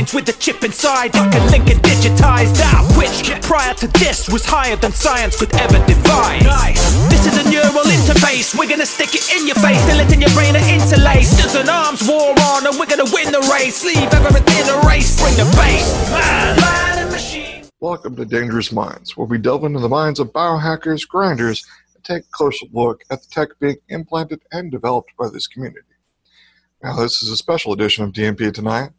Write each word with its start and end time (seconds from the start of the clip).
minds 0.00 0.14
with 0.14 0.28
a 0.30 0.38
chip 0.40 0.64
inside, 0.64 1.12
like 1.14 1.34
a 1.34 1.44
Lincoln 1.52 1.76
digitized 1.84 2.58
out, 2.72 2.88
which 2.96 3.28
prior 3.42 3.74
to 3.74 3.86
this 4.00 4.30
was 4.30 4.44
higher 4.46 4.76
than 4.76 4.92
science 4.92 5.36
could 5.36 5.52
ever 5.54 5.76
devise. 5.84 6.42
Nice. 6.42 6.80
This 7.10 7.26
is 7.26 7.36
a 7.36 7.50
neural 7.50 7.84
interface. 7.84 8.56
We're 8.58 8.68
gonna 8.68 8.86
stick 8.86 9.14
it 9.14 9.28
in 9.36 9.46
your 9.46 9.56
face, 9.56 9.84
till 9.84 10.00
it 10.00 10.10
in 10.10 10.20
your 10.22 10.30
brain 10.30 10.56
are 10.56 10.68
interlaced. 10.72 11.36
There's 11.36 11.54
an 11.54 11.68
arms 11.68 12.08
war 12.08 12.32
on, 12.32 12.66
and 12.66 12.78
we're 12.78 12.88
gonna 12.88 13.10
win 13.12 13.30
the 13.30 13.44
race. 13.52 13.84
Leave 13.84 14.08
everything 14.14 14.64
a 14.72 14.80
race, 14.88 15.20
bring 15.20 15.36
the 15.36 15.44
bass. 15.56 15.84
Man, 16.10 16.56
man 16.56 16.98
and 17.04 17.10
machine. 17.10 17.64
Welcome 17.80 18.16
to 18.16 18.24
Dangerous 18.24 18.72
Minds, 18.72 19.18
where 19.18 19.26
we 19.26 19.36
delve 19.36 19.64
into 19.64 19.80
the 19.80 19.88
minds 19.88 20.18
of 20.18 20.32
biohackers, 20.32 21.06
grinders, 21.06 21.66
and 21.94 22.02
take 22.02 22.22
a 22.22 22.32
closer 22.32 22.66
look 22.72 23.02
at 23.10 23.20
the 23.20 23.28
tech 23.28 23.50
being 23.58 23.76
implanted 23.90 24.40
and 24.50 24.70
developed 24.70 25.10
by 25.18 25.28
this 25.28 25.46
community. 25.46 25.84
Now, 26.82 26.96
this 26.96 27.22
is 27.22 27.28
a 27.28 27.36
special 27.36 27.74
edition 27.74 28.04
of 28.04 28.12
DMP 28.14 28.50
tonight, 28.54 28.92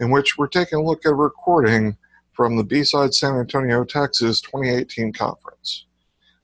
in 0.00 0.10
which 0.10 0.36
we're 0.36 0.48
taking 0.48 0.78
a 0.78 0.82
look 0.82 1.04
at 1.04 1.12
a 1.12 1.14
recording 1.14 1.96
from 2.32 2.56
the 2.56 2.64
B-Side 2.64 3.14
San 3.14 3.36
Antonio, 3.36 3.84
Texas 3.84 4.40
2018 4.40 5.12
conference. 5.12 5.84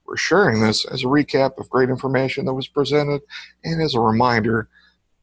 We're 0.07 0.17
sharing 0.17 0.61
this 0.61 0.85
as 0.85 1.03
a 1.03 1.07
recap 1.07 1.59
of 1.59 1.71
great 1.71 1.89
information 1.89 2.45
that 2.45 2.55
was 2.55 2.69
presented 2.69 3.23
and 3.65 3.83
as 3.83 3.95
a 3.95 4.01
reminder 4.01 4.69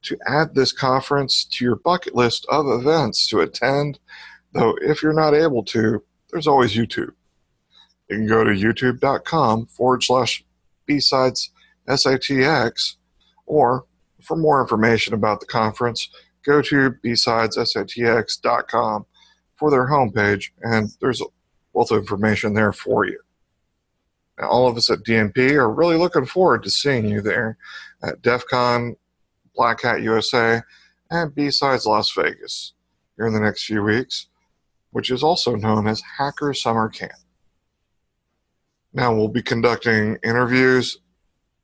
to 0.03 0.17
add 0.27 0.53
this 0.53 0.71
conference 0.71 1.45
to 1.45 1.63
your 1.63 1.77
bucket 1.77 2.15
list 2.15 2.45
of 2.49 2.67
events 2.67 3.27
to 3.29 3.39
attend, 3.39 3.99
though 4.52 4.75
if 4.81 5.02
you're 5.02 5.13
not 5.13 5.33
able 5.33 5.63
to, 5.63 6.03
there's 6.31 6.47
always 6.47 6.75
YouTube. 6.75 7.13
You 8.09 8.17
can 8.17 8.27
go 8.27 8.43
to 8.43 8.52
youtube.com 8.52 9.67
forward 9.67 10.03
slash 10.03 10.43
B-Sides 10.85 11.52
SATX 11.88 12.95
or 13.45 13.85
for 14.21 14.35
more 14.35 14.61
information 14.61 15.13
about 15.13 15.39
the 15.39 15.45
conference, 15.45 16.09
go 16.45 16.61
to 16.61 16.91
bsidessatx.com 17.03 19.05
for 19.55 19.71
their 19.71 19.88
homepage, 19.88 20.49
and 20.61 20.89
there's 20.99 21.21
lots 21.73 21.91
of 21.91 21.99
information 21.99 22.53
there 22.53 22.73
for 22.73 23.05
you. 23.05 23.19
Now, 24.39 24.49
all 24.49 24.67
of 24.67 24.77
us 24.77 24.89
at 24.89 25.03
DMP 25.03 25.52
are 25.52 25.71
really 25.71 25.95
looking 25.95 26.25
forward 26.25 26.64
to 26.64 26.69
seeing 26.69 27.08
you 27.08 27.21
there 27.21 27.58
at 28.02 28.21
DEF 28.21 28.45
CON, 28.47 28.95
Black 29.55 29.81
Hat 29.81 30.02
USA, 30.02 30.61
and 31.11 31.36
B-Sides 31.36 31.86
Las 31.86 32.11
Vegas 32.14 32.73
here 33.16 33.27
in 33.27 33.33
the 33.33 33.39
next 33.39 33.66
few 33.66 33.83
weeks, 33.83 34.27
which 34.91 35.11
is 35.11 35.23
also 35.23 35.55
known 35.55 35.88
as 35.88 36.02
Hacker 36.17 36.53
Summer 36.53 36.89
Camp. 36.89 37.14
Now, 38.91 39.16
we'll 39.16 39.27
be 39.27 39.44
conducting 39.44 40.17
interviews 40.23 40.97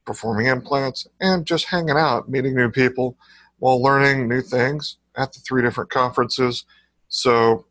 performing 0.10 0.48
implants, 0.48 1.06
and 1.22 1.46
just 1.46 1.66
hanging 1.66 1.96
out, 1.96 2.28
meeting 2.28 2.56
new 2.56 2.72
people 2.72 3.16
while 3.60 3.82
learning 3.82 4.28
new 4.28 4.42
things 4.42 4.98
at 5.16 5.32
the 5.34 5.40
three 5.40 5.62
different 5.62 5.90
conferences. 5.90 6.66
So 7.08 7.66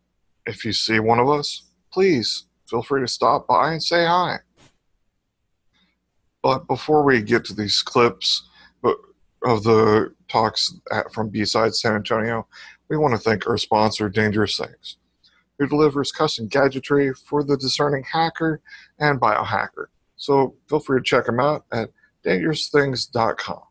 if 0.46 0.64
you 0.64 0.72
see 0.72 1.00
one 1.00 1.18
of 1.18 1.28
us, 1.28 1.64
please 1.92 2.46
feel 2.68 2.82
free 2.82 3.00
to 3.00 3.08
stop 3.08 3.46
by 3.46 3.72
and 3.72 3.82
say 3.82 4.06
hi. 4.06 4.38
But 6.42 6.66
before 6.68 7.02
we 7.02 7.22
get 7.22 7.44
to 7.46 7.54
these 7.54 7.82
clips 7.82 8.48
of 9.44 9.62
the 9.62 10.14
talks 10.28 10.74
at, 10.92 11.12
from 11.12 11.28
B-Side 11.28 11.74
San 11.74 11.94
Antonio, 11.94 12.46
we 12.88 12.96
want 12.96 13.14
to 13.14 13.18
thank 13.18 13.46
our 13.46 13.58
sponsor, 13.58 14.08
Dangerous 14.08 14.56
Things, 14.56 14.96
who 15.58 15.66
delivers 15.66 16.10
custom 16.10 16.48
gadgetry 16.48 17.14
for 17.14 17.44
the 17.44 17.56
discerning 17.56 18.04
hacker 18.10 18.60
and 18.98 19.20
biohacker. 19.20 19.86
So 20.16 20.56
feel 20.68 20.80
free 20.80 20.98
to 20.98 21.04
check 21.04 21.26
them 21.26 21.40
out 21.40 21.64
at 21.70 21.90
dangerousthings.com. 22.24 23.67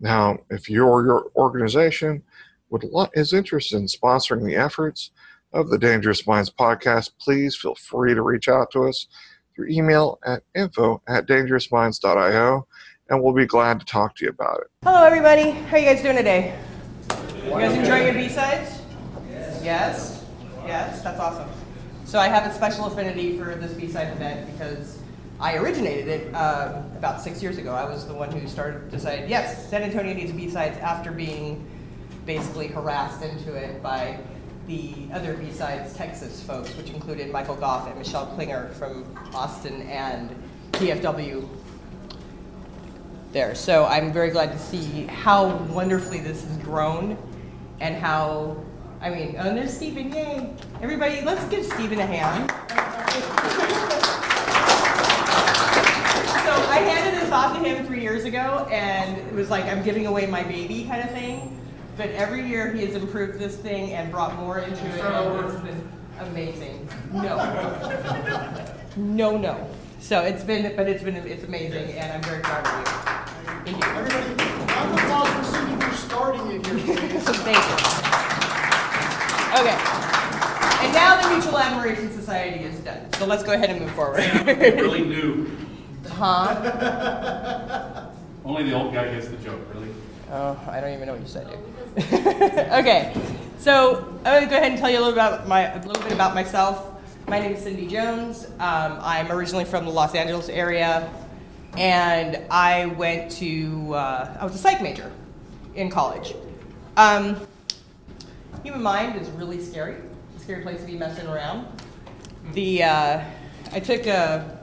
Now, 0.00 0.38
if 0.50 0.70
you 0.70 0.84
or 0.86 1.04
your 1.04 1.30
organization 1.34 2.22
would 2.70 2.84
is 3.14 3.32
interested 3.32 3.78
in 3.78 3.86
sponsoring 3.86 4.44
the 4.44 4.54
efforts 4.54 5.10
of 5.52 5.70
the 5.70 5.78
Dangerous 5.78 6.26
Minds 6.26 6.50
podcast, 6.50 7.12
please 7.18 7.56
feel 7.56 7.74
free 7.74 8.14
to 8.14 8.22
reach 8.22 8.48
out 8.48 8.70
to 8.72 8.84
us 8.84 9.06
through 9.54 9.68
email 9.68 10.18
at 10.24 10.42
info 10.54 11.02
at 11.08 11.26
dangerousminds.io, 11.26 12.66
and 13.08 13.22
we'll 13.22 13.32
be 13.32 13.46
glad 13.46 13.80
to 13.80 13.86
talk 13.86 14.14
to 14.16 14.24
you 14.24 14.30
about 14.30 14.60
it. 14.60 14.66
Hello, 14.84 15.02
everybody. 15.02 15.50
How 15.50 15.76
are 15.76 15.78
you 15.80 15.86
guys 15.86 16.02
doing 16.02 16.16
today? 16.16 16.56
You 17.44 17.50
guys 17.50 17.76
enjoying 17.76 18.04
your 18.04 18.14
B-sides? 18.14 18.80
Yes. 19.30 19.60
Yes? 19.64 20.24
Yes? 20.66 21.02
That's 21.02 21.18
awesome. 21.18 21.48
So 22.04 22.20
I 22.20 22.28
have 22.28 22.48
a 22.48 22.54
special 22.54 22.86
affinity 22.86 23.36
for 23.36 23.56
this 23.56 23.72
B-side 23.72 24.12
event 24.12 24.52
because 24.52 25.00
I 25.40 25.56
originated 25.56 26.08
it 26.08 26.34
uh, 26.34 26.82
about 26.96 27.20
six 27.20 27.40
years 27.42 27.58
ago. 27.58 27.72
I 27.72 27.84
was 27.84 28.06
the 28.06 28.14
one 28.14 28.30
who 28.32 28.46
started 28.48 28.90
decided, 28.90 29.30
yes, 29.30 29.68
San 29.68 29.82
Antonio 29.82 30.12
needs 30.12 30.32
B-sides 30.32 30.78
after 30.78 31.12
being 31.12 31.64
basically 32.26 32.66
harassed 32.66 33.22
into 33.22 33.54
it 33.54 33.80
by 33.80 34.18
the 34.66 34.94
other 35.12 35.34
B-sides 35.34 35.94
Texas 35.94 36.42
folks, 36.42 36.76
which 36.76 36.90
included 36.90 37.30
Michael 37.30 37.54
Goff 37.54 37.86
and 37.86 37.96
Michelle 37.96 38.26
Klinger 38.26 38.70
from 38.70 39.04
Austin 39.32 39.82
and 39.82 40.34
PFW 40.72 41.48
there. 43.32 43.54
So 43.54 43.86
I'm 43.86 44.12
very 44.12 44.30
glad 44.30 44.50
to 44.52 44.58
see 44.58 45.06
how 45.06 45.56
wonderfully 45.66 46.18
this 46.18 46.44
has 46.44 46.56
grown 46.58 47.16
and 47.80 47.94
how, 47.94 48.56
I 49.00 49.10
mean, 49.10 49.36
oh, 49.38 49.54
there's 49.54 49.74
Stephen, 49.74 50.12
yay. 50.12 50.52
Everybody, 50.82 51.22
let's 51.22 51.44
give 51.44 51.64
Stephen 51.64 52.00
a 52.00 52.06
hand. 52.06 52.52
I 56.78 56.82
handed 56.82 57.20
this 57.20 57.32
off 57.32 57.56
to 57.56 57.68
him 57.68 57.84
three 57.86 58.00
years 58.00 58.24
ago, 58.24 58.68
and 58.70 59.18
it 59.18 59.32
was 59.32 59.50
like 59.50 59.64
I'm 59.64 59.82
giving 59.82 60.06
away 60.06 60.26
my 60.26 60.44
baby 60.44 60.84
kind 60.84 61.02
of 61.02 61.10
thing. 61.10 61.60
But 61.96 62.10
every 62.10 62.46
year 62.46 62.72
he 62.72 62.86
has 62.86 62.94
improved 62.94 63.40
this 63.40 63.56
thing 63.56 63.94
and 63.94 64.12
brought 64.12 64.36
more 64.36 64.60
into 64.60 64.86
it. 64.86 65.00
And 65.00 65.44
it's 65.44 65.60
been 65.60 65.88
amazing. 66.20 66.88
No, 67.12 67.36
no, 68.96 69.36
no. 69.36 69.68
So 69.98 70.20
it's 70.20 70.44
been, 70.44 70.76
but 70.76 70.88
it's 70.88 71.02
been, 71.02 71.16
it's 71.16 71.42
amazing, 71.42 71.90
and 71.98 72.12
I'm 72.12 72.22
very 72.22 72.42
proud 72.42 72.64
of 72.64 72.78
you. 72.78 73.72
Thank 73.72 73.84
you. 73.84 73.90
Everybody, 73.90 74.28
round 74.72 74.92
of 74.92 75.04
applause 75.04 75.28
for 75.34 75.56
Cindy 75.56 75.84
for 75.84 75.92
starting 75.96 76.46
it 76.52 76.64
here. 76.64 76.78
Thank 77.42 77.58
you. 77.58 77.76
Okay. 79.58 79.76
And 80.86 80.94
now 80.94 81.20
the 81.20 81.34
Mutual 81.34 81.58
Admiration 81.58 82.12
Society 82.12 82.62
is 82.62 82.78
done. 82.78 83.12
So 83.14 83.26
let's 83.26 83.42
go 83.42 83.52
ahead 83.52 83.70
and 83.70 83.80
move 83.80 83.90
forward. 83.90 84.20
really 84.46 85.04
new. 85.04 85.50
Huh? 86.18 88.08
Only 88.44 88.64
the 88.64 88.72
old 88.72 88.92
guy 88.92 89.08
gets 89.14 89.28
the 89.28 89.36
joke, 89.36 89.60
really. 89.72 89.90
Oh, 90.32 90.60
I 90.68 90.80
don't 90.80 90.92
even 90.92 91.06
know 91.06 91.12
what 91.12 91.20
you 91.20 91.28
said, 91.28 91.48
dude. 91.48 92.04
okay, 92.72 93.14
so 93.58 94.04
I'm 94.24 94.40
gonna 94.40 94.46
go 94.46 94.56
ahead 94.56 94.72
and 94.72 94.78
tell 94.80 94.90
you 94.90 94.98
a 94.98 95.00
little 95.00 95.12
about 95.12 95.46
my 95.46 95.72
a 95.72 95.86
little 95.86 96.02
bit 96.02 96.10
about 96.10 96.34
myself. 96.34 96.92
My 97.28 97.38
name 97.38 97.52
is 97.52 97.62
Cindy 97.62 97.86
Jones. 97.86 98.46
Um, 98.58 98.98
I'm 99.00 99.30
originally 99.30 99.64
from 99.64 99.84
the 99.84 99.92
Los 99.92 100.16
Angeles 100.16 100.48
area, 100.48 101.08
and 101.76 102.42
I 102.50 102.86
went 102.86 103.30
to 103.32 103.94
uh, 103.94 104.38
I 104.40 104.44
was 104.44 104.56
a 104.56 104.58
psych 104.58 104.82
major 104.82 105.12
in 105.76 105.88
college. 105.88 106.34
Um, 106.96 107.36
human 108.64 108.82
mind 108.82 109.20
is 109.20 109.28
really 109.30 109.62
scary. 109.62 109.94
It's 110.34 110.42
a 110.42 110.44
scary 110.44 110.62
place 110.62 110.80
to 110.80 110.86
be 110.86 110.98
messing 110.98 111.28
around. 111.28 111.68
The 112.54 112.82
uh, 112.82 113.24
I 113.70 113.78
took 113.78 114.06
a 114.08 114.57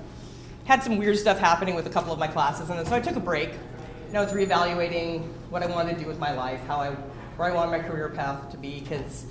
had 0.65 0.83
some 0.83 0.97
weird 0.97 1.17
stuff 1.17 1.39
happening 1.39 1.75
with 1.75 1.87
a 1.87 1.89
couple 1.89 2.11
of 2.11 2.19
my 2.19 2.27
classes, 2.27 2.69
and 2.69 2.87
so 2.87 2.95
I 2.95 2.99
took 2.99 3.15
a 3.15 3.19
break. 3.19 3.51
And 4.07 4.17
I 4.17 4.23
was 4.23 4.33
reevaluating 4.33 5.27
what 5.49 5.63
I 5.63 5.67
wanted 5.67 5.97
to 5.97 6.03
do 6.03 6.07
with 6.07 6.19
my 6.19 6.33
life, 6.33 6.59
how 6.67 6.77
I, 6.77 6.91
where 7.37 7.51
I 7.51 7.53
wanted 7.53 7.71
my 7.71 7.79
career 7.79 8.09
path 8.09 8.49
to 8.51 8.57
be, 8.57 8.79
because 8.79 9.25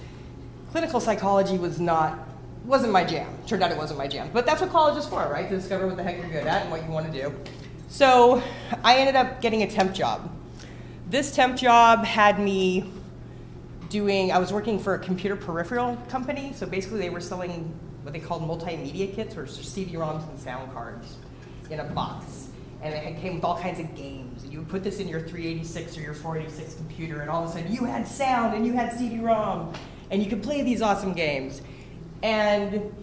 clinical 0.70 1.00
psychology 1.00 1.58
was 1.58 1.80
not, 1.80 2.18
wasn't 2.64 2.92
my 2.92 3.04
jam. 3.04 3.36
Turned 3.46 3.62
out 3.62 3.70
it 3.70 3.78
wasn't 3.78 3.98
my 3.98 4.06
jam. 4.06 4.30
But 4.32 4.46
that's 4.46 4.60
what 4.60 4.70
college 4.70 4.96
is 4.98 5.06
for, 5.06 5.28
right? 5.28 5.48
To 5.48 5.56
discover 5.56 5.86
what 5.86 5.96
the 5.96 6.02
heck 6.02 6.18
you're 6.18 6.28
good 6.28 6.46
at 6.46 6.62
and 6.62 6.70
what 6.70 6.84
you 6.84 6.90
want 6.90 7.12
to 7.12 7.12
do. 7.12 7.34
So 7.88 8.42
I 8.82 8.96
ended 8.96 9.16
up 9.16 9.40
getting 9.40 9.62
a 9.62 9.70
temp 9.70 9.94
job. 9.94 10.30
This 11.08 11.34
temp 11.34 11.56
job 11.56 12.04
had 12.04 12.38
me 12.38 12.90
doing, 13.88 14.32
I 14.32 14.38
was 14.38 14.52
working 14.52 14.78
for 14.78 14.94
a 14.94 14.98
computer 14.98 15.36
peripheral 15.36 15.96
company. 16.08 16.52
So 16.54 16.66
basically, 16.66 16.98
they 16.98 17.10
were 17.10 17.20
selling 17.20 17.72
what 18.02 18.12
they 18.12 18.20
called 18.20 18.42
multimedia 18.42 19.14
kits, 19.14 19.36
or 19.36 19.46
CD-ROMs 19.46 20.28
and 20.28 20.38
sound 20.38 20.72
cards 20.74 21.16
in 21.70 21.80
a 21.80 21.84
box. 21.84 22.48
And 22.82 22.92
it 22.92 23.20
came 23.20 23.36
with 23.36 23.44
all 23.44 23.58
kinds 23.58 23.80
of 23.80 23.94
games. 23.96 24.44
And 24.44 24.52
you 24.52 24.58
would 24.58 24.68
put 24.68 24.84
this 24.84 24.98
in 24.98 25.08
your 25.08 25.20
386 25.20 25.96
or 25.96 26.00
your 26.02 26.14
486 26.14 26.74
computer, 26.74 27.20
and 27.20 27.30
all 27.30 27.44
of 27.44 27.50
a 27.50 27.52
sudden 27.52 27.72
you 27.72 27.84
had 27.84 28.06
sound 28.06 28.54
and 28.54 28.66
you 28.66 28.74
had 28.74 28.92
CD-ROM, 28.92 29.72
and 30.10 30.22
you 30.22 30.28
could 30.28 30.42
play 30.42 30.62
these 30.62 30.82
awesome 30.82 31.14
games. 31.14 31.62
And 32.22 32.94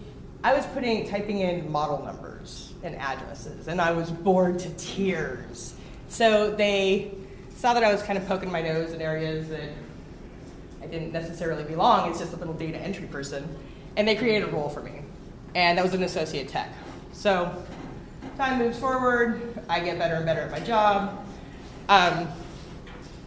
I 0.44 0.54
was 0.54 0.66
putting, 0.66 1.08
typing 1.08 1.40
in 1.40 1.70
model 1.70 2.04
numbers 2.04 2.72
and 2.82 2.96
addresses, 2.96 3.68
and 3.68 3.80
I 3.80 3.92
was 3.92 4.10
bored 4.10 4.58
to 4.60 4.70
tears. 4.70 5.74
So 6.08 6.50
they 6.50 7.12
saw 7.56 7.74
that 7.74 7.84
I 7.84 7.92
was 7.92 8.02
kind 8.02 8.18
of 8.18 8.26
poking 8.26 8.50
my 8.50 8.60
nose 8.60 8.92
in 8.92 9.00
areas 9.00 9.48
that 9.48 9.70
I 10.82 10.86
didn't 10.86 11.12
necessarily 11.12 11.64
belong. 11.64 12.10
It's 12.10 12.18
just 12.18 12.32
a 12.32 12.36
little 12.36 12.54
data 12.54 12.78
entry 12.78 13.06
person. 13.06 13.48
And 13.96 14.08
they 14.08 14.16
created 14.16 14.48
a 14.48 14.52
role 14.52 14.68
for 14.68 14.80
me. 14.80 15.02
And 15.54 15.78
that 15.78 15.84
was 15.84 15.94
an 15.94 16.02
associate 16.02 16.48
tech. 16.48 16.72
So 17.12 17.64
time 18.36 18.58
moves 18.58 18.78
forward. 18.78 19.62
I 19.68 19.80
get 19.80 19.98
better 19.98 20.14
and 20.14 20.26
better 20.26 20.40
at 20.40 20.50
my 20.50 20.60
job. 20.60 21.24
Um, 21.88 22.28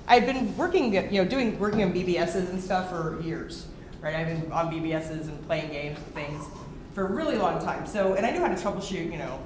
I'd 0.07 0.25
been 0.25 0.55
working, 0.57 0.93
you 0.93 1.23
know, 1.23 1.25
doing 1.25 1.57
working 1.59 1.83
on 1.83 1.93
BBSs 1.93 2.49
and 2.49 2.61
stuff 2.61 2.89
for 2.89 3.21
years, 3.21 3.67
right? 4.01 4.15
I've 4.15 4.27
been 4.27 4.51
on 4.51 4.71
BBSs 4.71 5.27
and 5.27 5.45
playing 5.47 5.71
games 5.71 5.97
and 5.97 6.13
things 6.13 6.45
for 6.93 7.07
a 7.07 7.11
really 7.11 7.37
long 7.37 7.59
time. 7.59 7.85
So, 7.85 8.13
and 8.13 8.25
I 8.25 8.31
knew 8.31 8.39
how 8.39 8.47
to 8.47 8.55
troubleshoot, 8.55 9.11
you 9.11 9.17
know, 9.17 9.39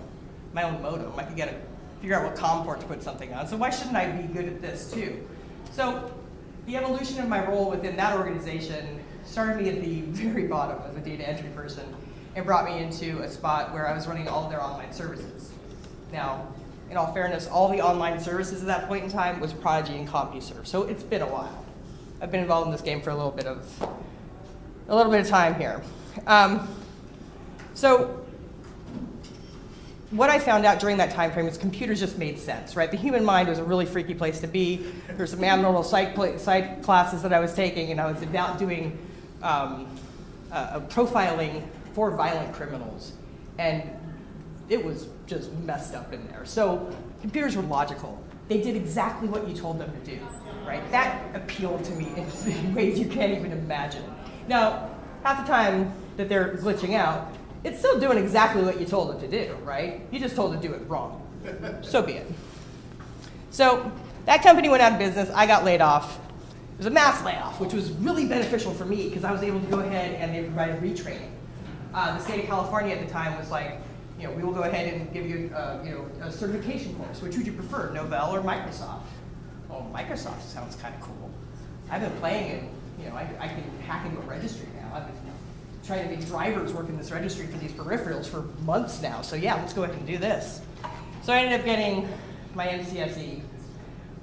my 0.53 0.63
own 0.63 0.81
modem. 0.81 1.11
I 1.17 1.23
could 1.23 1.35
get 1.35 1.49
a 1.49 1.55
figure 2.01 2.15
out 2.15 2.23
what 2.23 2.35
COM 2.35 2.63
port 2.63 2.79
to 2.81 2.85
put 2.85 3.03
something 3.03 3.33
on. 3.33 3.47
So 3.47 3.57
why 3.57 3.69
shouldn't 3.69 3.95
I 3.95 4.09
be 4.11 4.31
good 4.33 4.45
at 4.45 4.61
this 4.61 4.91
too? 4.91 5.25
So 5.71 6.11
the 6.65 6.77
evolution 6.77 7.19
of 7.19 7.27
my 7.27 7.45
role 7.45 7.69
within 7.69 7.95
that 7.97 8.17
organization 8.17 8.99
started 9.25 9.61
me 9.61 9.69
at 9.69 9.81
the 9.81 10.01
very 10.23 10.47
bottom 10.47 10.79
as 10.89 10.95
a 10.95 10.99
data 10.99 11.27
entry 11.27 11.49
person 11.49 11.93
and 12.35 12.45
brought 12.45 12.65
me 12.65 12.79
into 12.79 13.21
a 13.21 13.29
spot 13.29 13.73
where 13.73 13.87
I 13.87 13.93
was 13.93 14.07
running 14.07 14.27
all 14.27 14.49
their 14.49 14.61
online 14.61 14.93
services. 14.93 15.51
Now, 16.11 16.47
in 16.89 16.97
all 16.97 17.13
fairness, 17.13 17.47
all 17.47 17.69
the 17.69 17.81
online 17.81 18.19
services 18.19 18.61
at 18.61 18.67
that 18.67 18.87
point 18.87 19.03
in 19.03 19.11
time 19.11 19.39
was 19.39 19.53
Prodigy 19.53 19.95
and 19.95 20.07
CompuServe, 20.07 20.65
so 20.65 20.83
it's 20.83 21.03
been 21.03 21.21
a 21.21 21.27
while. 21.27 21.65
I've 22.21 22.31
been 22.31 22.41
involved 22.41 22.67
in 22.67 22.71
this 22.71 22.81
game 22.81 23.01
for 23.01 23.11
a 23.11 23.15
little 23.15 23.31
bit 23.31 23.45
of 23.45 23.65
a 24.87 24.95
little 24.95 25.11
bit 25.11 25.21
of 25.21 25.27
time 25.27 25.55
here. 25.55 25.81
Um, 26.25 26.67
so 27.75 28.25
what 30.11 30.31
I 30.31 30.39
found 30.39 30.65
out 30.65 30.79
during 30.79 30.97
that 30.97 31.11
time 31.11 31.31
frame 31.31 31.47
is 31.47 31.57
computers 31.57 31.99
just 31.99 32.17
made 32.17 32.39
sense, 32.39 32.75
right? 32.75 32.89
The 32.89 32.97
human 32.97 33.23
mind 33.23 33.47
was 33.47 33.59
a 33.59 33.63
really 33.63 33.85
freaky 33.85 34.15
place 34.15 34.39
to 34.39 34.47
be. 34.47 34.85
There's 35.15 35.29
some 35.29 35.43
abnormal 35.43 35.83
psych, 35.83 36.17
psych 36.39 36.81
classes 36.81 37.21
that 37.21 37.31
I 37.31 37.39
was 37.39 37.53
taking, 37.53 37.91
and 37.91 38.01
I 38.01 38.11
was 38.11 38.21
about 38.23 38.57
doing 38.57 38.97
um, 39.43 39.87
uh, 40.51 40.79
profiling 40.81 41.63
for 41.93 42.11
violent 42.11 42.53
criminals. 42.53 43.13
And 43.57 43.83
it 44.69 44.83
was 44.83 45.07
just 45.25 45.51
messed 45.53 45.95
up 45.95 46.13
in 46.13 46.25
there. 46.27 46.45
So 46.45 46.95
computers 47.21 47.55
were 47.55 47.63
logical. 47.63 48.21
They 48.47 48.61
did 48.61 48.75
exactly 48.75 49.27
what 49.27 49.47
you 49.47 49.55
told 49.55 49.79
them 49.79 49.91
to 49.91 50.11
do, 50.11 50.19
right? 50.65 50.89
That 50.91 51.35
appealed 51.35 51.83
to 51.85 51.91
me 51.93 52.07
in 52.15 52.73
ways 52.75 52.99
you 52.99 53.07
can't 53.07 53.31
even 53.31 53.51
imagine. 53.51 54.03
Now, 54.47 54.89
half 55.23 55.45
the 55.45 55.51
time 55.51 55.93
that 56.17 56.29
they're 56.29 56.55
glitching 56.55 56.95
out, 56.95 57.33
it's 57.63 57.79
still 57.79 57.99
doing 57.99 58.17
exactly 58.17 58.63
what 58.63 58.79
you 58.79 58.85
told 58.85 59.15
it 59.15 59.19
to 59.19 59.27
do, 59.27 59.53
right? 59.63 60.01
You 60.11 60.19
just 60.19 60.35
told 60.35 60.53
it 60.53 60.61
to 60.61 60.67
do 60.67 60.73
it 60.73 60.81
wrong. 60.87 61.25
so 61.81 62.01
be 62.01 62.13
it. 62.13 62.27
So 63.51 63.91
that 64.25 64.41
company 64.43 64.69
went 64.69 64.81
out 64.81 64.93
of 64.93 64.99
business. 64.99 65.29
I 65.33 65.45
got 65.45 65.63
laid 65.65 65.81
off. 65.81 66.19
It 66.73 66.77
was 66.77 66.85
a 66.85 66.91
mass 66.91 67.23
layoff, 67.25 67.59
which 67.59 67.73
was 67.73 67.91
really 67.91 68.25
beneficial 68.25 68.73
for 68.73 68.85
me 68.85 69.09
because 69.09 69.23
I 69.23 69.31
was 69.31 69.43
able 69.43 69.59
to 69.59 69.67
go 69.67 69.79
ahead 69.79 70.15
and 70.15 70.33
they 70.33 70.43
provided 70.43 70.81
retraining. 70.81 71.29
Uh, 71.93 72.17
the 72.17 72.23
state 72.23 72.41
of 72.41 72.45
California 72.45 72.95
at 72.95 73.05
the 73.05 73.11
time 73.11 73.37
was 73.37 73.49
like, 73.49 73.79
you 74.19 74.27
know, 74.27 74.33
we 74.33 74.43
will 74.43 74.53
go 74.53 74.63
ahead 74.63 74.93
and 74.93 75.11
give 75.13 75.25
you, 75.27 75.51
uh, 75.55 75.81
you 75.83 75.91
know, 75.91 76.05
a 76.21 76.31
certification 76.31 76.93
course. 76.95 77.21
Which 77.21 77.37
would 77.37 77.47
you 77.47 77.53
prefer, 77.53 77.89
Novell 77.89 78.31
or 78.33 78.41
Microsoft? 78.41 79.03
Oh, 79.71 79.85
Microsoft 79.93 80.41
sounds 80.41 80.75
kind 80.75 80.93
of 80.93 81.01
cool. 81.01 81.31
I've 81.89 82.01
been 82.01 82.19
playing 82.19 82.51
it. 82.51 82.63
You 83.01 83.09
know, 83.09 83.15
I, 83.15 83.29
I 83.39 83.47
can 83.47 83.63
hack 83.87 84.05
into 84.05 84.19
a 84.19 84.23
registry 84.23 84.67
now. 84.75 84.95
I've 84.95 85.05
been 85.05 85.15
trying 85.85 86.07
to 86.07 86.15
make 86.15 86.27
drivers 86.27 86.73
work 86.73 86.89
in 86.89 86.97
this 86.97 87.11
registry 87.11 87.47
for 87.47 87.57
these 87.57 87.71
peripherals 87.71 88.27
for 88.27 88.41
months 88.63 89.01
now. 89.01 89.21
So 89.21 89.35
yeah, 89.35 89.55
let's 89.55 89.73
go 89.73 89.83
ahead 89.83 89.95
and 89.95 90.05
do 90.05 90.17
this. 90.17 90.61
So 91.23 91.33
I 91.33 91.39
ended 91.39 91.59
up 91.59 91.65
getting 91.65 92.07
my 92.53 92.67
MCSE 92.67 93.41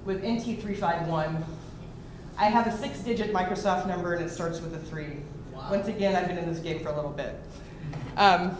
with 0.04 0.22
NT351. 0.22 1.42
I 2.38 2.44
have 2.44 2.66
a 2.66 2.76
six-digit 2.76 3.32
Microsoft 3.32 3.88
number 3.88 4.14
and 4.14 4.24
it 4.24 4.30
starts 4.30 4.60
with 4.60 4.74
a 4.74 4.78
three. 4.78 5.16
Once 5.70 5.88
again, 5.88 6.14
I've 6.14 6.28
been 6.28 6.38
in 6.38 6.46
this 6.46 6.60
game 6.60 6.82
for 6.82 6.90
a 6.90 6.96
little 6.96 7.10
bit. 7.10 7.38
Um, 8.16 8.56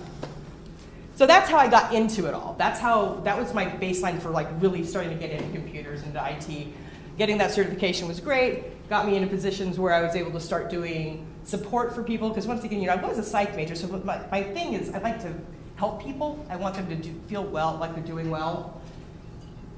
so 1.15 1.27
that's 1.27 1.49
how 1.49 1.57
I 1.57 1.69
got 1.69 1.95
into 1.95 2.27
it 2.27 2.35
all. 2.35 2.57
That's 2.59 2.79
how, 2.79 3.21
that 3.25 3.39
was 3.39 3.55
my 3.55 3.65
baseline 3.65 4.21
for 4.21 4.31
like 4.31 4.49
really 4.61 4.85
starting 4.85 5.11
to 5.11 5.17
get 5.17 5.31
into 5.31 5.51
computers, 5.51 6.03
into 6.03 6.23
IT. 6.23 6.69
Getting 7.17 7.39
that 7.39 7.53
certification 7.53 8.07
was 8.07 8.21
great, 8.21 8.89
got 8.91 9.07
me 9.07 9.17
into 9.17 9.29
positions 9.29 9.79
where 9.79 9.95
I 9.95 10.03
was 10.03 10.15
able 10.15 10.33
to 10.33 10.41
start 10.41 10.69
doing 10.69 11.27
support 11.45 11.95
for 11.95 12.03
people, 12.03 12.29
because 12.29 12.47
once 12.47 12.65
again, 12.65 12.81
you 12.81 12.89
know, 12.89 12.93
I 12.93 12.97
was 12.97 13.19
a 13.19 13.23
psych 13.23 13.57
major, 13.57 13.75
so 13.75 13.89
my, 13.89 14.21
my 14.31 14.43
thing 14.43 14.75
is 14.75 14.91
I 14.91 14.99
like 14.99 15.21
to 15.23 15.33
help 15.77 16.03
people. 16.03 16.45
I 16.51 16.57
want 16.57 16.75
them 16.75 16.89
to 16.89 16.97
do, 16.97 17.15
feel 17.29 17.45
well, 17.45 17.79
like 17.81 17.95
they're 17.95 18.05
doing 18.05 18.31
well. 18.31 18.81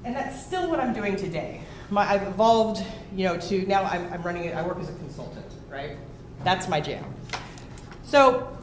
And 0.03 0.15
that's 0.15 0.45
still 0.45 0.69
what 0.69 0.79
I'm 0.79 0.93
doing 0.93 1.15
today. 1.15 1.61
My, 1.89 2.09
I've 2.09 2.23
evolved, 2.23 2.83
you 3.15 3.25
know, 3.25 3.37
to 3.37 3.65
now 3.65 3.83
I'm, 3.83 4.11
I'm 4.11 4.21
running 4.23 4.45
it, 4.45 4.55
I 4.55 4.65
work 4.65 4.79
as 4.79 4.89
a 4.89 4.93
consultant, 4.93 5.45
right? 5.69 5.97
That's 6.43 6.67
my 6.67 6.79
jam. 6.81 7.05
So 8.03 8.55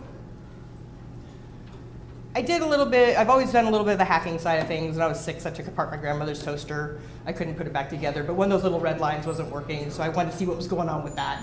I 2.34 2.42
did 2.42 2.60
a 2.60 2.66
little 2.66 2.86
bit, 2.86 3.16
I've 3.16 3.30
always 3.30 3.50
done 3.50 3.64
a 3.64 3.70
little 3.70 3.84
bit 3.84 3.92
of 3.92 3.98
the 3.98 4.04
hacking 4.04 4.38
side 4.38 4.56
of 4.56 4.66
things. 4.66 4.96
When 4.96 5.02
I 5.02 5.06
was 5.06 5.18
six, 5.18 5.46
I 5.46 5.50
took 5.50 5.68
apart 5.68 5.90
my 5.90 5.96
grandmother's 5.96 6.42
toaster. 6.42 7.00
I 7.24 7.32
couldn't 7.32 7.54
put 7.54 7.66
it 7.66 7.72
back 7.72 7.88
together, 7.88 8.22
but 8.22 8.34
one 8.34 8.50
of 8.50 8.50
those 8.50 8.62
little 8.62 8.80
red 8.80 9.00
lines 9.00 9.26
wasn't 9.26 9.50
working, 9.50 9.90
so 9.90 10.02
I 10.02 10.10
wanted 10.10 10.32
to 10.32 10.36
see 10.36 10.46
what 10.46 10.56
was 10.56 10.66
going 10.66 10.88
on 10.88 11.02
with 11.02 11.16
that. 11.16 11.42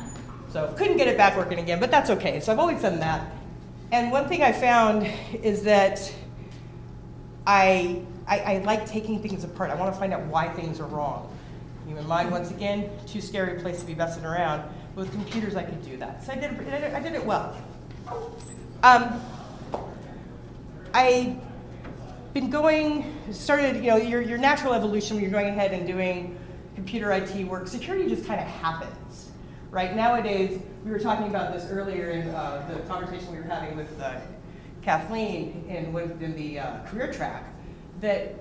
So 0.51 0.71
couldn't 0.77 0.97
get 0.97 1.07
it 1.07 1.17
back 1.17 1.35
working 1.35 1.57
again, 1.57 1.79
but 1.79 1.89
that's 1.89 2.11
okay. 2.11 2.39
So 2.39 2.51
I've 2.51 2.59
always 2.59 2.81
done 2.81 2.99
that. 2.99 3.27
And 3.91 4.11
one 4.11 4.27
thing 4.27 4.43
I 4.43 4.51
found 4.51 5.07
is 5.41 5.63
that 5.63 6.13
I, 7.47 8.03
I, 8.27 8.39
I 8.39 8.57
like 8.59 8.85
taking 8.85 9.19
things 9.19 9.43
apart. 9.43 9.71
I 9.71 9.75
want 9.75 9.91
to 9.93 9.99
find 9.99 10.13
out 10.13 10.21
why 10.27 10.47
things 10.49 10.79
are 10.79 10.85
wrong. 10.85 11.35
Human 11.87 12.07
mind, 12.07 12.31
once 12.31 12.51
again, 12.51 12.89
too 13.07 13.19
scary 13.19 13.57
a 13.57 13.59
place 13.59 13.79
to 13.79 13.85
be 13.85 13.95
messing 13.95 14.25
around. 14.25 14.63
With 14.95 15.11
computers, 15.11 15.55
I 15.55 15.63
could 15.63 15.83
do 15.83 15.97
that. 15.97 16.23
So 16.23 16.33
I 16.33 16.35
did 16.35 16.51
I 16.93 16.99
did 16.99 17.13
it 17.13 17.25
well. 17.25 17.57
Um, 18.83 19.21
I 20.93 21.35
been 22.33 22.49
going, 22.49 23.13
started, 23.31 23.77
you 23.77 23.91
know, 23.91 23.97
your, 23.97 24.21
your 24.21 24.37
natural 24.37 24.73
evolution 24.73 25.15
when 25.15 25.23
you're 25.23 25.31
going 25.31 25.47
ahead 25.47 25.71
and 25.71 25.85
doing 25.85 26.37
computer 26.75 27.11
IT 27.11 27.47
work, 27.47 27.67
security 27.67 28.09
just 28.09 28.25
kind 28.25 28.39
of 28.39 28.47
happens 28.47 29.31
right? 29.73 29.95
Nowadays, 29.95 30.61
we 30.85 30.91
were 30.91 30.99
talking 30.99 31.27
about 31.27 31.51
this 31.51 31.69
earlier 31.69 32.11
in 32.11 32.29
uh, 32.29 32.69
the 32.71 32.79
conversation 32.87 33.31
we 33.31 33.37
were 33.37 33.43
having 33.43 33.75
with 33.75 33.99
uh, 33.99 34.19
Kathleen 34.83 35.65
in, 35.67 35.85
in 36.21 36.35
the 36.35 36.59
uh, 36.59 36.83
career 36.85 37.11
track, 37.11 37.51
that 37.99 38.35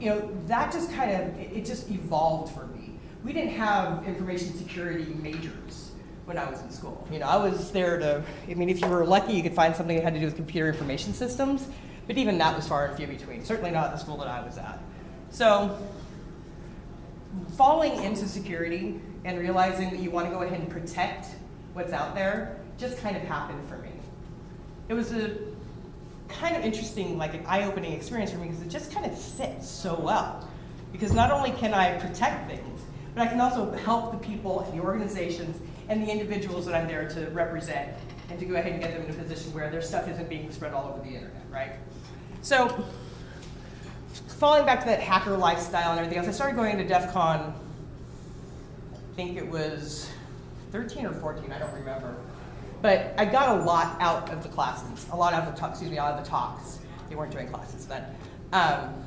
you 0.00 0.08
know 0.08 0.34
that 0.46 0.72
just 0.72 0.90
kind 0.94 1.10
of 1.10 1.38
it, 1.38 1.52
it 1.52 1.66
just 1.66 1.90
evolved 1.90 2.54
for 2.54 2.66
me. 2.68 2.77
We 3.24 3.32
didn't 3.32 3.52
have 3.52 4.06
information 4.06 4.54
security 4.56 5.12
majors 5.20 5.92
when 6.24 6.38
I 6.38 6.48
was 6.48 6.60
in 6.60 6.70
school. 6.70 7.06
You 7.10 7.18
know, 7.18 7.26
I 7.26 7.36
was 7.36 7.72
there 7.72 7.98
to. 7.98 8.22
I 8.48 8.54
mean, 8.54 8.68
if 8.68 8.80
you 8.80 8.88
were 8.88 9.04
lucky, 9.04 9.32
you 9.32 9.42
could 9.42 9.54
find 9.54 9.74
something 9.74 9.96
that 9.96 10.04
had 10.04 10.14
to 10.14 10.20
do 10.20 10.26
with 10.26 10.36
computer 10.36 10.68
information 10.68 11.14
systems, 11.14 11.66
but 12.06 12.16
even 12.16 12.38
that 12.38 12.54
was 12.54 12.68
far 12.68 12.86
and 12.86 12.96
few 12.96 13.06
between. 13.06 13.44
Certainly 13.44 13.72
not 13.72 13.92
the 13.92 13.98
school 13.98 14.16
that 14.18 14.28
I 14.28 14.44
was 14.44 14.58
at. 14.58 14.78
So, 15.30 15.78
falling 17.56 18.02
into 18.02 18.26
security 18.26 19.00
and 19.24 19.38
realizing 19.38 19.90
that 19.90 20.00
you 20.00 20.10
want 20.10 20.26
to 20.26 20.32
go 20.32 20.42
ahead 20.42 20.60
and 20.60 20.70
protect 20.70 21.26
what's 21.72 21.92
out 21.92 22.14
there 22.14 22.60
just 22.78 22.98
kind 22.98 23.16
of 23.16 23.22
happened 23.22 23.68
for 23.68 23.78
me. 23.78 23.90
It 24.88 24.94
was 24.94 25.12
a 25.12 25.36
kind 26.28 26.56
of 26.56 26.62
interesting, 26.62 27.18
like 27.18 27.34
an 27.34 27.44
eye-opening 27.46 27.92
experience 27.92 28.30
for 28.30 28.38
me 28.38 28.48
because 28.48 28.62
it 28.62 28.68
just 28.68 28.92
kind 28.92 29.06
of 29.06 29.18
fits 29.18 29.68
so 29.68 29.98
well. 29.98 30.48
Because 30.92 31.12
not 31.12 31.30
only 31.30 31.50
can 31.52 31.74
I 31.74 31.98
protect 31.98 32.50
things, 32.50 32.77
but 33.18 33.26
I 33.26 33.30
can 33.30 33.40
also 33.40 33.72
help 33.72 34.12
the 34.12 34.18
people 34.18 34.60
and 34.60 34.78
the 34.78 34.82
organizations 34.82 35.60
and 35.88 36.00
the 36.00 36.08
individuals 36.08 36.64
that 36.66 36.74
I'm 36.76 36.86
there 36.86 37.08
to 37.08 37.26
represent 37.30 37.90
and 38.30 38.38
to 38.38 38.46
go 38.46 38.54
ahead 38.54 38.70
and 38.70 38.80
get 38.80 38.92
them 38.92 39.02
in 39.02 39.10
a 39.10 39.12
position 39.12 39.52
where 39.52 39.68
their 39.70 39.82
stuff 39.82 40.06
isn't 40.08 40.28
being 40.28 40.52
spread 40.52 40.72
all 40.72 40.92
over 40.92 41.02
the 41.02 41.16
internet, 41.16 41.42
right? 41.50 41.72
So, 42.42 42.84
falling 44.38 44.64
back 44.64 44.78
to 44.80 44.86
that 44.86 45.00
hacker 45.00 45.36
lifestyle 45.36 45.90
and 45.90 45.98
everything 45.98 46.18
else, 46.18 46.28
I 46.28 46.30
started 46.30 46.54
going 46.54 46.78
to 46.78 46.84
DEF 46.84 47.12
CON 47.12 47.54
I 48.92 49.16
think 49.16 49.36
it 49.36 49.48
was 49.48 50.08
13 50.70 51.06
or 51.06 51.12
14, 51.12 51.50
I 51.50 51.58
don't 51.58 51.74
remember. 51.74 52.14
But 52.82 53.14
I 53.18 53.24
got 53.24 53.58
a 53.58 53.64
lot 53.64 54.00
out 54.00 54.30
of 54.30 54.44
the 54.44 54.48
classes, 54.48 55.06
a 55.10 55.16
lot 55.16 55.32
out 55.32 55.48
of 55.48 55.54
the 55.56 55.60
talks, 55.60 55.72
excuse 55.72 55.90
me, 55.90 55.98
out 55.98 56.16
of 56.16 56.24
the 56.24 56.30
talks. 56.30 56.78
They 57.08 57.16
weren't 57.16 57.32
doing 57.32 57.48
classes 57.48 57.84
then. 57.86 58.04
Um, 58.52 59.04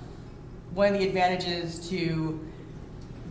one 0.74 0.94
of 0.94 1.00
the 1.00 1.08
advantages 1.08 1.90
to 1.90 2.46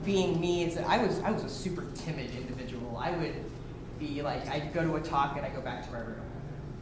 being 0.04 0.40
me 0.40 0.74
I 0.78 0.98
was, 0.98 1.20
I 1.20 1.30
was 1.30 1.44
a 1.44 1.48
super 1.48 1.84
timid 1.94 2.30
individual. 2.34 2.96
I 2.96 3.10
would 3.10 3.34
be 3.98 4.22
like, 4.22 4.48
I'd 4.48 4.72
go 4.72 4.82
to 4.82 4.96
a 4.96 5.00
talk 5.00 5.36
and 5.36 5.44
I'd 5.44 5.54
go 5.54 5.60
back 5.60 5.84
to 5.86 5.92
my 5.92 5.98
room. 5.98 6.20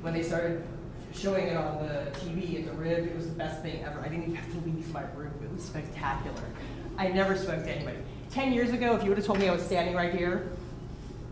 When 0.03 0.15
they 0.15 0.23
started 0.23 0.65
showing 1.13 1.49
it 1.49 1.57
on 1.57 1.79
the 1.87 2.11
TV 2.21 2.61
at 2.61 2.67
the 2.67 2.73
Rio, 2.73 2.97
it 2.99 3.17
was 3.17 3.27
the 3.27 3.35
best 3.35 3.63
thing 3.63 3.83
ever. 3.85 4.01
I 4.01 4.09
didn't 4.09 4.25
even 4.25 4.35
have 4.37 4.51
to 4.53 4.69
leave 4.69 4.93
my 4.93 5.03
room. 5.17 5.33
It 5.43 5.53
was 5.53 5.65
spectacular. 5.65 6.43
I 6.97 7.09
never 7.09 7.37
spoke 7.37 7.65
to 7.65 7.71
anybody. 7.71 7.99
10 8.31 8.53
years 8.53 8.71
ago, 8.71 8.95
if 8.95 9.03
you 9.03 9.09
would 9.09 9.19
have 9.19 9.27
told 9.27 9.39
me 9.39 9.49
I 9.49 9.53
was 9.53 9.63
standing 9.63 9.95
right 9.95 10.15
here, 10.15 10.51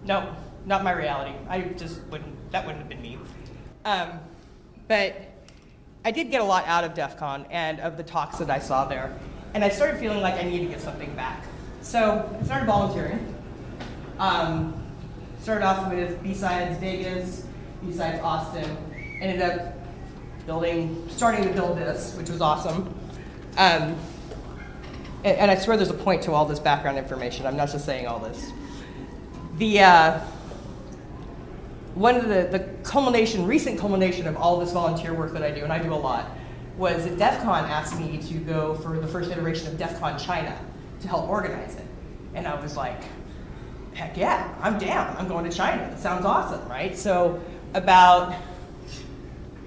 no, 0.05 0.35
not 0.65 0.83
my 0.83 0.93
reality. 0.93 1.37
I 1.49 1.61
just 1.61 2.01
wouldn't, 2.07 2.51
that 2.53 2.65
wouldn't 2.65 2.81
have 2.81 2.89
been 2.89 3.03
me. 3.03 3.19
Um, 3.85 4.19
but 4.89 5.15
I 6.05 6.11
did 6.11 6.31
get 6.31 6.41
a 6.41 6.45
lot 6.45 6.67
out 6.67 6.85
of 6.85 6.95
DEF 6.95 7.17
CON 7.17 7.47
and 7.51 7.81
of 7.81 7.97
the 7.97 8.03
talks 8.03 8.39
that 8.39 8.51
I 8.51 8.59
saw 8.59 8.87
there. 8.87 9.17
And 9.55 9.65
I 9.65 9.69
started 9.69 9.99
feeling 9.99 10.21
like 10.21 10.35
I 10.35 10.43
needed 10.43 10.67
to 10.67 10.71
get 10.73 10.81
something 10.81 11.15
back. 11.15 11.45
So 11.87 12.29
I 12.41 12.45
started 12.45 12.67
volunteering. 12.67 13.33
Um, 14.19 14.75
started 15.41 15.65
off 15.65 15.89
with 15.89 16.21
B-Sides 16.21 16.81
Vegas, 16.81 17.47
B-Sides 17.81 18.21
Austin. 18.25 18.77
Ended 19.21 19.41
up 19.41 19.73
building, 20.47 21.07
starting 21.09 21.45
to 21.45 21.53
build 21.53 21.79
this, 21.79 22.17
which 22.17 22.29
was 22.29 22.41
awesome. 22.41 22.93
Um, 23.57 23.97
and, 25.23 25.39
and 25.39 25.49
I 25.49 25.55
swear 25.55 25.77
there's 25.77 25.91
a 25.91 25.95
point 25.95 26.25
to 26.25 26.33
all 26.33 26.45
this 26.45 26.59
background 26.59 26.99
information. 26.99 27.47
I'm 27.47 27.57
not 27.57 27.71
just 27.71 27.87
saying 27.87 28.09
all 28.09 28.19
this. 28.19 28.51
The 29.59 29.79
uh, 29.79 30.21
one 31.95 32.17
of 32.17 32.27
the, 32.27 32.49
the 32.51 32.69
culmination, 32.83 33.47
recent 33.47 33.79
culmination 33.79 34.27
of 34.27 34.37
all 34.37 34.59
this 34.59 34.73
volunteer 34.73 35.15
work 35.15 35.33
that 35.35 35.45
I 35.45 35.53
do, 35.53 35.63
and 35.63 35.73
I 35.73 35.81
do 35.81 35.95
a 35.95 35.95
lot, 35.95 36.33
was 36.77 37.05
that 37.05 37.17
DEF 37.17 37.43
CON 37.45 37.65
asked 37.71 37.97
me 37.97 38.19
to 38.23 38.35
go 38.39 38.75
for 38.75 38.99
the 38.99 39.07
first 39.07 39.31
iteration 39.31 39.69
of 39.69 39.79
DEF 39.79 40.01
CON 40.01 40.19
China 40.19 40.59
to 41.07 41.11
help 41.11 41.29
organize 41.29 41.77
it. 41.77 41.85
And 42.35 42.47
I 42.47 42.61
was 42.61 42.77
like, 42.77 43.01
heck 43.95 44.17
yeah, 44.17 44.53
I'm 44.61 44.79
down. 44.79 45.17
I'm 45.17 45.29
going 45.29 45.49
to 45.49 45.57
China. 45.57 45.89
That 45.89 45.99
sounds 45.99 46.25
awesome, 46.25 46.69
right? 46.69 46.97
So 46.97 47.41
about 47.75 48.35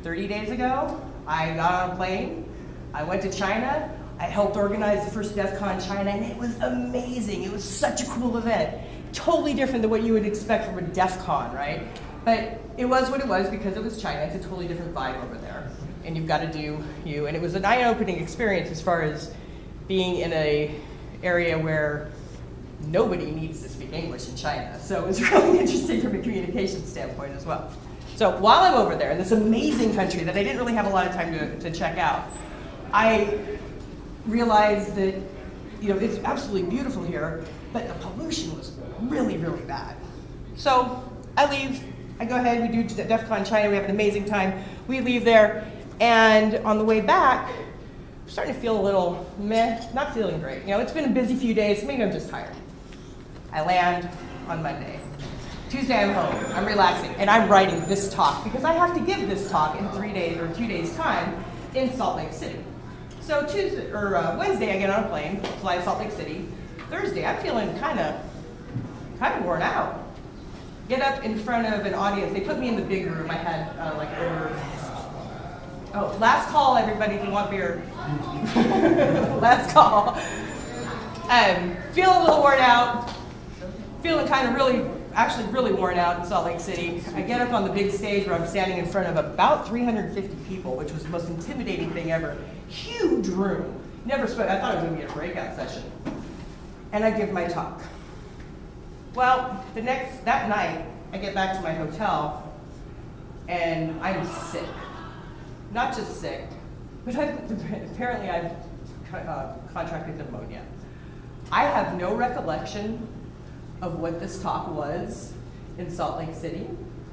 30 0.03 0.27
days 0.27 0.51
ago, 0.51 1.01
I 1.25 1.53
got 1.55 1.83
on 1.83 1.89
a 1.91 1.95
plane. 1.95 2.45
I 2.93 3.03
went 3.03 3.21
to 3.23 3.31
China. 3.31 3.95
I 4.19 4.23
helped 4.23 4.57
organize 4.57 5.05
the 5.05 5.11
first 5.11 5.35
DEF 5.35 5.57
CON 5.57 5.79
China, 5.79 6.09
and 6.09 6.25
it 6.25 6.37
was 6.37 6.57
amazing. 6.59 7.43
It 7.43 7.51
was 7.51 7.63
such 7.63 8.01
a 8.03 8.05
cool 8.07 8.37
event. 8.37 8.77
Totally 9.13 9.53
different 9.53 9.81
than 9.81 9.89
what 9.89 10.03
you 10.03 10.13
would 10.13 10.25
expect 10.25 10.65
from 10.65 10.77
a 10.77 10.81
DEF 10.81 11.19
CON, 11.19 11.53
right? 11.55 11.81
But 12.25 12.59
it 12.77 12.85
was 12.85 13.09
what 13.09 13.21
it 13.21 13.27
was 13.27 13.49
because 13.49 13.77
it 13.77 13.83
was 13.83 14.01
China. 14.01 14.19
It's 14.21 14.35
a 14.35 14.47
totally 14.47 14.67
different 14.67 14.93
vibe 14.93 15.23
over 15.23 15.35
there. 15.35 15.71
And 16.03 16.17
you've 16.17 16.27
got 16.27 16.39
to 16.39 16.51
do 16.51 16.83
you. 17.05 17.27
And 17.27 17.35
it 17.35 17.41
was 17.41 17.55
an 17.55 17.63
eye-opening 17.63 18.19
experience 18.19 18.69
as 18.69 18.81
far 18.81 19.03
as 19.03 19.33
being 19.87 20.17
in 20.17 20.33
a 20.33 20.75
area 21.23 21.57
where 21.57 22.09
nobody 22.87 23.31
needs 23.31 23.61
to 23.61 23.69
speak 23.69 23.93
English 23.93 24.29
in 24.29 24.35
China. 24.35 24.79
So 24.79 25.03
it 25.03 25.07
was 25.07 25.21
really 25.31 25.59
interesting 25.59 26.01
from 26.01 26.15
a 26.15 26.19
communication 26.19 26.85
standpoint 26.85 27.33
as 27.33 27.45
well. 27.45 27.71
So 28.15 28.37
while 28.39 28.63
I'm 28.63 28.73
over 28.73 28.95
there 28.95 29.11
in 29.11 29.17
this 29.17 29.31
amazing 29.31 29.95
country 29.95 30.23
that 30.23 30.35
I 30.35 30.43
didn't 30.43 30.57
really 30.57 30.73
have 30.73 30.85
a 30.85 30.89
lot 30.89 31.07
of 31.07 31.13
time 31.13 31.31
to, 31.33 31.59
to 31.59 31.71
check 31.71 31.97
out, 31.97 32.27
I 32.91 33.39
realized 34.25 34.95
that 34.95 35.15
you 35.81 35.89
know 35.89 35.97
it's 35.97 36.17
absolutely 36.25 36.69
beautiful 36.69 37.03
here, 37.03 37.45
but 37.71 37.87
the 37.87 37.93
pollution 37.95 38.57
was 38.57 38.73
really, 39.01 39.37
really 39.37 39.61
bad. 39.61 39.95
So 40.55 41.01
I 41.37 41.49
leave, 41.49 41.81
I 42.19 42.25
go 42.25 42.35
ahead, 42.35 42.61
we 42.61 42.83
do 42.83 42.83
DEF 42.83 43.27
CON 43.27 43.45
China, 43.45 43.69
we 43.69 43.75
have 43.75 43.85
an 43.85 43.91
amazing 43.91 44.25
time. 44.25 44.63
We 44.87 44.99
leave 44.99 45.23
there, 45.23 45.71
and 46.01 46.55
on 46.65 46.77
the 46.77 46.83
way 46.83 46.99
back, 46.99 47.49
I'm 48.29 48.33
starting 48.33 48.53
to 48.53 48.61
feel 48.61 48.79
a 48.79 48.83
little 48.83 49.27
meh, 49.39 49.83
not 49.95 50.13
feeling 50.13 50.39
great. 50.39 50.61
You 50.61 50.67
know, 50.67 50.79
it's 50.81 50.91
been 50.91 51.05
a 51.05 51.11
busy 51.11 51.33
few 51.33 51.55
days, 51.55 51.83
maybe 51.83 52.03
I'm 52.03 52.11
just 52.11 52.29
tired. 52.29 52.55
I 53.51 53.65
land 53.65 54.07
on 54.47 54.61
Monday. 54.61 54.99
Tuesday 55.71 56.03
I'm 56.03 56.13
home, 56.13 56.51
I'm 56.53 56.63
relaxing, 56.63 57.09
and 57.15 57.27
I'm 57.27 57.49
writing 57.49 57.83
this 57.87 58.13
talk 58.13 58.43
because 58.43 58.63
I 58.63 58.73
have 58.73 58.93
to 58.93 58.99
give 58.99 59.27
this 59.27 59.49
talk 59.49 59.79
in 59.79 59.89
three 59.93 60.13
days 60.13 60.37
or 60.37 60.47
two 60.53 60.67
days 60.67 60.95
time 60.95 61.43
in 61.73 61.91
Salt 61.97 62.17
Lake 62.17 62.31
City. 62.31 62.59
So 63.21 63.47
Tuesday 63.47 63.91
or 63.91 64.15
uh, 64.15 64.37
Wednesday 64.37 64.75
I 64.75 64.77
get 64.77 64.91
on 64.91 65.05
a 65.05 65.09
plane, 65.09 65.41
fly 65.61 65.77
to 65.77 65.83
Salt 65.83 65.97
Lake 65.97 66.11
City. 66.11 66.47
Thursday 66.91 67.25
I'm 67.25 67.41
feeling 67.41 67.75
kind 67.79 67.99
of 67.99 68.15
kind 69.17 69.39
of 69.39 69.43
worn 69.43 69.63
out. 69.63 70.05
Get 70.87 71.01
up 71.01 71.23
in 71.23 71.39
front 71.39 71.65
of 71.65 71.83
an 71.83 71.95
audience. 71.95 72.31
They 72.33 72.41
put 72.41 72.59
me 72.59 72.67
in 72.67 72.75
the 72.75 72.83
big 72.83 73.07
room. 73.07 73.31
I 73.31 73.37
had 73.37 73.75
uh, 73.79 73.97
like. 73.97 74.08
Oh, 75.91 76.15
last 76.19 76.49
call, 76.49 76.77
everybody. 76.77 77.15
If 77.15 77.25
you 77.25 77.31
want 77.31 77.49
beer, 77.49 77.81
last 79.41 79.73
call. 79.73 80.09
Um, 81.29 81.75
feeling 81.93 82.15
a 82.15 82.23
little 82.23 82.41
worn 82.41 82.59
out. 82.59 83.11
Feeling 84.03 84.27
kind 84.27 84.47
of 84.47 84.53
really, 84.53 84.87
actually 85.15 85.47
really 85.51 85.73
worn 85.73 85.97
out 85.97 86.19
in 86.19 86.25
Salt 86.27 86.45
Lake 86.45 86.59
City. 86.59 87.01
I 87.15 87.23
get 87.23 87.41
up 87.41 87.53
on 87.53 87.63
the 87.63 87.71
big 87.73 87.91
stage 87.91 88.27
where 88.27 88.35
I'm 88.35 88.45
standing 88.47 88.77
in 88.77 88.85
front 88.85 89.07
of 89.07 89.17
about 89.17 89.67
350 89.67 90.35
people, 90.47 90.75
which 90.75 90.91
was 90.91 91.01
the 91.01 91.09
most 91.09 91.27
intimidating 91.27 91.89
thing 91.89 92.11
ever. 92.11 92.37
Huge 92.67 93.27
room. 93.27 93.73
Never 94.05 94.27
spoke. 94.27 94.47
I 94.47 94.59
thought 94.59 94.75
it 94.75 94.81
was 94.81 94.85
going 94.85 95.01
to 95.01 95.07
be 95.07 95.11
a 95.11 95.15
breakout 95.15 95.55
session. 95.55 95.83
And 96.91 97.03
I 97.03 97.09
give 97.09 97.31
my 97.31 97.45
talk. 97.45 97.81
Well, 99.15 99.65
the 99.73 99.81
next, 99.81 100.23
that 100.25 100.49
night, 100.49 100.85
I 101.13 101.17
get 101.17 101.33
back 101.33 101.55
to 101.55 101.63
my 101.63 101.73
hotel 101.73 102.53
and 103.47 103.99
I'm 104.01 104.23
sick. 104.27 104.67
Not 105.71 105.95
just 105.95 106.19
sick, 106.19 106.45
but 107.05 107.15
I've, 107.15 107.51
apparently 107.93 108.29
I've 108.29 108.51
uh, 109.13 109.53
contracted 109.73 110.17
pneumonia. 110.17 110.63
I 111.51 111.63
have 111.63 111.97
no 111.97 112.15
recollection 112.15 113.07
of 113.81 113.99
what 113.99 114.19
this 114.19 114.41
talk 114.41 114.67
was 114.67 115.33
in 115.77 115.89
Salt 115.89 116.17
Lake 116.17 116.35
City. 116.35 116.67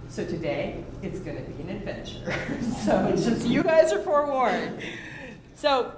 So 0.09 0.25
today, 0.25 0.85
it's 1.03 1.19
going 1.19 1.37
to 1.37 1.51
be 1.51 1.63
an 1.63 1.71
adventure. 1.77 2.35
so 2.85 3.13
just 3.17 3.47
you 3.47 3.63
guys 3.63 3.93
are 3.93 4.01
forewarned. 4.01 4.83
So 5.55 5.93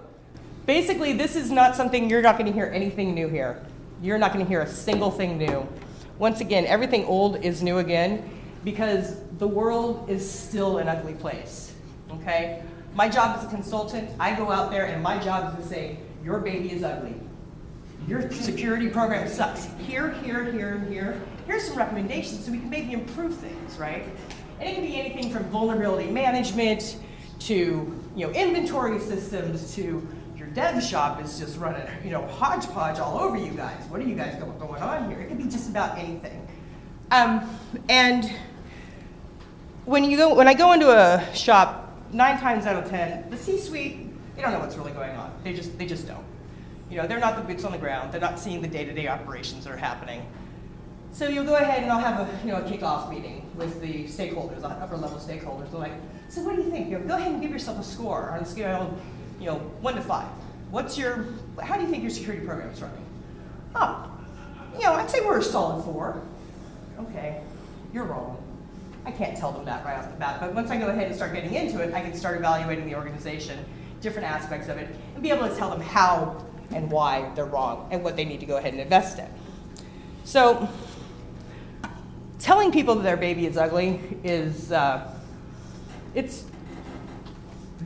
basically, 0.67 1.13
this 1.13 1.37
is 1.37 1.51
not 1.51 1.77
something 1.77 2.09
you're 2.09 2.23
not 2.23 2.39
going 2.39 2.47
to 2.47 2.53
hear 2.53 2.71
anything 2.73 3.15
new 3.15 3.29
here. 3.29 3.65
You're 4.01 4.19
not 4.19 4.33
going 4.33 4.45
to 4.45 4.49
hear 4.49 4.63
a 4.63 4.69
single 4.69 5.11
thing 5.11 5.37
new. 5.37 5.67
Once 6.19 6.41
again, 6.41 6.65
everything 6.67 7.05
old 7.05 7.45
is 7.45 7.63
new 7.63 7.79
again 7.79 8.29
because 8.65 9.17
the 9.39 9.49
world 9.49 10.09
is 10.09 10.29
still 10.29 10.79
an 10.79 10.89
ugly 10.89 11.15
place. 11.15 11.75
Okay? 12.11 12.63
My 12.95 13.09
job 13.09 13.37
as 13.39 13.45
a 13.45 13.49
consultant, 13.49 14.11
I 14.19 14.35
go 14.35 14.51
out 14.51 14.71
there 14.71 14.87
and 14.87 15.03
my 15.03 15.19
job 15.19 15.59
is 15.59 15.65
to 15.65 15.69
say, 15.69 15.99
your 16.25 16.39
baby 16.41 16.73
is 16.73 16.83
ugly. 16.83 17.15
Your 18.07 18.31
security 18.31 18.89
program 18.89 19.29
sucks. 19.29 19.69
Here, 19.79 20.13
here, 20.23 20.51
here, 20.51 20.75
and 20.75 20.93
here. 20.93 21.21
Here's 21.47 21.67
some 21.67 21.77
recommendations 21.77 22.45
so 22.45 22.53
we 22.53 22.59
can 22.59 22.71
maybe 22.71 22.93
improve 22.93 23.35
things, 23.37 23.79
right? 23.79 24.05
And 24.61 24.69
it 24.69 24.75
can 24.75 24.85
be 24.85 24.99
anything 24.99 25.31
from 25.31 25.45
vulnerability 25.45 26.11
management 26.11 26.97
to 27.41 28.03
you 28.17 28.27
know 28.27 28.33
inventory 28.33 28.99
systems 28.99 29.75
to 29.75 30.07
your 30.37 30.49
dev 30.49 30.83
shop 30.83 31.23
is 31.23 31.39
just 31.39 31.57
running 31.59 31.87
you 32.05 32.11
know 32.11 32.27
hodgepodge 32.27 32.99
all 32.99 33.19
over 33.19 33.37
you 33.37 33.53
guys. 33.53 33.81
What 33.89 34.01
are 34.01 34.05
you 34.05 34.15
guys 34.15 34.35
going, 34.37 34.83
on 34.83 35.11
here? 35.11 35.21
It 35.21 35.29
could 35.29 35.39
be 35.39 35.45
just 35.45 35.69
about 35.69 35.99
anything. 35.99 36.47
Um, 37.11 37.49
and 37.89 38.31
when 39.85 40.05
you 40.05 40.17
go 40.17 40.35
when 40.35 40.49
I 40.49 40.55
go 40.55 40.73
into 40.73 40.91
a 40.91 41.25
shop, 41.35 41.88
nine 42.13 42.39
times 42.39 42.67
out 42.67 42.83
of 42.83 42.91
ten, 42.91 43.29
the 43.31 43.37
C-suite 43.37 44.09
they 44.39 44.45
don't 44.45 44.53
know 44.53 44.61
what's 44.61 44.77
really 44.77 44.93
going 44.93 45.17
on. 45.17 45.33
They 45.43 45.53
just 45.53 45.77
they 45.79 45.87
just 45.87 46.07
don't. 46.07 46.25
You 46.89 46.99
know, 46.99 47.09
they're 47.09 47.19
not 47.19 47.35
the 47.35 47.43
boots 47.43 47.65
on 47.65 47.73
the 47.73 47.79
ground. 47.79 48.13
They're 48.13 48.21
not 48.21 48.39
seeing 48.39 48.63
the 48.63 48.69
day-to-day 48.69 49.09
operations 49.09 49.65
that 49.65 49.73
are 49.73 49.77
happening. 49.77 50.25
So 51.13 51.29
you'll 51.29 51.45
go 51.45 51.57
ahead 51.57 51.83
and 51.83 51.91
I'll 51.91 51.99
have 51.99 52.21
a 52.21 52.47
you 52.47 52.53
know 52.53 52.59
a 52.59 52.63
kickoff 52.63 53.11
meeting 53.11 53.51
with 53.57 53.81
the 53.81 54.05
stakeholders, 54.05 54.63
upper 54.63 54.97
level 54.97 55.19
stakeholders. 55.19 55.73
They're 55.73 55.81
like, 55.81 55.93
so 56.29 56.43
what 56.43 56.55
do 56.55 56.63
you 56.63 56.71
think? 56.71 56.89
You 56.89 57.01
know, 57.01 57.05
go 57.05 57.17
ahead 57.17 57.33
and 57.33 57.43
give 57.43 57.51
yourself 57.51 57.81
a 57.81 57.83
score 57.83 58.31
on 58.31 58.39
a 58.39 58.47
scale 58.47 58.83
of 58.83 59.01
you 59.41 59.47
know 59.47 59.57
one 59.81 59.97
to 59.97 60.03
five. 60.03 60.29
What's 60.71 60.97
your 60.97 61.27
how 61.61 61.75
do 61.75 61.83
you 61.83 61.89
think 61.89 62.03
your 62.03 62.13
security 62.13 62.47
program 62.47 62.71
is 62.71 62.81
running? 62.81 63.05
Oh, 63.75 64.09
you 64.75 64.85
know, 64.85 64.93
I'd 64.93 65.11
say 65.11 65.21
we're 65.21 65.41
a 65.41 65.43
solid 65.43 65.83
four. 65.85 66.23
Okay, 67.01 67.41
you're 67.93 68.05
wrong. 68.05 68.38
I 69.09 69.11
can't 69.13 69.35
tell 69.35 69.53
them 69.53 69.65
that 69.65 69.87
right 69.87 69.97
off 69.97 70.11
the 70.11 70.19
bat, 70.19 70.39
but 70.39 70.55
once 70.55 70.71
I 70.71 70.77
go 70.77 70.89
ahead 70.89 71.07
and 71.07 71.17
start 71.17 71.33
getting 71.33 71.55
into 71.55 71.81
it, 71.81 71.95
I 71.95 72.03
can 72.03 72.13
start 72.13 72.37
evaluating 72.37 72.85
the 72.85 72.95
organization, 72.95 73.65
different 74.03 74.29
aspects 74.29 74.69
of 74.69 74.77
it, 74.77 74.95
and 75.15 75.23
be 75.23 75.31
able 75.31 75.49
to 75.49 75.57
tell 75.57 75.71
them 75.71 75.81
how 75.81 76.45
and 76.73 76.91
why 76.91 77.33
they're 77.35 77.47
wrong 77.47 77.89
and 77.91 78.05
what 78.05 78.17
they 78.17 78.27
need 78.27 78.39
to 78.41 78.45
go 78.47 78.59
ahead 78.59 78.75
and 78.75 78.83
invest 78.83 79.19
in. 79.19 79.27
So, 80.25 80.69
telling 82.39 82.71
people 82.71 82.97
that 82.97 83.03
their 83.03 83.17
baby 83.17 83.47
is 83.47 83.57
ugly 83.57 83.99
is 84.25 84.73
uh, 84.73 85.11
it's 86.15 86.45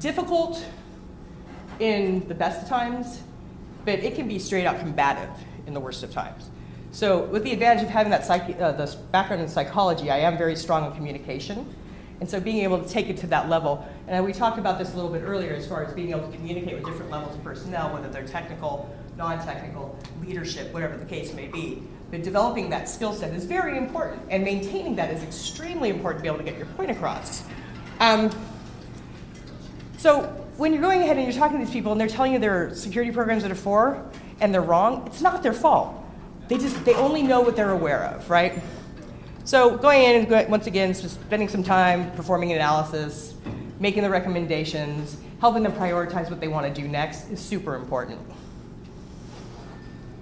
difficult 0.01 0.67
in 1.79 2.27
the 2.27 2.35
best 2.35 2.65
of 2.65 2.69
times, 2.69 3.23
but 3.85 4.01
it 4.01 4.17
can 4.17 4.27
be 4.27 4.41
straight 4.41 4.67
out 4.67 4.81
combative 4.81 5.31
in 5.69 5.73
the 5.73 5.81
worst 5.81 6.03
of 6.03 6.11
times. 6.11 6.51
So, 6.93 7.25
with 7.25 7.43
the 7.43 7.53
advantage 7.53 7.83
of 7.85 7.89
having 7.89 8.11
that 8.11 8.27
psych- 8.27 8.61
uh, 8.61 8.73
this 8.73 8.95
background 8.95 9.41
in 9.41 9.49
psychology, 9.49 10.11
I 10.11 10.19
am 10.19 10.37
very 10.37 10.55
strong 10.55 10.85
in 10.85 10.93
communication. 10.93 11.75
And 12.21 12.29
so, 12.29 12.39
being 12.39 12.59
able 12.59 12.83
to 12.83 12.89
take 12.89 13.09
it 13.09 13.17
to 13.19 13.27
that 13.29 13.49
level, 13.49 13.89
and 14.07 14.23
we 14.23 14.35
talked 14.35 14.59
about 14.59 14.79
this 14.79 14.93
a 14.93 14.97
little 14.97 15.11
bit 15.11 15.23
earlier 15.23 15.55
as 15.55 15.67
far 15.67 15.83
as 15.83 15.95
being 15.95 16.11
able 16.11 16.31
to 16.31 16.37
communicate 16.37 16.75
with 16.75 16.85
different 16.85 17.11
levels 17.11 17.35
of 17.35 17.43
personnel, 17.43 17.95
whether 17.95 18.11
they're 18.11 18.27
technical, 18.27 18.95
non 19.17 19.43
technical, 19.43 19.99
leadership, 20.21 20.71
whatever 20.75 20.99
the 20.99 21.07
case 21.07 21.33
may 21.33 21.47
be. 21.47 21.83
But 22.11 22.23
developing 22.23 22.69
that 22.69 22.91
skill 22.91 23.15
set 23.15 23.33
is 23.33 23.47
very 23.47 23.79
important, 23.79 24.21
and 24.29 24.45
maintaining 24.45 24.95
that 24.97 25.11
is 25.15 25.23
extremely 25.23 25.89
important 25.89 26.19
to 26.19 26.23
be 26.23 26.29
able 26.29 26.45
to 26.45 26.45
get 26.45 26.59
your 26.59 26.67
point 26.77 26.91
across. 26.91 27.43
Um, 28.01 28.31
so, 29.97 30.25
when 30.59 30.75
you're 30.75 30.83
going 30.83 31.01
ahead 31.01 31.17
and 31.17 31.25
you're 31.25 31.41
talking 31.41 31.59
to 31.59 31.65
these 31.65 31.73
people 31.73 31.93
and 31.93 31.99
they're 31.99 32.07
telling 32.07 32.35
you 32.35 32.39
their 32.39 32.75
security 32.75 33.11
programs 33.11 33.45
that 33.45 33.51
are 33.51 33.55
for, 33.55 34.05
and 34.43 34.53
they're 34.53 34.61
wrong, 34.61 35.07
it's 35.07 35.23
not 35.23 35.43
their 35.43 35.55
fault. 35.55 36.01
They 36.53 36.59
just 36.59 36.85
they 36.85 36.93
only 36.97 37.23
know 37.23 37.41
what 37.41 37.57
they're 37.57 37.71
aware 37.71 38.05
of, 38.05 38.29
right? 38.29 38.63
So 39.45 39.79
going 39.79 40.03
in 40.03 40.27
and 40.27 40.51
once 40.51 40.67
again, 40.67 40.93
spending 40.93 41.49
some 41.49 41.63
time 41.63 42.13
performing 42.13 42.53
an 42.53 42.57
analysis, 42.57 43.33
making 43.81 44.03
the 44.03 44.11
recommendations, 44.11 45.17
helping 45.41 45.63
them 45.63 45.73
prioritize 45.73 46.29
what 46.29 46.41
they 46.41 46.49
want 46.49 46.67
to 46.67 46.83
do 46.83 46.87
next 46.87 47.31
is 47.31 47.41
super 47.41 47.75
important. 47.75 48.21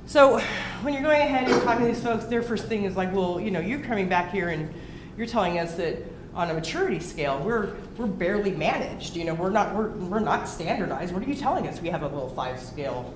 So 0.06 0.38
when 0.82 0.94
you're 0.94 1.02
going 1.02 1.20
ahead 1.20 1.50
and 1.50 1.62
talking 1.64 1.84
to 1.84 1.92
these 1.92 2.00
folks, 2.00 2.26
their 2.26 2.42
first 2.44 2.66
thing 2.66 2.84
is 2.84 2.96
like, 2.96 3.12
well, 3.12 3.40
you 3.40 3.50
know, 3.50 3.58
you're 3.58 3.80
coming 3.80 4.08
back 4.08 4.30
here 4.30 4.50
and 4.50 4.72
you're 5.16 5.26
telling 5.26 5.58
us 5.58 5.74
that 5.74 5.96
on 6.32 6.48
a 6.48 6.54
maturity 6.54 7.00
scale, 7.00 7.40
we're 7.40 7.74
we're 7.96 8.06
barely 8.06 8.52
managed. 8.52 9.16
You 9.16 9.24
know, 9.24 9.34
we're 9.34 9.50
not 9.50 9.74
we're, 9.74 9.88
we're 9.88 10.20
not 10.20 10.48
standardized. 10.48 11.12
What 11.12 11.24
are 11.24 11.28
you 11.28 11.34
telling 11.34 11.66
us? 11.66 11.82
We 11.82 11.88
have 11.88 12.02
a 12.02 12.06
little 12.06 12.30
five 12.30 12.60
scale 12.60 13.12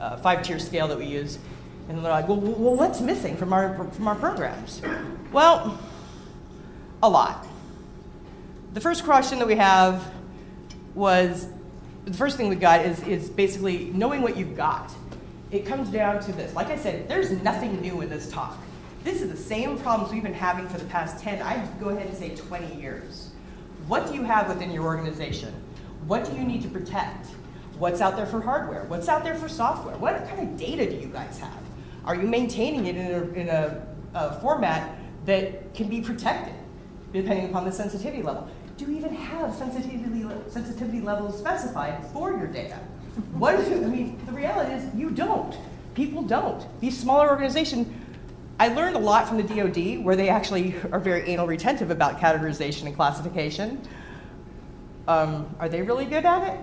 uh, 0.00 0.16
five-tier 0.18 0.60
scale 0.60 0.86
that 0.86 0.98
we 0.98 1.06
use. 1.06 1.40
And 1.88 2.04
they're 2.04 2.12
like, 2.12 2.28
well, 2.28 2.38
well, 2.38 2.74
what's 2.74 3.00
missing 3.00 3.36
from 3.36 3.52
our, 3.52 3.74
from 3.90 4.08
our 4.08 4.16
programs? 4.16 4.82
Well, 5.32 5.78
a 7.02 7.08
lot. 7.08 7.46
The 8.74 8.80
first 8.80 9.04
question 9.04 9.38
that 9.38 9.46
we 9.46 9.56
have 9.56 10.12
was, 10.94 11.48
the 12.04 12.14
first 12.14 12.36
thing 12.36 12.48
we 12.48 12.56
got 12.56 12.84
is, 12.84 13.02
is 13.04 13.28
basically 13.28 13.90
knowing 13.94 14.22
what 14.22 14.36
you've 14.36 14.56
got. 14.56 14.92
It 15.50 15.64
comes 15.64 15.88
down 15.90 16.20
to 16.24 16.32
this. 16.32 16.54
Like 16.54 16.68
I 16.68 16.76
said, 16.76 17.08
there's 17.08 17.30
nothing 17.42 17.80
new 17.80 18.00
in 18.00 18.08
this 18.08 18.30
talk. 18.30 18.58
This 19.04 19.22
is 19.22 19.30
the 19.30 19.36
same 19.36 19.78
problems 19.78 20.12
we've 20.12 20.22
been 20.22 20.34
having 20.34 20.68
for 20.68 20.78
the 20.78 20.84
past 20.86 21.22
10, 21.22 21.40
I'd 21.40 21.78
go 21.78 21.90
ahead 21.90 22.08
and 22.08 22.16
say 22.16 22.34
20 22.34 22.74
years. 22.74 23.30
What 23.86 24.08
do 24.08 24.14
you 24.14 24.24
have 24.24 24.48
within 24.48 24.72
your 24.72 24.84
organization? 24.84 25.54
What 26.08 26.24
do 26.24 26.36
you 26.36 26.42
need 26.42 26.62
to 26.62 26.68
protect? 26.68 27.26
What's 27.78 28.00
out 28.00 28.16
there 28.16 28.26
for 28.26 28.40
hardware? 28.40 28.84
What's 28.84 29.08
out 29.08 29.22
there 29.22 29.36
for 29.36 29.48
software? 29.48 29.96
What 29.96 30.26
kind 30.28 30.40
of 30.40 30.56
data 30.56 30.90
do 30.90 30.96
you 30.96 31.06
guys 31.06 31.38
have? 31.38 31.65
Are 32.06 32.14
you 32.14 32.26
maintaining 32.28 32.86
it 32.86 32.96
in 32.96 33.06
a, 33.06 33.22
in 33.34 33.48
a, 33.48 33.86
a 34.14 34.40
format 34.40 34.96
that 35.24 35.74
can 35.74 35.88
be 35.88 36.00
protected, 36.00 36.54
depending 37.12 37.46
upon 37.50 37.64
the 37.64 37.72
sensitivity 37.72 38.22
level? 38.22 38.48
Do 38.76 38.84
you 38.84 38.96
even 38.96 39.14
have 39.14 39.54
sensitivity, 39.54 40.24
sensitivity 40.48 41.00
levels 41.00 41.36
specified 41.38 42.04
for 42.12 42.30
your 42.30 42.46
data? 42.46 42.78
What 43.32 43.54
is 43.54 43.68
it? 43.68 43.82
I 43.82 43.88
mean, 43.88 44.20
the 44.26 44.32
reality 44.32 44.74
is 44.74 44.94
you 44.94 45.10
don't. 45.10 45.56
People 45.94 46.22
don't. 46.22 46.64
These 46.80 46.96
smaller 46.98 47.28
organizations, 47.30 47.88
I 48.60 48.68
learned 48.68 48.94
a 48.94 48.98
lot 49.00 49.26
from 49.26 49.38
the 49.38 49.42
DoD, 49.42 50.04
where 50.04 50.14
they 50.14 50.28
actually 50.28 50.74
are 50.92 51.00
very 51.00 51.22
anal 51.28 51.46
retentive 51.46 51.90
about 51.90 52.20
categorization 52.20 52.86
and 52.86 52.94
classification. 52.94 53.80
Um, 55.08 55.54
are 55.58 55.68
they 55.68 55.82
really 55.82 56.04
good 56.04 56.24
at 56.26 56.54
it? 56.54 56.60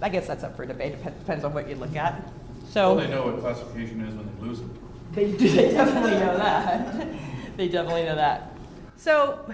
I 0.00 0.08
guess 0.08 0.26
that's 0.26 0.42
up 0.42 0.56
for 0.56 0.66
debate. 0.66 1.02
Dep- 1.04 1.18
Depends 1.18 1.44
on 1.44 1.52
what 1.54 1.68
you 1.68 1.76
look 1.76 1.94
at. 1.94 2.26
So 2.72 2.94
Well, 2.94 3.04
they 3.06 3.10
know 3.12 3.26
what 3.26 3.40
classification 3.40 4.00
is 4.00 4.14
when 4.14 4.26
they 4.34 4.46
lose 4.46 4.60
them. 4.60 4.78
they, 5.12 5.26
they 5.26 5.72
definitely 5.72 6.12
know 6.12 6.38
that. 6.38 7.06
they 7.58 7.68
definitely 7.68 8.04
know 8.04 8.14
that. 8.16 8.52
So, 8.96 9.52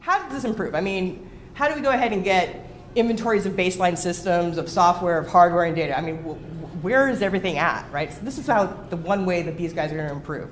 how 0.00 0.22
does 0.22 0.32
this 0.32 0.44
improve? 0.44 0.74
I 0.74 0.82
mean, 0.82 1.30
how 1.54 1.66
do 1.66 1.74
we 1.74 1.80
go 1.80 1.88
ahead 1.90 2.12
and 2.12 2.22
get 2.22 2.68
inventories 2.94 3.46
of 3.46 3.54
baseline 3.54 3.96
systems, 3.96 4.58
of 4.58 4.68
software, 4.68 5.16
of 5.16 5.26
hardware, 5.28 5.64
and 5.64 5.74
data? 5.74 5.96
I 5.96 6.02
mean, 6.02 6.16
wh- 6.18 6.36
wh- 6.36 6.84
where 6.84 7.08
is 7.08 7.22
everything 7.22 7.56
at, 7.56 7.90
right? 7.90 8.12
So 8.12 8.20
this 8.20 8.36
is 8.36 8.46
how 8.46 8.66
the 8.90 8.98
one 8.98 9.24
way 9.24 9.40
that 9.42 9.56
these 9.56 9.72
guys 9.72 9.90
are 9.90 9.96
going 9.96 10.08
to 10.08 10.14
improve, 10.14 10.50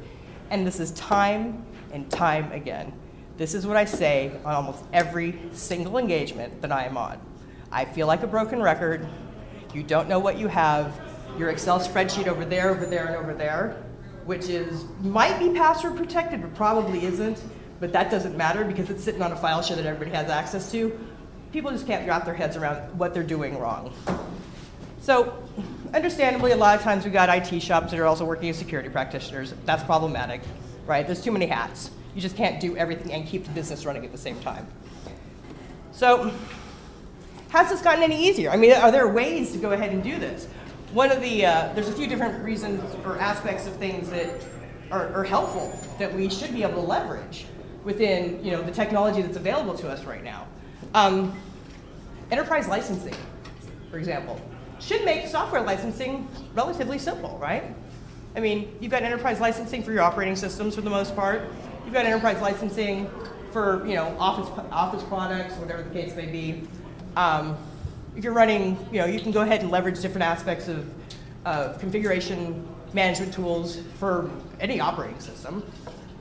and 0.48 0.66
this 0.66 0.80
is 0.80 0.90
time 0.92 1.66
and 1.92 2.10
time 2.10 2.50
again. 2.52 2.94
This 3.36 3.52
is 3.52 3.66
what 3.66 3.76
I 3.76 3.84
say 3.84 4.32
on 4.42 4.54
almost 4.54 4.84
every 4.94 5.38
single 5.52 5.98
engagement 5.98 6.62
that 6.62 6.72
I 6.72 6.84
am 6.86 6.96
on. 6.96 7.20
I 7.70 7.84
feel 7.84 8.06
like 8.06 8.22
a 8.22 8.26
broken 8.26 8.62
record. 8.62 9.06
You 9.74 9.82
don't 9.82 10.08
know 10.08 10.18
what 10.18 10.38
you 10.38 10.48
have. 10.48 10.98
Your 11.38 11.50
Excel 11.50 11.80
spreadsheet 11.80 12.28
over 12.28 12.44
there, 12.44 12.70
over 12.70 12.86
there, 12.86 13.06
and 13.06 13.16
over 13.16 13.34
there, 13.34 13.82
which 14.24 14.48
is 14.48 14.84
might 15.02 15.38
be 15.38 15.50
password 15.50 15.96
protected, 15.96 16.42
but 16.42 16.54
probably 16.54 17.04
isn't. 17.04 17.42
But 17.80 17.92
that 17.92 18.10
doesn't 18.10 18.36
matter 18.36 18.64
because 18.64 18.88
it's 18.88 19.02
sitting 19.02 19.20
on 19.20 19.32
a 19.32 19.36
file 19.36 19.62
share 19.62 19.76
that 19.76 19.84
everybody 19.84 20.16
has 20.16 20.30
access 20.30 20.70
to. 20.72 20.98
People 21.52 21.70
just 21.70 21.86
can't 21.86 22.06
wrap 22.08 22.24
their 22.24 22.34
heads 22.34 22.56
around 22.56 22.98
what 22.98 23.14
they're 23.14 23.22
doing 23.22 23.58
wrong. 23.58 23.92
So, 25.00 25.36
understandably, 25.92 26.52
a 26.52 26.56
lot 26.56 26.76
of 26.76 26.82
times 26.82 27.04
we've 27.04 27.12
got 27.12 27.28
IT 27.28 27.60
shops 27.60 27.90
that 27.90 28.00
are 28.00 28.06
also 28.06 28.24
working 28.24 28.48
as 28.48 28.56
security 28.56 28.88
practitioners. 28.88 29.52
That's 29.64 29.82
problematic, 29.84 30.40
right? 30.86 31.04
There's 31.04 31.22
too 31.22 31.32
many 31.32 31.46
hats. 31.46 31.90
You 32.14 32.22
just 32.22 32.36
can't 32.36 32.60
do 32.60 32.76
everything 32.76 33.12
and 33.12 33.26
keep 33.26 33.44
the 33.44 33.50
business 33.50 33.84
running 33.84 34.04
at 34.04 34.12
the 34.12 34.18
same 34.18 34.40
time. 34.40 34.66
So, 35.92 36.32
has 37.50 37.70
this 37.70 37.82
gotten 37.82 38.02
any 38.02 38.28
easier? 38.28 38.50
I 38.50 38.56
mean, 38.56 38.72
are 38.72 38.90
there 38.90 39.06
ways 39.06 39.52
to 39.52 39.58
go 39.58 39.72
ahead 39.72 39.92
and 39.92 40.02
do 40.02 40.18
this? 40.18 40.48
One 40.94 41.10
of 41.10 41.20
the, 41.20 41.44
uh, 41.44 41.72
there's 41.74 41.88
a 41.88 41.92
few 41.92 42.06
different 42.06 42.44
reasons 42.44 42.80
or 43.04 43.18
aspects 43.18 43.66
of 43.66 43.74
things 43.78 44.08
that 44.10 44.30
are, 44.92 45.12
are 45.12 45.24
helpful 45.24 45.76
that 45.98 46.14
we 46.14 46.30
should 46.30 46.52
be 46.52 46.62
able 46.62 46.74
to 46.74 46.86
leverage 46.86 47.46
within, 47.82 48.44
you 48.44 48.52
know, 48.52 48.62
the 48.62 48.70
technology 48.70 49.20
that's 49.20 49.36
available 49.36 49.74
to 49.78 49.90
us 49.90 50.04
right 50.04 50.22
now. 50.22 50.46
Um, 50.94 51.36
enterprise 52.30 52.68
licensing, 52.68 53.16
for 53.90 53.98
example, 53.98 54.40
should 54.78 55.04
make 55.04 55.26
software 55.26 55.62
licensing 55.62 56.28
relatively 56.54 57.00
simple, 57.00 57.38
right? 57.42 57.74
I 58.36 58.38
mean, 58.38 58.76
you've 58.80 58.92
got 58.92 59.02
enterprise 59.02 59.40
licensing 59.40 59.82
for 59.82 59.90
your 59.90 60.02
operating 60.02 60.36
systems 60.36 60.76
for 60.76 60.82
the 60.82 60.90
most 60.90 61.16
part. 61.16 61.42
You've 61.84 61.94
got 61.94 62.06
enterprise 62.06 62.40
licensing 62.40 63.10
for, 63.50 63.84
you 63.84 63.96
know, 63.96 64.14
office, 64.20 64.48
office 64.70 65.02
products, 65.02 65.54
whatever 65.54 65.82
the 65.82 65.90
case 65.90 66.14
may 66.14 66.26
be. 66.26 66.68
Um, 67.16 67.56
you're 68.16 68.32
running, 68.32 68.78
you 68.92 68.98
know, 69.00 69.06
you 69.06 69.20
can 69.20 69.32
go 69.32 69.40
ahead 69.40 69.62
and 69.62 69.70
leverage 69.70 70.00
different 70.00 70.24
aspects 70.24 70.68
of, 70.68 70.88
of 71.44 71.78
configuration 71.78 72.66
management 72.92 73.34
tools 73.34 73.80
for 73.98 74.30
any 74.60 74.80
operating 74.80 75.18
system, 75.20 75.64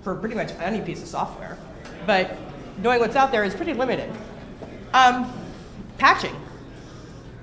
for 0.02 0.16
pretty 0.16 0.36
much 0.36 0.52
any 0.60 0.82
piece 0.82 1.02
of 1.02 1.08
software. 1.08 1.58
But 2.06 2.36
knowing 2.80 3.00
what's 3.00 3.16
out 3.16 3.32
there 3.32 3.44
is 3.44 3.54
pretty 3.54 3.74
limited. 3.74 4.12
Um, 4.94 5.32
patching. 5.98 6.36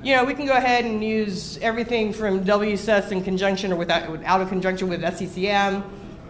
You 0.03 0.17
know, 0.17 0.25
we 0.25 0.35
can 0.35 0.47
go 0.47 0.55
ahead 0.55 0.85
and 0.85 1.05
use 1.05 1.59
everything 1.59 2.13
from 2.13 2.45
WSUS 2.45 3.13
in 3.13 3.23
conjunction 3.23 3.73
or 3.73 3.77
without, 3.77 4.25
out 4.25 4.41
of 4.41 4.49
conjunction 4.49 4.89
with 4.89 5.03
SCCM. 5.03 5.77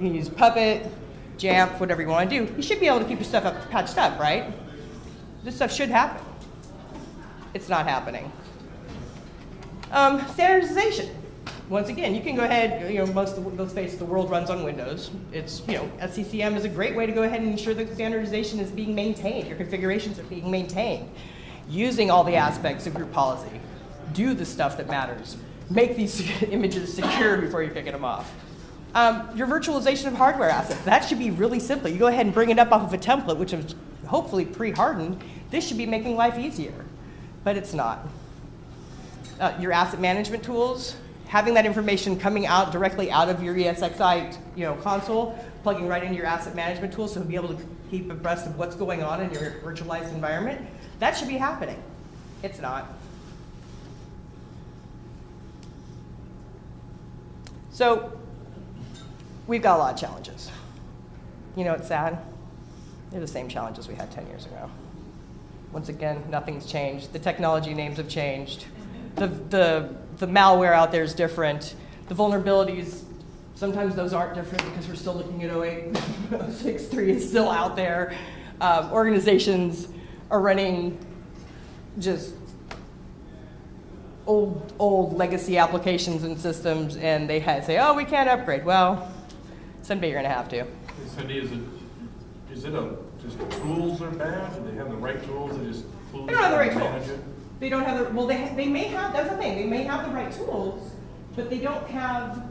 You 0.01 0.07
can 0.07 0.15
use 0.15 0.29
Puppet, 0.29 0.91
Jamf, 1.39 1.79
whatever 1.79 2.03
you 2.03 2.09
want 2.09 2.29
to 2.29 2.47
do. 2.47 2.53
You 2.55 2.63
should 2.63 2.81
be 2.81 2.89
able 2.89 2.99
to 3.01 3.05
keep 3.05 3.19
your 3.19 3.25
stuff 3.25 3.45
up, 3.45 3.71
patched 3.71 3.97
up, 3.97 4.19
right? 4.19 4.53
This 5.45 5.57
stuff 5.57 5.73
should 5.73 5.89
happen. 5.89 6.25
It's 7.55 7.69
not 7.69 7.87
happening. 7.87 8.31
Um, 9.91 10.27
standardization. 10.29 11.17
Once 11.69 11.89
again, 11.89 12.15
you 12.15 12.21
can 12.21 12.35
go 12.35 12.43
ahead, 12.43 12.93
you 12.93 12.99
know, 12.99 13.07
most 13.13 13.37
of 13.37 13.45
the, 13.45 13.51
let's 13.63 13.73
face 13.73 13.95
it, 13.95 13.99
the 13.99 14.05
world 14.05 14.29
runs 14.29 14.51
on 14.51 14.65
Windows. 14.65 15.11
It's, 15.33 15.63
you 15.69 15.75
know, 15.75 15.91
SCCM 16.01 16.57
is 16.57 16.65
a 16.65 16.69
great 16.69 16.97
way 16.97 17.07
to 17.07 17.13
go 17.13 17.23
ahead 17.23 17.41
and 17.41 17.51
ensure 17.51 17.75
that 17.75 17.95
standardization 17.95 18.59
is 18.59 18.71
being 18.73 18.95
maintained, 18.95 19.47
your 19.47 19.57
configurations 19.57 20.19
are 20.19 20.25
being 20.25 20.51
maintained. 20.51 21.09
Using 21.69 22.11
all 22.11 22.25
the 22.25 22.35
aspects 22.35 22.89
of 22.89 22.95
group 22.95 23.13
policy. 23.13 23.61
Do 24.13 24.35
the 24.35 24.45
stuff 24.45 24.77
that 24.79 24.89
matters. 24.89 25.37
Make 25.71 25.97
these 25.97 26.21
images 26.51 26.93
secure 26.93 27.37
before 27.37 27.63
you're 27.63 27.73
picking 27.73 27.93
them 27.93 28.05
off. 28.05 28.33
Um, 28.95 29.29
your 29.37 29.47
virtualization 29.47 30.09
of 30.09 30.15
hardware 30.15 30.51
assets, 30.51 30.81
that 30.83 31.05
should 31.05 31.21
be 31.21 31.31
really 31.31 31.61
simple. 31.61 31.89
You 31.89 31.99
go 31.99 32.09
ahead 32.09 32.27
and 32.27 32.35
bring 32.35 32.51
it 32.51 32.59
up 32.59 32.73
off 32.73 32.83
of 32.83 32.93
a 32.93 32.99
template, 32.99 33.37
which 33.37 33.53
is 33.53 33.77
hopefully 34.07 34.45
pre-hardened. 34.45 35.23
This 35.51 35.67
should 35.67 35.79
be 35.79 35.87
making 35.87 36.17
life 36.17 36.37
easier, 36.37 36.85
but 37.45 37.57
it's 37.57 37.75
not. 37.75 38.07
Uh, 39.39 39.55
your 39.59 39.73
asset 39.73 40.01
management 40.01 40.43
tools, 40.43 40.97
having 41.27 41.55
that 41.55 41.65
information 41.65 42.19
coming 42.19 42.47
out 42.47 42.73
directly 42.73 43.11
out 43.11 43.29
of 43.29 43.43
your 43.43 43.55
ESXi 43.55 44.37
you 44.57 44.65
know, 44.65 44.75
console, 44.77 45.39
plugging 45.63 45.89
right 45.89 46.03
into 46.03 46.17
your 46.17 46.27
asset 46.27 46.55
management 46.55 46.93
tools 46.93 47.15
so 47.15 47.21
you'll 47.21 47.29
be 47.29 47.37
able 47.37 47.49
to 47.49 47.67
keep 47.91 48.11
abreast 48.11 48.47
of 48.47 48.57
what's 48.59 48.77
going 48.77 49.03
on 49.03 49.21
in 49.21 49.31
your 49.33 49.53
virtualized 49.63 50.13
environment, 50.13 50.61
that 50.99 51.17
should 51.17 51.29
be 51.29 51.37
happening. 51.37 51.83
It's 52.43 52.61
not. 52.61 52.93
So 57.73 58.13
we've 59.47 59.63
got 59.63 59.77
a 59.77 59.79
lot 59.79 59.95
of 59.95 60.01
challenges. 60.01 60.51
You 61.57 61.65
know, 61.65 61.73
it's 61.75 61.89
sad. 61.89 62.19
They're 63.11 63.21
the 63.21 63.27
same 63.27 63.49
challenges 63.49 63.89
we 63.89 63.95
had 63.95 64.11
10 64.11 64.27
years 64.29 64.47
ago. 64.47 64.71
Once 65.73 65.89
again, 65.89 66.23
nothing's 66.29 66.67
changed. 66.67 67.13
The 67.13 67.19
technology 67.19 67.75
names 67.75 67.99
have 67.99 68.09
changed. 68.09 68.65
The, 69.17 69.29
the, 69.29 69.95
the 70.19 70.27
malware 70.27 70.73
out 70.73 70.91
there 70.91 71.03
is 71.03 71.15
different. 71.15 71.75
The 72.09 72.15
vulnerabilities, 72.15 73.03
sometimes 73.55 73.95
those 73.95 74.13
aren't 74.13 74.35
different 74.35 74.65
because 74.71 74.89
we're 74.89 74.97
still 74.97 75.15
looking 75.15 75.43
at 75.45 75.51
08. 75.51 75.93
06.3 76.31 77.09
is 77.09 77.29
still 77.29 77.51
out 77.51 77.77
there. 77.77 78.17
Um, 78.61 78.91
organizations 78.93 79.89
are 80.31 80.41
running 80.41 80.99
just 81.99 82.35
old, 84.27 84.73
old 84.79 85.17
legacy 85.17 85.59
applications 85.59 86.25
and 86.25 86.39
systems, 86.39 86.97
and 86.97 87.29
they 87.29 87.41
had, 87.41 87.65
say, 87.65 87.79
oh, 87.79 87.95
we 87.95 88.05
can't 88.05 88.29
upgrade. 88.29 88.65
Well, 88.65 89.13
someday 89.83 90.11
you're 90.11 90.21
going 90.21 90.31
to 90.31 90.37
have 90.37 90.49
to. 90.51 90.67
Cindy, 91.07 91.39
is 91.39 91.53
it, 91.53 91.61
is 92.53 92.65
it 92.65 92.75
a, 92.75 92.97
just 93.23 93.39
the 93.39 93.47
tools 93.61 94.01
are 94.03 94.11
bad? 94.11 94.55
Do 94.55 94.71
they 94.71 94.77
have 94.77 94.91
the 94.91 94.97
right 94.97 95.23
tools? 95.25 95.59
They 95.59 95.67
just 95.67 95.85
tools 96.11 96.27
They 96.27 96.33
don't 96.33 96.43
have 96.43 96.53
the 96.53 96.59
right 96.59 96.73
tools. 96.73 97.09
it? 97.09 97.21
They 97.61 97.69
don't 97.69 97.85
have 97.85 97.99
the, 97.99 98.15
well, 98.15 98.27
they, 98.27 98.53
they 98.57 98.67
may 98.67 98.85
have, 98.85 99.13
that's 99.13 99.29
the 99.31 99.37
thing, 99.37 99.57
they 99.57 99.67
may 99.67 99.85
have 99.85 100.07
the 100.07 100.13
right 100.15 100.33
tools, 100.33 100.93
but 101.37 101.51
they 101.51 101.59
don't 101.59 101.87
have, 101.89 102.43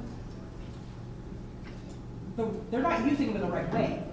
the, 2.38 2.47
they're 2.69 2.82
not 2.82 3.03
using 3.05 3.27
them 3.27 3.38
in 3.38 3.41
the 3.41 3.47
right 3.53 3.71
way. 3.73 4.03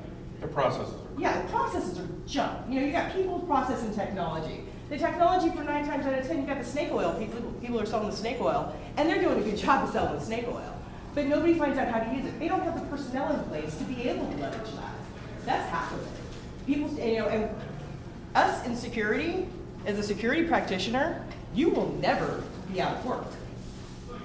The 0.40 0.48
processes 0.48 0.94
are. 0.94 1.20
Yeah, 1.20 1.42
the 1.42 1.48
processes 1.48 1.98
are 1.98 2.08
junk. 2.26 2.68
You 2.68 2.80
know, 2.80 2.86
you 2.86 2.92
got 2.92 3.12
people, 3.12 3.38
process, 3.40 3.82
and 3.82 3.94
technology. 3.94 4.64
The 4.88 4.98
technology 4.98 5.50
for 5.50 5.64
nine 5.64 5.86
times 5.86 6.06
out 6.06 6.18
of 6.18 6.26
ten, 6.26 6.40
you 6.40 6.46
got 6.46 6.58
the 6.58 6.64
snake 6.64 6.92
oil. 6.92 7.14
People, 7.18 7.40
people 7.60 7.80
are 7.80 7.86
selling 7.86 8.10
the 8.10 8.16
snake 8.16 8.40
oil, 8.40 8.74
and 8.96 9.08
they're 9.08 9.20
doing 9.20 9.38
a 9.38 9.42
good 9.42 9.56
job 9.64 9.84
of 9.84 9.92
selling 9.92 10.18
the 10.18 10.24
snake 10.24 10.46
oil. 10.46 10.72
But 11.14 11.26
nobody 11.26 11.54
finds 11.54 11.78
out 11.78 11.88
how 11.88 12.00
to 12.00 12.14
use 12.16 12.26
it. 12.26 12.38
They 12.38 12.48
don't 12.48 12.62
have 12.62 12.78
the 12.78 12.86
personnel 12.86 13.32
in 13.32 13.42
place 13.44 13.76
to 13.78 13.84
be 13.84 14.08
able 14.08 14.30
to 14.30 14.36
leverage 14.36 14.74
that. 14.76 14.94
That's 15.46 15.70
half 15.70 15.92
of 15.92 16.00
it. 16.02 16.08
People, 16.66 16.92
you 16.98 17.18
know, 17.18 17.26
and 17.28 17.48
us 18.34 18.66
in 18.66 18.76
security, 18.76 19.46
as 19.86 19.98
a 19.98 20.02
security 20.02 20.44
practitioner, 20.44 21.24
you 21.54 21.70
will 21.70 21.92
never 21.94 22.42
be 22.72 22.80
out 22.80 22.96
of 22.96 23.06
work. 23.06 23.26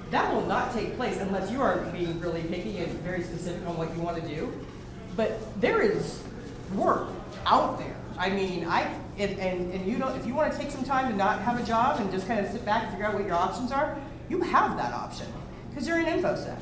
That 0.09 0.33
will 0.33 0.45
not 0.45 0.73
take 0.73 0.97
place 0.97 1.17
unless 1.17 1.49
you 1.51 1.61
are 1.61 1.77
being 1.91 2.19
really 2.19 2.43
picky 2.43 2.79
and 2.79 2.91
very 2.99 3.23
specific 3.23 3.65
on 3.67 3.77
what 3.77 3.95
you 3.95 4.01
want 4.01 4.21
to 4.21 4.27
do. 4.27 4.51
But 5.15 5.39
there 5.61 5.81
is 5.81 6.21
work 6.75 7.07
out 7.45 7.77
there. 7.79 7.95
I 8.17 8.29
mean, 8.29 8.65
I 8.65 8.93
and, 9.17 9.39
and, 9.39 9.73
and 9.73 9.85
you 9.85 9.97
know, 9.97 10.09
if 10.09 10.25
you 10.25 10.33
want 10.33 10.51
to 10.51 10.57
take 10.57 10.71
some 10.71 10.83
time 10.83 11.11
to 11.11 11.17
not 11.17 11.41
have 11.41 11.59
a 11.59 11.63
job 11.63 11.99
and 11.99 12.11
just 12.11 12.27
kind 12.27 12.43
of 12.43 12.51
sit 12.51 12.65
back 12.65 12.83
and 12.83 12.91
figure 12.91 13.05
out 13.05 13.13
what 13.13 13.25
your 13.25 13.35
options 13.35 13.71
are, 13.71 13.97
you 14.29 14.41
have 14.41 14.77
that 14.77 14.93
option 14.93 15.27
because 15.69 15.87
you're 15.87 15.99
in 15.99 16.05
InfoSec. 16.05 16.57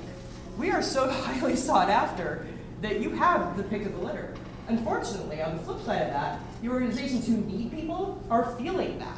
We 0.58 0.72
are 0.72 0.82
so 0.82 1.10
highly 1.10 1.56
sought 1.56 1.90
after 1.90 2.46
that 2.82 3.02
you 3.02 3.12
have 3.12 3.58
the 3.58 3.64
pick 3.64 3.86
of 3.86 3.94
the 3.94 4.00
litter. 4.00 4.34
Unfortunately, 4.70 5.42
on 5.42 5.58
the 5.58 5.64
flip 5.64 5.84
side 5.84 6.04
of 6.04 6.10
that, 6.10 6.40
the 6.62 6.70
organizations 6.70 7.26
who 7.26 7.38
need 7.38 7.72
people 7.72 8.24
are 8.30 8.56
feeling 8.56 9.00
that. 9.00 9.18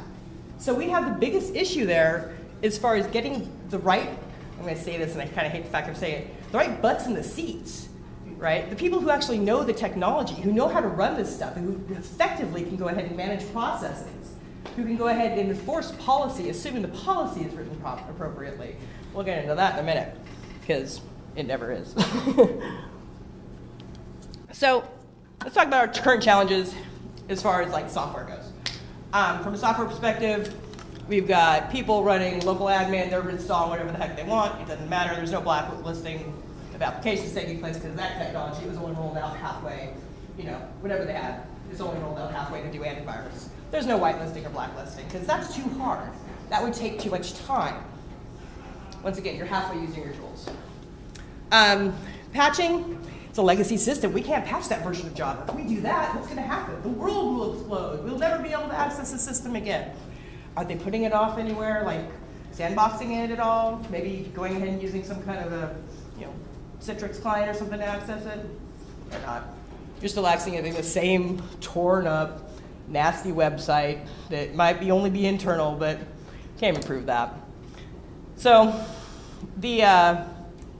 So 0.58 0.74
we 0.74 0.88
have 0.88 1.04
the 1.04 1.18
biggest 1.18 1.54
issue 1.54 1.84
there 1.84 2.34
as 2.62 2.78
far 2.78 2.96
as 2.96 3.06
getting 3.08 3.50
the 3.68 3.78
right, 3.78 4.08
I'm 4.56 4.62
going 4.62 4.74
to 4.74 4.80
say 4.80 4.96
this 4.96 5.12
and 5.12 5.20
I 5.20 5.26
kind 5.26 5.46
of 5.46 5.52
hate 5.52 5.64
the 5.64 5.70
fact 5.70 5.88
I'm 5.88 5.94
saying 5.94 6.22
it, 6.22 6.52
the 6.52 6.58
right 6.58 6.80
butts 6.80 7.06
in 7.06 7.12
the 7.12 7.22
seats, 7.22 7.88
right? 8.38 8.70
The 8.70 8.76
people 8.76 8.98
who 8.98 9.10
actually 9.10 9.38
know 9.38 9.62
the 9.62 9.74
technology, 9.74 10.40
who 10.40 10.52
know 10.52 10.68
how 10.68 10.80
to 10.80 10.88
run 10.88 11.16
this 11.16 11.34
stuff, 11.34 11.56
and 11.56 11.86
who 11.86 11.94
effectively 11.94 12.62
can 12.62 12.76
go 12.76 12.88
ahead 12.88 13.04
and 13.04 13.16
manage 13.16 13.50
processes, 13.52 14.32
who 14.74 14.84
can 14.84 14.96
go 14.96 15.08
ahead 15.08 15.38
and 15.38 15.50
enforce 15.50 15.92
policy, 15.92 16.48
assuming 16.48 16.82
the 16.82 16.88
policy 16.88 17.42
is 17.42 17.52
written 17.54 17.78
appropriately. 17.84 18.76
We'll 19.12 19.24
get 19.24 19.42
into 19.42 19.54
that 19.54 19.74
in 19.74 19.80
a 19.80 19.82
minute, 19.82 20.16
because 20.60 21.02
it 21.36 21.46
never 21.46 21.72
is. 21.72 21.92
so 24.52 24.88
let's 25.42 25.54
talk 25.54 25.66
about 25.66 25.88
our 25.88 26.02
current 26.02 26.22
challenges 26.22 26.74
as 27.28 27.42
far 27.42 27.62
as 27.62 27.72
like 27.72 27.90
software 27.90 28.24
goes. 28.24 28.52
Um, 29.12 29.42
from 29.42 29.54
a 29.54 29.58
software 29.58 29.88
perspective, 29.88 30.54
we've 31.08 31.26
got 31.26 31.70
people 31.70 32.04
running 32.04 32.40
local 32.40 32.66
admin, 32.66 33.10
they're 33.10 33.28
installing 33.28 33.70
whatever 33.70 33.90
the 33.90 33.98
heck 33.98 34.16
they 34.16 34.24
want. 34.24 34.60
It 34.60 34.68
doesn't 34.68 34.88
matter. 34.88 35.14
There's 35.14 35.32
no 35.32 35.40
blacklisting 35.40 36.32
of 36.74 36.80
applications 36.80 37.32
taking 37.32 37.58
place 37.58 37.76
because 37.76 37.94
that 37.96 38.18
technology 38.18 38.66
was 38.66 38.78
only 38.78 38.94
rolled 38.94 39.18
out 39.18 39.36
halfway, 39.36 39.92
you 40.38 40.44
know, 40.44 40.56
whatever 40.80 41.04
they 41.04 41.12
had, 41.12 41.42
it's 41.70 41.80
only 41.80 42.00
rolled 42.00 42.18
out 42.18 42.32
halfway 42.32 42.62
to 42.62 42.70
do 42.70 42.80
antivirus. 42.80 43.48
There's 43.70 43.86
no 43.86 43.98
whitelisting 43.98 44.46
or 44.46 44.50
blacklisting 44.50 45.04
because 45.06 45.26
that's 45.26 45.54
too 45.54 45.68
hard. 45.78 46.10
That 46.50 46.62
would 46.62 46.74
take 46.74 47.00
too 47.00 47.10
much 47.10 47.34
time. 47.44 47.82
Once 49.02 49.18
again, 49.18 49.36
you're 49.36 49.46
halfway 49.46 49.80
using 49.80 50.04
your 50.04 50.12
tools. 50.12 50.48
Um, 51.50 51.94
patching, 52.32 52.98
it's 53.32 53.38
a 53.38 53.42
legacy 53.42 53.78
system. 53.78 54.12
We 54.12 54.20
can't 54.20 54.44
patch 54.44 54.68
that 54.68 54.84
version 54.84 55.06
of 55.06 55.14
Java. 55.14 55.46
If 55.48 55.54
we 55.54 55.62
do 55.62 55.80
that, 55.80 56.14
what's 56.14 56.26
going 56.26 56.36
to 56.36 56.42
happen? 56.42 56.82
The 56.82 56.90
world 56.90 57.34
will 57.34 57.54
explode. 57.54 58.04
We'll 58.04 58.18
never 58.18 58.42
be 58.42 58.50
able 58.50 58.68
to 58.68 58.78
access 58.78 59.10
the 59.10 59.16
system 59.16 59.56
again. 59.56 59.90
Are 60.54 60.66
they 60.66 60.76
putting 60.76 61.04
it 61.04 61.14
off 61.14 61.38
anywhere, 61.38 61.82
like 61.86 62.04
sandboxing 62.54 63.24
it 63.24 63.30
at 63.30 63.40
all? 63.40 63.82
Maybe 63.88 64.30
going 64.34 64.56
ahead 64.56 64.68
and 64.68 64.82
using 64.82 65.02
some 65.02 65.22
kind 65.22 65.42
of 65.46 65.50
a, 65.50 65.74
you 66.18 66.26
know, 66.26 66.34
Citrix 66.82 67.22
client 67.22 67.48
or 67.48 67.54
something 67.54 67.78
to 67.78 67.86
access 67.86 68.22
it? 68.26 68.44
Or 69.12 69.18
not? 69.20 69.44
You're 70.02 70.10
still 70.10 70.24
accessing 70.24 70.76
the 70.76 70.82
same 70.82 71.42
torn 71.62 72.06
up, 72.06 72.50
nasty 72.86 73.32
website 73.32 74.06
that 74.28 74.54
might 74.54 74.78
be 74.78 74.90
only 74.90 75.08
be 75.08 75.24
internal, 75.24 75.74
but 75.74 75.98
can't 76.58 76.76
improve 76.76 77.06
that. 77.06 77.32
So 78.36 78.78
the 79.56 79.84
uh, 79.84 80.24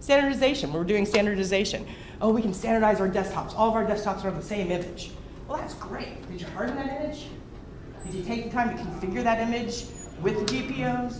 standardization, 0.00 0.70
we're 0.70 0.84
doing 0.84 1.06
standardization 1.06 1.86
oh, 2.22 2.30
we 2.30 2.40
can 2.40 2.54
standardize 2.54 3.00
our 3.00 3.08
desktops. 3.08 3.52
All 3.56 3.68
of 3.68 3.74
our 3.74 3.84
desktops 3.84 4.24
are 4.24 4.28
on 4.28 4.36
the 4.36 4.42
same 4.42 4.70
image. 4.70 5.10
Well, 5.48 5.58
that's 5.58 5.74
great. 5.74 6.26
Did 6.30 6.40
you 6.40 6.46
harden 6.48 6.76
that 6.76 7.02
image? 7.02 7.26
Did 8.06 8.14
you 8.14 8.22
take 8.22 8.44
the 8.44 8.50
time 8.50 8.76
to 8.76 8.82
configure 8.82 9.24
that 9.24 9.40
image 9.40 9.84
with 10.22 10.38
the 10.38 10.44
GPOs, 10.44 11.18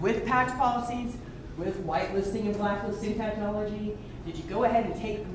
with 0.00 0.24
patch 0.24 0.56
policies, 0.56 1.16
with 1.58 1.84
whitelisting 1.84 2.46
and 2.46 2.56
blacklisting 2.56 3.16
technology? 3.16 3.98
Did 4.24 4.36
you 4.36 4.44
go 4.44 4.64
ahead 4.64 4.86
and 4.86 4.96
take, 4.96 5.26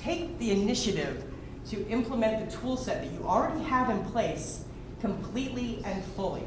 take 0.00 0.36
the 0.38 0.50
initiative 0.50 1.24
to 1.70 1.86
implement 1.88 2.50
the 2.50 2.56
tool 2.56 2.76
set 2.76 3.02
that 3.02 3.12
you 3.12 3.26
already 3.26 3.62
have 3.64 3.90
in 3.90 4.04
place 4.06 4.64
completely 5.00 5.80
and 5.84 6.04
fully? 6.16 6.42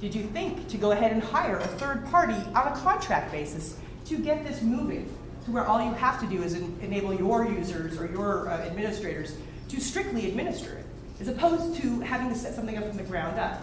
Did 0.00 0.14
you 0.14 0.24
think 0.24 0.68
to 0.68 0.78
go 0.78 0.92
ahead 0.92 1.12
and 1.12 1.22
hire 1.22 1.58
a 1.58 1.66
third 1.66 2.06
party 2.06 2.34
on 2.54 2.72
a 2.72 2.76
contract 2.76 3.30
basis 3.30 3.76
to 4.06 4.16
get 4.16 4.44
this 4.44 4.62
moving? 4.62 5.08
Where 5.46 5.66
all 5.66 5.84
you 5.84 5.92
have 5.94 6.20
to 6.20 6.26
do 6.26 6.42
is 6.42 6.54
en 6.54 6.78
enable 6.82 7.14
your 7.14 7.46
users 7.46 7.98
or 7.98 8.06
your 8.06 8.48
uh, 8.48 8.58
administrators 8.58 9.34
to 9.68 9.80
strictly 9.80 10.28
administer 10.28 10.74
it, 10.74 10.86
as 11.20 11.28
opposed 11.28 11.80
to 11.82 12.00
having 12.00 12.28
to 12.28 12.34
set 12.34 12.54
something 12.54 12.76
up 12.76 12.86
from 12.86 12.96
the 12.96 13.02
ground 13.02 13.38
up. 13.38 13.60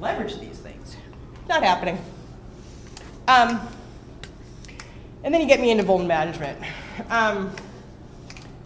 Leverage 0.00 0.38
these 0.38 0.58
things. 0.58 0.96
Not 1.48 1.62
happening. 1.62 1.98
Um, 3.28 3.60
and 5.22 5.34
then 5.34 5.40
you 5.40 5.46
get 5.46 5.60
me 5.60 5.70
into 5.70 5.82
vulnerability 5.82 6.38
management. 6.38 6.58
Um, 7.10 7.54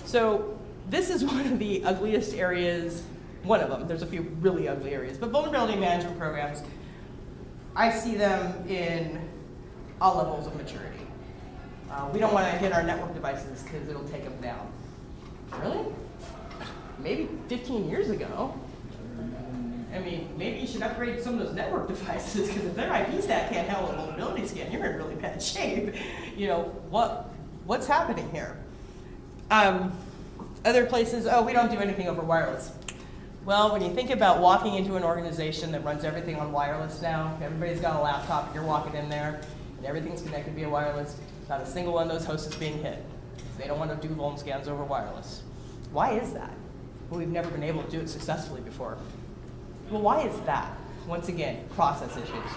so 0.05 0.59
this 0.88 1.11
is 1.11 1.25
one 1.35 1.40
of 1.40 1.59
the 1.59 1.85
ugliest 1.85 2.35
areas, 2.35 3.03
one 3.43 3.61
of 3.61 3.71
them, 3.71 3.88
there's 3.88 4.03
a 4.03 4.07
few 4.07 4.23
really 4.40 4.69
ugly 4.69 4.95
areas, 4.95 5.19
but 5.19 5.31
vulnerability 5.31 5.79
management 5.79 6.19
programs, 6.19 6.62
I 7.75 7.90
see 7.90 8.14
them 8.14 8.69
in 8.69 9.21
all 10.01 10.17
levels 10.17 10.47
of 10.47 10.55
maturity. 10.57 11.04
Uh, 11.94 12.09
we 12.12 12.18
don't 12.18 12.35
want 12.35 12.50
to 12.50 12.59
hit 12.59 12.72
our 12.72 12.83
network 12.83 13.14
devices 13.14 13.62
because 13.62 13.88
it'll 13.88 14.09
take 14.09 14.24
them 14.24 14.37
down. 14.40 14.66
Really? 15.61 15.87
Maybe 16.98 17.28
15 17.48 17.88
years 17.88 18.11
ago. 18.11 18.59
I 19.94 20.00
mean, 20.00 20.28
maybe 20.37 20.59
you 20.59 20.66
should 20.66 20.83
upgrade 20.83 21.22
some 21.22 21.38
of 21.38 21.46
those 21.46 21.54
network 21.54 21.87
devices 21.94 22.48
because 22.48 22.64
if 22.64 22.74
their 22.74 22.92
IP 22.92 23.22
stack 23.22 23.50
can't 23.50 23.68
handle 23.68 23.92
a 23.92 23.96
vulnerability 23.96 24.46
scan, 24.46 24.72
you're 24.72 24.85
in 24.85 24.96
really 24.96 25.14
bad 25.14 25.40
shape. 25.42 25.94
You 26.37 26.48
know, 26.48 26.62
what, 26.90 27.30
what's 27.64 27.87
happening 27.87 28.28
here? 28.33 28.57
Um, 29.52 29.96
other 30.64 30.87
places, 30.87 31.28
oh, 31.30 31.42
we 31.42 31.52
don't 31.52 31.70
do 31.70 31.78
anything 31.78 32.09
over 32.09 32.22
wireless. 32.22 32.72
Well, 33.44 33.70
when 33.70 33.83
you 33.83 33.94
think 33.94 34.11
about 34.11 34.40
walking 34.40 34.74
into 34.74 34.96
an 34.96 35.04
organization 35.04 35.70
that 35.72 35.85
runs 35.85 36.02
everything 36.02 36.37
on 36.37 36.50
wireless 36.50 37.02
now, 37.02 37.38
everybody's 37.40 37.80
got 37.80 38.00
a 38.00 38.02
laptop, 38.02 38.52
you're 38.52 38.64
walking 38.64 38.94
in 38.94 39.09
there, 39.11 39.42
and 39.85 39.90
everything's 39.90 40.23
connected 40.23 40.55
via 40.55 40.66
wireless, 40.66 41.18
not 41.47 41.61
a 41.61 41.66
single 41.66 41.92
one 41.92 42.07
of 42.07 42.12
those 42.12 42.25
hosts 42.25 42.49
is 42.51 42.55
being 42.55 42.83
hit. 42.83 43.05
They 43.59 43.66
don't 43.66 43.79
want 43.79 44.01
to 44.01 44.09
do 44.09 44.14
vuln 44.14 44.38
scans 44.38 44.66
over 44.66 44.83
wireless. 44.83 45.42
Why 45.92 46.12
is 46.12 46.33
that? 46.33 46.51
Well, 47.11 47.20
we've 47.20 47.29
never 47.29 47.51
been 47.51 47.62
able 47.62 47.83
to 47.83 47.90
do 47.90 48.01
it 48.01 48.09
successfully 48.09 48.62
before. 48.62 48.97
Well, 49.90 50.01
why 50.01 50.23
is 50.23 50.40
that? 50.47 50.73
Once 51.07 51.29
again, 51.29 51.66
process 51.75 52.16
issues. 52.16 52.51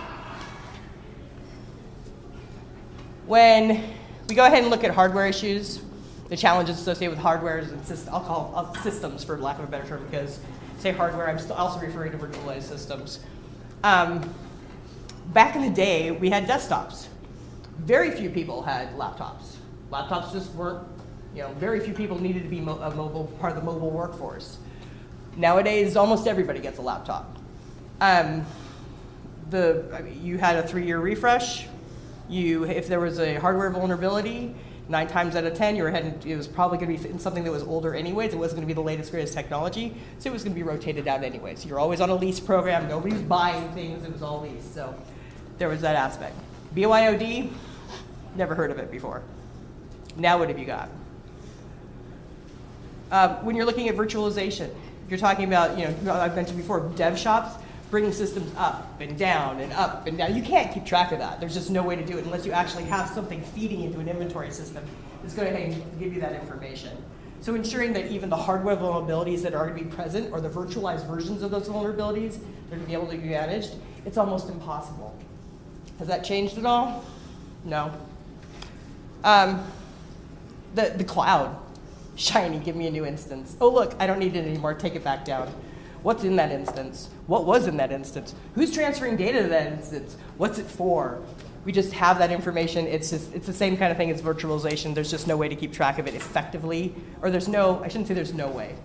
When 3.26 3.84
we 4.30 4.36
go 4.36 4.46
ahead 4.46 4.60
and 4.60 4.70
look 4.70 4.86
at 4.86 4.92
hardware 4.92 5.28
issues, 5.28 5.82
the 6.30 6.38
challenges 6.38 6.80
associated 6.80 7.10
with 7.10 7.20
hardware 7.20 7.58
and 7.58 7.86
systems, 7.86 8.08
I'll 8.08 8.22
call 8.22 8.54
I'll, 8.56 8.74
systems 8.76 9.26
for 9.26 9.38
lack 9.38 9.60
of 9.60 9.66
a 9.66 9.68
better 9.68 9.86
term 9.86 10.06
because 10.10 10.40
say 10.80 10.94
hardware, 10.94 11.30
I'm 11.30 11.40
also 11.52 11.80
referring 11.82 12.14
to 12.14 12.18
virtualized 12.18 12.64
systems. 12.64 13.20
Um, 13.84 14.34
back 15.34 15.58
in 15.58 15.62
the 15.62 15.70
day, 15.70 16.12
we 16.12 16.30
had 16.30 16.48
desktops 16.48 17.08
very 17.80 18.12
few 18.12 18.30
people 18.30 18.62
had 18.62 18.96
laptops. 18.96 19.56
Laptops 19.92 20.34
just 20.34 20.54
weren't, 20.54 20.86
you 21.36 21.42
know, 21.42 21.54
very 21.54 21.80
few 21.80 21.94
people 21.94 22.20
needed 22.20 22.44
to 22.44 22.50
be 22.50 22.60
mo 22.60 22.78
a 22.80 22.94
mobile 22.94 23.26
part 23.40 23.54
of 23.54 23.60
the 23.60 23.64
mobile 23.64 23.92
workforce. 23.92 24.58
Nowadays, 25.36 25.96
almost 25.96 26.28
everybody 26.28 26.60
gets 26.60 26.80
a 26.80 26.82
laptop. 26.82 27.38
Um, 28.02 28.46
the, 29.50 29.86
I 29.94 30.02
mean, 30.02 30.24
you 30.24 30.38
had 30.38 30.56
a 30.58 30.68
three-year 30.68 31.00
refresh. 31.00 31.68
You, 32.28 32.66
if 32.66 32.88
there 32.88 33.00
was 33.00 33.20
a 33.20 33.36
hardware 33.36 33.70
vulnerability, 33.70 34.54
nine 34.90 35.08
times 35.08 35.36
out 35.36 35.44
of 35.44 35.54
10, 35.54 35.76
you 35.76 35.84
were 35.84 35.92
heading, 35.92 36.20
it 36.26 36.36
was 36.36 36.48
probably 36.48 36.78
going 36.78 36.96
to 36.98 37.04
be 37.04 37.10
in 37.10 37.20
something 37.20 37.44
that 37.44 37.52
was 37.52 37.64
older 37.64 37.94
anyways. 37.94 38.34
It 38.34 38.38
wasn't 38.38 38.58
going 38.58 38.68
to 38.68 38.74
be 38.74 38.74
the 38.74 38.86
latest, 38.86 39.12
greatest 39.12 39.34
technology. 39.34 39.96
So 40.20 40.30
it 40.30 40.34
was 40.34 40.44
going 40.44 40.54
to 40.54 40.60
be 40.60 40.64
rotated 40.64 41.08
out 41.08 41.24
anyways. 41.24 41.66
You're 41.66 41.80
always 41.80 42.02
on 42.02 42.10
a 42.10 42.16
lease 42.16 42.40
program. 42.40 42.88
Nobody's 42.88 43.22
buying 43.22 43.70
things. 43.74 44.04
It 44.04 44.12
was 44.12 44.22
all 44.22 44.42
leased. 44.42 44.74
So 44.74 44.96
there 45.58 45.70
was 45.70 45.82
that 45.82 45.96
aspect. 45.96 46.36
BYOD, 46.76 47.50
Never 48.36 48.56
heard 48.56 48.72
of 48.72 48.80
it 48.80 48.92
before. 48.92 49.24
Now 50.16 50.40
what 50.40 50.50
have 50.50 50.60
you 50.60 50.66
got? 50.66 50.90
Uh, 53.12 53.36
when 53.38 53.56
you're 53.56 53.66
looking 53.66 53.88
at 53.88 53.96
virtualization, 53.96 54.70
you're 55.10 55.20
talking 55.20 55.46
about, 55.46 55.78
you 55.78 55.88
know, 56.04 56.14
I've 56.14 56.36
mentioned 56.36 56.58
before, 56.58 56.82
dev 56.96 57.18
shops, 57.18 57.56
bringing 57.90 58.12
systems 58.12 58.52
up 58.58 59.00
and 59.00 59.18
down 59.18 59.60
and 59.60 59.72
up 59.74 60.08
and 60.08 60.18
down. 60.18 60.36
You 60.36 60.42
can't 60.42 60.74
keep 60.74 60.86
track 60.86 61.14
of 61.14 61.20
that. 61.20 61.40
There's 61.40 61.54
just 61.54 61.70
no 61.70 61.84
way 61.84 61.96
to 61.96 62.06
do 62.06 62.18
it 62.18 62.26
unless 62.26 62.46
you 62.46 62.52
actually 62.52 62.84
have 62.84 63.10
something 63.10 63.42
feeding 63.42 63.84
into 63.84 64.00
an 64.00 64.10
inventory 64.10 64.52
system 64.52 64.84
that's 65.22 65.34
going 65.34 65.54
to 65.54 65.80
give 66.00 66.14
you 66.14 66.20
that 66.20 66.34
information. 66.34 66.98
So 67.40 67.56
ensuring 67.56 67.94
that 67.94 68.12
even 68.12 68.30
the 68.30 68.36
hardware 68.36 68.76
vulnerabilities 68.76 69.42
that 69.44 69.54
are 69.54 69.68
going 69.68 69.78
to 69.78 69.86
be 69.86 69.96
present 69.96 70.34
or 70.34 70.42
the 70.42 70.50
virtualized 70.50 71.08
versions 71.08 71.44
of 71.44 71.52
those 71.52 71.70
vulnerabilities 71.70 72.38
are 72.38 72.70
going 72.72 72.82
to 72.82 72.88
be 72.88 72.94
able 72.94 73.08
to 73.08 73.18
be 73.18 73.30
managed, 73.30 73.76
it's 74.06 74.18
almost 74.18 74.50
impossible. 74.50 75.16
Has 76.00 76.08
that 76.08 76.24
changed 76.26 76.58
at 76.58 76.66
all? 76.66 77.06
No. 77.64 77.94
Um, 79.24 79.64
the, 80.76 80.94
the 80.96 81.04
cloud, 81.04 81.58
shiny, 82.16 82.60
give 82.60 82.76
me 82.76 82.88
a 82.88 82.92
new 82.92 83.06
instance. 83.06 83.56
Oh, 83.60 83.70
look, 83.70 83.96
I 84.00 84.08
don't 84.08 84.20
need 84.20 84.36
it 84.36 84.46
anymore, 84.46 84.74
take 84.74 84.96
it 84.96 85.04
back 85.04 85.26
down. 85.26 85.54
What's 86.04 86.24
in 86.24 86.36
that 86.38 86.52
instance? 86.52 87.10
What 87.26 87.46
was 87.46 87.68
in 87.68 87.78
that 87.78 87.92
instance? 87.92 88.34
Who's 88.56 88.72
transferring 88.72 89.18
data 89.18 89.42
to 89.42 89.50
that 89.50 89.74
instance? 89.74 90.16
What's 90.38 90.60
it 90.60 90.66
for? 90.66 91.22
We 91.66 91.72
just 91.74 91.92
have 91.94 92.20
that 92.20 92.32
information. 92.32 92.88
It's 92.88 93.10
just 93.10 93.34
it's 93.34 93.48
the 93.48 93.54
same 93.54 93.76
kind 93.76 93.92
of 93.92 93.98
thing 93.98 94.10
as 94.10 94.22
virtualization. 94.22 94.96
There's 94.96 95.12
just 95.12 95.28
no 95.28 95.36
way 95.36 95.50
to 95.50 95.56
keep 95.56 95.74
track 95.74 96.00
of 96.00 96.08
it 96.08 96.14
effectively, 96.14 96.96
or 97.22 97.30
there's 97.30 97.50
no 97.50 97.84
I 97.84 97.90
shouldn't 97.90 98.08
say 98.08 98.14
there's 98.14 98.34
no 98.34 98.48
way. 98.48 98.76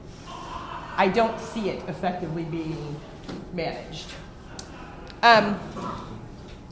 I 0.96 1.08
don't 1.08 1.38
see 1.38 1.68
it 1.68 1.88
effectively 1.88 2.42
being 2.42 3.00
managed. 3.52 4.06
Um, 5.22 5.60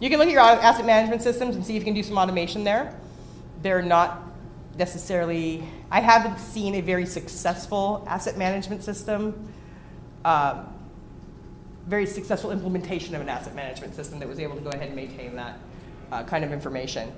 you 0.01 0.11
can 0.11 0.19
look 0.19 0.27
at 0.27 0.33
your 0.33 0.41
asset 0.41 0.85
management 0.85 1.23
systems 1.23 1.55
and 1.55 1.65
see 1.65 1.77
if 1.77 1.83
you 1.83 1.85
can 1.85 1.95
do 1.95 2.03
some 2.03 2.19
automation 2.19 2.65
there. 2.65 2.99
They're 3.63 3.83
not 3.83 4.23
necessarily, 4.77 5.65
I 5.91 6.01
haven't 6.01 6.39
seen 6.39 6.75
a 6.77 6.81
very 6.81 7.07
successful 7.07 8.05
asset 8.09 8.39
management 8.39 8.83
system, 8.83 9.49
um, 10.25 10.67
very 11.87 12.07
successful 12.07 12.51
implementation 12.51 13.15
of 13.15 13.21
an 13.21 13.29
asset 13.29 13.55
management 13.55 13.95
system 13.95 14.19
that 14.21 14.29
was 14.29 14.39
able 14.39 14.57
to 14.57 14.63
go 14.63 14.71
ahead 14.71 14.89
and 14.89 14.97
maintain 14.97 15.35
that 15.37 15.59
uh, 16.13 16.23
kind 16.25 16.45
of 16.45 16.53
information. 16.53 17.13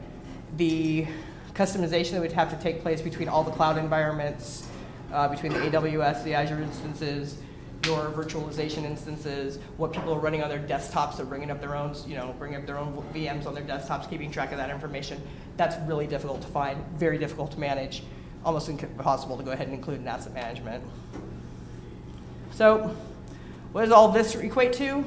The 0.57 1.07
customization 1.55 2.13
that 2.13 2.21
would 2.21 2.33
have 2.33 2.51
to 2.51 2.63
take 2.63 2.83
place 2.83 3.01
between 3.01 3.29
all 3.29 3.45
the 3.45 3.51
cloud 3.51 3.79
environments, 3.79 4.67
uh, 5.13 5.29
between 5.29 5.53
the 5.53 5.59
AWS, 5.61 6.25
the 6.25 6.35
Azure 6.35 6.61
instances, 6.63 7.39
your 7.87 8.11
virtualization 8.11 8.85
instances, 8.85 9.59
what 9.77 9.93
people 9.93 10.13
are 10.13 10.19
running 10.19 10.43
on 10.43 10.49
their 10.49 10.61
desktops, 10.61 11.17
they're 11.17 11.27
bringing 11.27 11.51
up 11.51 11.61
their 11.61 11.75
own, 11.75 11.95
you 12.07 12.15
know, 12.15 12.35
bringing 12.39 12.59
up 12.59 12.67
their 12.67 12.79
own 12.79 12.93
VMs 13.13 13.47
on 13.47 13.55
their 13.55 13.65
desktops, 13.65 14.09
keeping 14.09 14.31
track 14.31 14.53
of 14.53 14.59
that 14.59 14.71
information. 14.71 15.21
That's 15.57 15.77
really 15.89 16.07
difficult 16.07 16.43
to 16.43 16.49
find, 16.49 16.85
very 16.97 17.19
difficult 17.19 17.51
to 17.53 17.61
manage, 17.61 18.05
almost 18.45 18.69
impossible 18.69 19.37
to 19.37 19.43
go 19.43 19.51
ahead 19.51 19.67
and 19.67 19.75
include 19.75 20.01
in 20.01 20.09
asset 20.09 20.33
management. 20.33 20.85
So, 22.53 22.95
what 23.73 23.83
does 23.83 23.93
all 23.93 24.13
this 24.13 24.35
equate 24.37 24.73
to? 24.75 25.05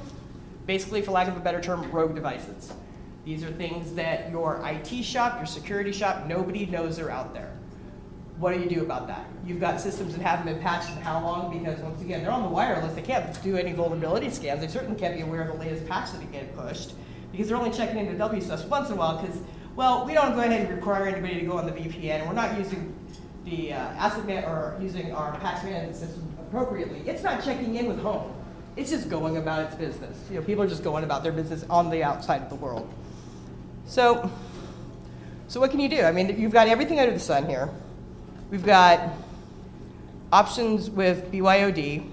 Basically, 0.65 1.01
for 1.01 1.11
lack 1.11 1.27
of 1.27 1.37
a 1.37 1.39
better 1.39 1.61
term, 1.61 1.89
rogue 1.91 2.15
devices. 2.15 2.73
These 3.23 3.43
are 3.43 3.51
things 3.51 3.93
that 3.93 4.31
your 4.31 4.61
IT 4.65 5.03
shop, 5.03 5.37
your 5.37 5.45
security 5.45 5.91
shop, 5.91 6.27
nobody 6.27 6.65
knows 6.65 6.97
they're 6.97 7.11
out 7.11 7.33
there 7.33 7.54
what 8.37 8.53
do 8.53 8.59
you 8.59 8.69
do 8.69 8.81
about 8.81 9.07
that? 9.07 9.25
You've 9.45 9.61
got 9.61 9.79
systems 9.79 10.15
that 10.15 10.21
haven't 10.21 10.53
been 10.53 10.61
patched 10.61 10.89
in 10.89 10.97
how 10.97 11.21
long? 11.21 11.57
Because 11.57 11.79
once 11.79 12.01
again, 12.01 12.21
they're 12.21 12.31
on 12.31 12.43
the 12.43 12.49
wireless. 12.49 12.93
They 12.93 13.01
can't 13.01 13.41
do 13.43 13.55
any 13.55 13.71
vulnerability 13.71 14.29
scans. 14.29 14.59
They 14.59 14.67
certainly 14.67 14.99
can't 14.99 15.15
be 15.15 15.21
aware 15.21 15.41
of 15.41 15.47
the 15.47 15.63
latest 15.63 15.87
patch 15.87 16.11
that 16.11 16.31
get 16.31 16.55
pushed 16.55 16.93
because 17.31 17.47
they're 17.47 17.57
only 17.57 17.75
checking 17.75 17.97
into 17.97 18.13
WSUS 18.13 18.67
once 18.67 18.89
in 18.89 18.95
a 18.95 18.97
while 18.97 19.21
because, 19.21 19.39
well, 19.75 20.05
we 20.05 20.13
don't 20.13 20.33
go 20.33 20.41
ahead 20.41 20.67
and 20.67 20.75
require 20.75 21.07
anybody 21.07 21.39
to 21.39 21.45
go 21.45 21.57
on 21.57 21.65
the 21.65 21.71
VPN. 21.71 22.27
We're 22.27 22.33
not 22.33 22.57
using 22.57 22.93
the 23.45 23.73
uh, 23.73 23.77
asset 23.77 24.25
man 24.25 24.43
or 24.43 24.77
using 24.81 25.13
our 25.13 25.37
patch 25.39 25.63
management 25.63 25.95
system 25.95 26.35
appropriately. 26.39 27.01
It's 27.05 27.23
not 27.23 27.43
checking 27.43 27.75
in 27.75 27.87
with 27.87 27.99
home. 27.99 28.33
It's 28.75 28.89
just 28.89 29.09
going 29.09 29.37
about 29.37 29.67
its 29.67 29.75
business. 29.75 30.17
You 30.29 30.39
know, 30.39 30.45
people 30.45 30.63
are 30.63 30.67
just 30.67 30.83
going 30.83 31.05
about 31.05 31.23
their 31.23 31.31
business 31.31 31.63
on 31.69 31.89
the 31.89 32.03
outside 32.03 32.41
of 32.41 32.49
the 32.49 32.55
world. 32.55 32.91
So, 33.87 34.29
so 35.47 35.59
what 35.59 35.71
can 35.71 35.79
you 35.79 35.87
do? 35.87 36.01
I 36.01 36.11
mean, 36.11 36.37
you've 36.39 36.51
got 36.51 36.67
everything 36.67 36.99
under 36.99 37.13
the 37.13 37.19
sun 37.19 37.45
here. 37.45 37.69
We've 38.51 38.65
got 38.65 39.11
options 40.31 40.89
with 40.89 41.31
BYOD. 41.31 42.05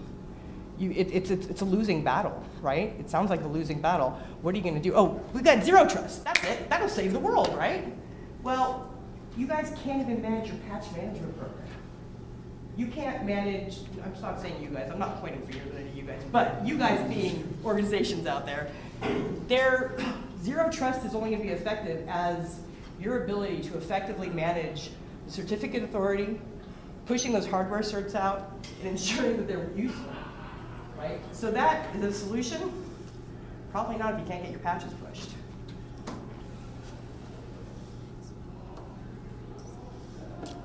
You, 0.78 0.90
it, 0.90 1.08
it's, 1.12 1.30
it's, 1.30 1.46
it's 1.46 1.60
a 1.60 1.64
losing 1.64 2.02
battle, 2.02 2.42
right? 2.60 2.94
It 2.98 3.10
sounds 3.10 3.30
like 3.30 3.42
a 3.42 3.46
losing 3.46 3.80
battle. 3.80 4.18
What 4.40 4.54
are 4.54 4.56
you 4.56 4.62
going 4.62 4.74
to 4.74 4.80
do? 4.80 4.94
Oh, 4.94 5.20
we've 5.32 5.44
got 5.44 5.62
zero 5.62 5.86
trust. 5.86 6.24
That's 6.24 6.42
it. 6.44 6.70
That'll 6.70 6.88
save 6.88 7.12
the 7.12 7.18
world, 7.18 7.54
right? 7.56 7.84
Well, 8.42 8.90
you 9.36 9.46
guys 9.46 9.72
can't 9.84 10.00
even 10.00 10.20
manage 10.20 10.48
your 10.48 10.56
patch 10.68 10.90
management 10.96 11.38
program. 11.38 11.58
You 12.76 12.86
can't 12.86 13.24
manage, 13.26 13.78
I'm 14.02 14.20
not 14.22 14.40
saying 14.40 14.62
you 14.62 14.70
guys, 14.70 14.90
I'm 14.90 14.98
not 14.98 15.20
pointing 15.20 15.46
for 15.46 15.52
you 15.52 16.02
guys, 16.02 16.22
but 16.32 16.66
you 16.66 16.78
guys 16.78 17.06
being 17.08 17.54
organizations 17.64 18.26
out 18.26 18.46
there, 18.46 18.70
their 19.46 19.94
zero 20.42 20.70
trust 20.70 21.04
is 21.04 21.14
only 21.14 21.30
going 21.30 21.42
to 21.42 21.48
be 21.48 21.52
effective 21.52 22.06
as 22.08 22.60
your 22.98 23.24
ability 23.24 23.60
to 23.62 23.76
effectively 23.76 24.28
manage 24.30 24.90
certificate 25.32 25.82
authority, 25.82 26.38
pushing 27.06 27.32
those 27.32 27.46
hardware 27.46 27.80
certs 27.80 28.14
out, 28.14 28.52
and 28.80 28.90
ensuring 28.90 29.38
that 29.38 29.48
they're 29.48 29.70
useful, 29.74 30.12
right? 30.98 31.18
So 31.32 31.50
that 31.50 31.94
is 31.96 32.04
a 32.04 32.12
solution. 32.12 32.70
Probably 33.70 33.96
not 33.96 34.12
if 34.12 34.20
you 34.20 34.26
can't 34.26 34.42
get 34.42 34.50
your 34.50 34.60
patches 34.60 34.92
pushed. 35.04 35.30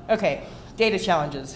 Okay, 0.10 0.44
data 0.76 1.00
challenges. 1.00 1.56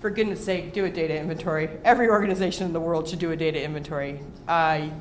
For 0.00 0.10
goodness 0.10 0.44
sake, 0.44 0.72
do 0.72 0.84
a 0.84 0.90
data 0.90 1.18
inventory. 1.18 1.68
Every 1.84 2.08
organization 2.08 2.66
in 2.66 2.72
the 2.72 2.80
world 2.80 3.08
should 3.08 3.18
do 3.18 3.32
a 3.32 3.36
data 3.36 3.62
inventory. 3.62 4.20
I 4.46 4.92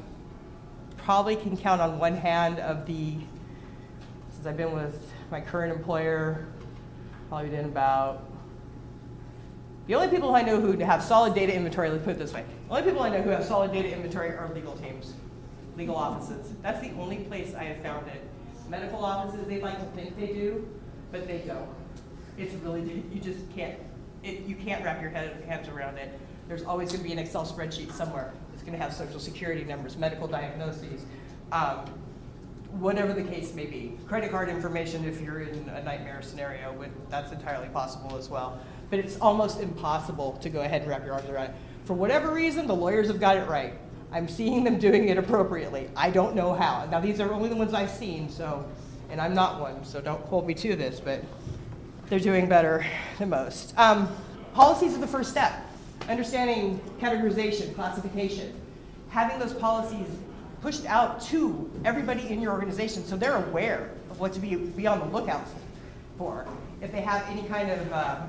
probably 0.97 1.35
can 1.35 1.55
count 1.55 1.81
on 1.81 1.99
one 1.99 2.15
hand 2.15 2.59
of 2.59 2.85
the, 2.85 3.13
since 4.33 4.45
I've 4.45 4.57
been 4.57 4.73
with 4.73 5.11
my 5.31 5.39
current 5.39 5.71
employer, 5.75 6.47
probably 7.29 7.49
did 7.49 7.63
about, 7.63 8.25
the 9.87 9.95
only 9.95 10.09
people 10.09 10.35
I 10.35 10.41
know 10.41 10.59
who 10.59 10.77
have 10.79 11.03
solid 11.03 11.33
data 11.33 11.55
inventory, 11.55 11.89
let's 11.89 12.03
put 12.03 12.11
it 12.11 12.19
this 12.19 12.33
way, 12.33 12.43
the 12.67 12.75
only 12.75 12.83
people 12.83 13.01
I 13.01 13.09
know 13.09 13.21
who 13.21 13.29
have 13.29 13.45
solid 13.45 13.71
data 13.71 13.93
inventory 13.93 14.29
are 14.29 14.51
legal 14.53 14.75
teams, 14.75 15.13
legal 15.77 15.95
offices. 15.95 16.53
That's 16.61 16.81
the 16.81 16.91
only 16.99 17.17
place 17.17 17.53
I 17.53 17.63
have 17.65 17.81
found 17.81 18.07
it. 18.07 18.21
Medical 18.67 19.03
offices, 19.05 19.47
they 19.47 19.61
like 19.61 19.79
to 19.79 19.85
think 19.95 20.19
they 20.19 20.27
do, 20.27 20.67
but 21.11 21.27
they 21.27 21.39
don't. 21.39 21.69
It's 22.37 22.53
really, 22.55 23.03
you 23.13 23.21
just 23.21 23.49
can't, 23.55 23.79
it, 24.23 24.41
you 24.41 24.55
can't 24.55 24.83
wrap 24.83 25.01
your 25.01 25.11
head, 25.11 25.43
hands 25.47 25.67
around 25.69 25.97
it. 25.97 26.19
There's 26.47 26.63
always 26.63 26.89
going 26.89 27.01
to 27.01 27.07
be 27.07 27.13
an 27.13 27.19
Excel 27.19 27.45
spreadsheet 27.45 27.91
somewhere. 27.91 28.33
It's 28.53 28.63
going 28.63 28.77
to 28.77 28.83
have 28.83 28.93
social 28.93 29.19
security 29.19 29.63
numbers, 29.63 29.97
medical 29.97 30.27
diagnoses, 30.27 31.05
um, 31.51 31.85
whatever 32.71 33.13
the 33.13 33.23
case 33.23 33.53
may 33.53 33.65
be. 33.65 33.97
Credit 34.07 34.29
card 34.29 34.49
information, 34.49 35.05
if 35.05 35.21
you're 35.21 35.41
in 35.41 35.69
a 35.69 35.83
nightmare 35.83 36.21
scenario, 36.21 36.71
would, 36.73 36.91
that's 37.09 37.31
entirely 37.31 37.67
possible 37.69 38.17
as 38.17 38.29
well. 38.29 38.59
But 38.89 38.99
it's 38.99 39.19
almost 39.19 39.59
impossible 39.59 40.33
to 40.41 40.49
go 40.49 40.61
ahead 40.61 40.81
and 40.81 40.89
wrap 40.89 41.05
your 41.05 41.13
arms 41.13 41.29
around 41.29 41.45
it. 41.45 41.55
For 41.85 41.93
whatever 41.93 42.31
reason, 42.33 42.67
the 42.67 42.75
lawyers 42.75 43.07
have 43.07 43.19
got 43.19 43.37
it 43.37 43.47
right. 43.47 43.73
I'm 44.11 44.27
seeing 44.27 44.63
them 44.63 44.79
doing 44.79 45.09
it 45.09 45.17
appropriately. 45.17 45.89
I 45.95 46.09
don't 46.09 46.35
know 46.35 46.53
how. 46.53 46.85
Now, 46.85 46.99
these 46.99 47.19
are 47.19 47.31
only 47.31 47.49
the 47.49 47.55
ones 47.55 47.73
I've 47.73 47.91
seen, 47.91 48.29
so, 48.29 48.67
and 49.09 49.21
I'm 49.21 49.33
not 49.33 49.59
one, 49.59 49.83
so 49.83 50.01
don't 50.01 50.21
hold 50.25 50.47
me 50.47 50.53
to 50.55 50.75
this, 50.75 50.99
but 50.99 51.23
they're 52.09 52.19
doing 52.19 52.47
better 52.47 52.85
than 53.19 53.29
most. 53.29 53.77
Um, 53.77 54.09
policies 54.53 54.95
are 54.95 54.99
the 54.99 55.07
first 55.07 55.29
step. 55.29 55.53
Understanding 56.07 56.79
categorization, 56.99 57.75
classification, 57.75 58.59
having 59.09 59.37
those 59.37 59.53
policies 59.53 60.07
pushed 60.61 60.85
out 60.85 61.21
to 61.21 61.69
everybody 61.85 62.27
in 62.29 62.41
your 62.41 62.51
organization 62.51 63.05
so 63.05 63.15
they're 63.15 63.35
aware 63.35 63.89
of 64.09 64.19
what 64.19 64.33
to 64.33 64.39
be, 64.39 64.55
be 64.55 64.87
on 64.87 64.99
the 64.99 65.05
lookout 65.05 65.45
for. 66.17 66.45
If 66.81 66.91
they 66.91 67.01
have 67.01 67.25
any 67.29 67.43
kind 67.43 67.71
of, 67.71 67.93
uh, 67.93 68.21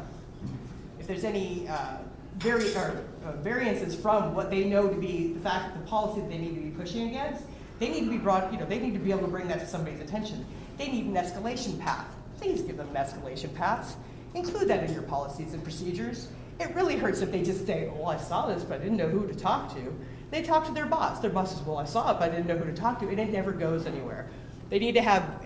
if 0.99 1.07
there's 1.07 1.25
any 1.25 1.69
uh, 1.69 1.97
vari 2.38 2.75
or, 2.75 3.05
uh, 3.25 3.33
variances 3.38 3.95
from 3.95 4.35
what 4.35 4.51
they 4.51 4.64
know 4.64 4.88
to 4.88 4.97
be 4.97 5.33
the 5.33 5.40
fact 5.40 5.77
the 5.77 5.85
policy 5.87 6.21
that 6.21 6.31
they 6.31 6.38
need 6.38 6.55
to 6.55 6.61
be 6.61 6.71
pushing 6.71 7.09
against, 7.09 7.45
they 7.79 7.88
need 7.88 8.05
to 8.05 8.11
be 8.11 8.19
brought, 8.19 8.53
you 8.53 8.59
know, 8.59 8.66
they 8.66 8.79
need 8.79 8.93
to 8.93 9.01
be 9.01 9.11
able 9.11 9.23
to 9.23 9.29
bring 9.29 9.49
that 9.49 9.61
to 9.61 9.66
somebody's 9.66 10.01
attention. 10.01 10.45
They 10.79 10.88
need 10.88 11.07
an 11.07 11.14
escalation 11.14 11.79
path. 11.81 12.07
Please 12.38 12.62
give 12.62 12.77
them 12.77 12.88
an 12.88 12.95
escalation 12.95 13.55
path. 13.55 13.97
Include 14.35 14.69
that 14.69 14.85
in 14.85 14.93
your 14.93 15.03
policies 15.03 15.55
and 15.55 15.62
procedures. 15.62 16.29
It 16.61 16.75
really 16.75 16.97
hurts 16.97 17.21
if 17.21 17.33
they 17.33 17.43
just 17.43 17.66
say, 17.66 17.90
well, 17.95 18.11
I 18.11 18.19
saw 18.19 18.47
this, 18.47 18.62
but 18.62 18.81
I 18.81 18.85
didn't 18.85 18.99
know 18.99 19.09
who 19.09 19.27
to 19.27 19.35
talk 19.35 19.75
to. 19.75 19.95
They 20.31 20.43
talk 20.43 20.66
to 20.66 20.73
their 20.73 20.87
boss. 20.87 21.21
Their 21.21 21.31
boss 21.31 21.55
says, 21.55 21.66
well, 21.66 21.79
I 21.79 21.85
saw 21.85 22.12
it, 22.12 22.21
but 22.21 22.31
I 22.31 22.35
didn't 22.35 22.47
know 22.47 22.57
who 22.57 22.64
to 22.71 22.77
talk 22.77 23.01
to, 23.01 23.09
and 23.09 23.19
it 23.19 23.31
never 23.31 23.53
goes 23.53 23.87
anywhere. 23.87 24.29
They 24.69 24.79
need 24.79 24.95
to 24.95 25.03
have 25.03 25.45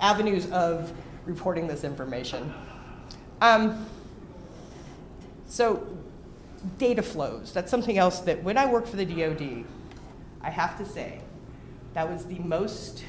avenues 0.00 0.50
of 0.50 0.92
reporting 1.26 1.66
this 1.66 1.84
information. 1.84 2.52
Um, 3.40 3.86
so 5.46 5.86
data 6.78 7.02
flows, 7.02 7.52
that's 7.52 7.70
something 7.70 7.98
else 7.98 8.20
that 8.20 8.42
when 8.42 8.56
I 8.56 8.66
worked 8.66 8.88
for 8.88 8.96
the 8.96 9.04
DoD, 9.04 9.64
I 10.40 10.50
have 10.50 10.78
to 10.78 10.86
say, 10.86 11.20
that 11.92 12.10
was 12.10 12.24
the 12.24 12.38
most, 12.38 13.04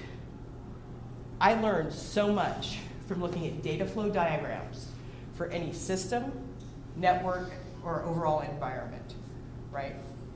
I 1.39 1.53
learned 1.55 1.93
so 1.93 2.31
much 2.31 2.79
from 3.07 3.21
looking 3.21 3.45
at 3.47 3.61
data 3.61 3.85
flow 3.85 4.09
diagrams 4.09 4.89
for 5.35 5.47
any 5.47 5.71
system, 5.71 6.31
network, 6.97 7.51
or 7.83 8.03
overall 8.03 8.41
environment, 8.41 9.15
right? 9.71 9.95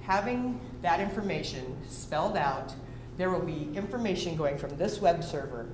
having 0.09 0.59
that 0.81 0.99
information 0.99 1.77
spelled 1.87 2.37
out, 2.37 2.73
there 3.17 3.29
will 3.29 3.45
be 3.45 3.69
information 3.75 4.35
going 4.35 4.57
from 4.57 4.75
this 4.77 5.01
web 5.01 5.23
server 5.23 5.67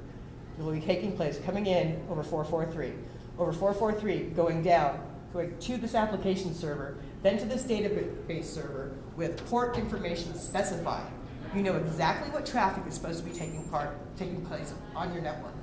that 0.58 0.64
will 0.64 0.74
be 0.74 0.82
taking 0.82 1.16
place, 1.16 1.40
coming 1.46 1.68
in 1.68 2.04
over 2.10 2.24
443, 2.24 2.94
over 3.38 3.52
443, 3.52 4.32
going 4.36 4.64
down, 4.64 5.00
going 5.34 5.58
to 5.60 5.78
this 5.78 5.96
application 5.96 6.56
server, 6.56 6.98
then 7.22 7.38
to 7.38 7.46
this 7.46 7.64
database 7.64 8.46
server 8.46 8.92
with 9.16 9.46
port 9.48 9.78
information 9.78 10.34
specified. 10.36 11.06
You 11.56 11.62
know 11.62 11.76
exactly 11.76 12.30
what 12.32 12.46
traffic 12.46 12.84
is 12.88 12.96
supposed 12.96 13.24
to 13.24 13.30
be 13.30 13.36
taking 13.36 13.68
part, 13.70 13.96
taking 14.18 14.46
place 14.46 14.74
on 14.96 15.14
your 15.14 15.22
network, 15.22 15.54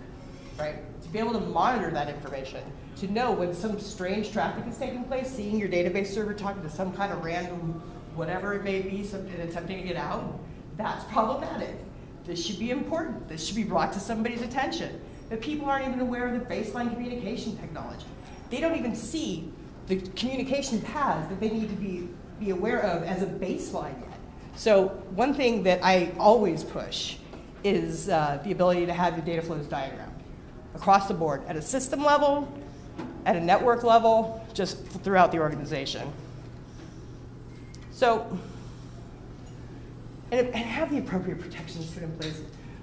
right? 0.59 0.77
To 1.03 1.09
be 1.09 1.19
able 1.19 1.33
to 1.33 1.41
monitor 1.41 1.91
that 1.91 2.09
information, 2.09 2.63
to 2.97 3.11
know 3.11 3.33
when 3.33 3.53
some 3.53 3.79
strange 3.81 4.33
traffic 4.33 4.67
is 4.67 4.79
taking 4.79 5.05
place, 5.05 5.29
seeing 5.29 5.59
your 5.59 5.69
database 5.69 6.09
server 6.09 6.33
talking 6.33 6.63
to 6.63 6.71
some 6.71 6.93
kind 6.93 7.13
of 7.13 7.25
random 7.25 7.83
whatever 8.15 8.55
it 8.55 8.65
may 8.65 8.81
be, 8.83 9.05
some, 9.05 9.27
attempting 9.27 9.83
to 9.83 9.89
get 9.89 9.97
out, 9.97 10.39
that's 10.77 11.05
problematic. 11.13 11.77
This 12.25 12.45
should 12.45 12.59
be 12.59 12.71
important. 12.71 13.29
This 13.29 13.45
should 13.47 13.57
be 13.57 13.65
brought 13.65 13.93
to 13.95 14.01
somebody's 14.01 14.43
attention. 14.43 15.01
But 15.29 15.41
people 15.41 15.67
aren't 15.69 15.89
even 15.89 16.01
aware 16.01 16.27
of 16.27 16.35
the 16.35 16.55
baseline 16.55 16.93
communication 16.93 17.57
technology. 17.57 18.07
They 18.51 18.61
don't 18.61 18.77
even 18.77 18.95
see 18.95 19.51
the 19.87 20.01
communication 20.15 20.81
paths 20.81 21.29
that 21.29 21.41
they 21.41 21.51
need 21.51 21.69
to 21.69 21.77
be, 21.77 22.09
be 22.39 22.51
aware 22.51 22.81
of 22.81 23.03
as 23.03 23.23
a 23.23 23.27
baseline 23.27 23.99
yet. 24.01 24.19
So 24.55 24.89
one 25.15 25.35
thing 25.35 25.63
that 25.65 25.81
I 25.83 26.13
always 26.19 26.63
push 26.63 27.17
is 27.65 28.09
uh, 28.09 28.41
the 28.45 28.53
ability 28.53 28.87
to 28.87 28.93
have 28.93 29.17
your 29.17 29.25
data 29.25 29.43
flows 29.43 29.67
diagram 29.67 30.13
across 30.75 31.09
the 31.09 31.15
board 31.15 31.43
at 31.47 31.57
a 31.57 31.63
system 31.63 32.05
level, 32.05 32.53
at 33.25 33.37
a 33.37 33.41
network 33.41 33.85
level, 33.85 34.45
just 34.53 34.85
throughout 34.87 35.33
the 35.33 35.39
organization. 35.39 36.13
So, 38.03 38.27
and, 40.33 40.49
and 40.49 40.57
have 40.57 40.91
the 40.91 40.99
appropriate 40.99 41.39
protections 41.39 41.89
put 41.93 42.03
in 42.03 42.11
place. 42.19 42.41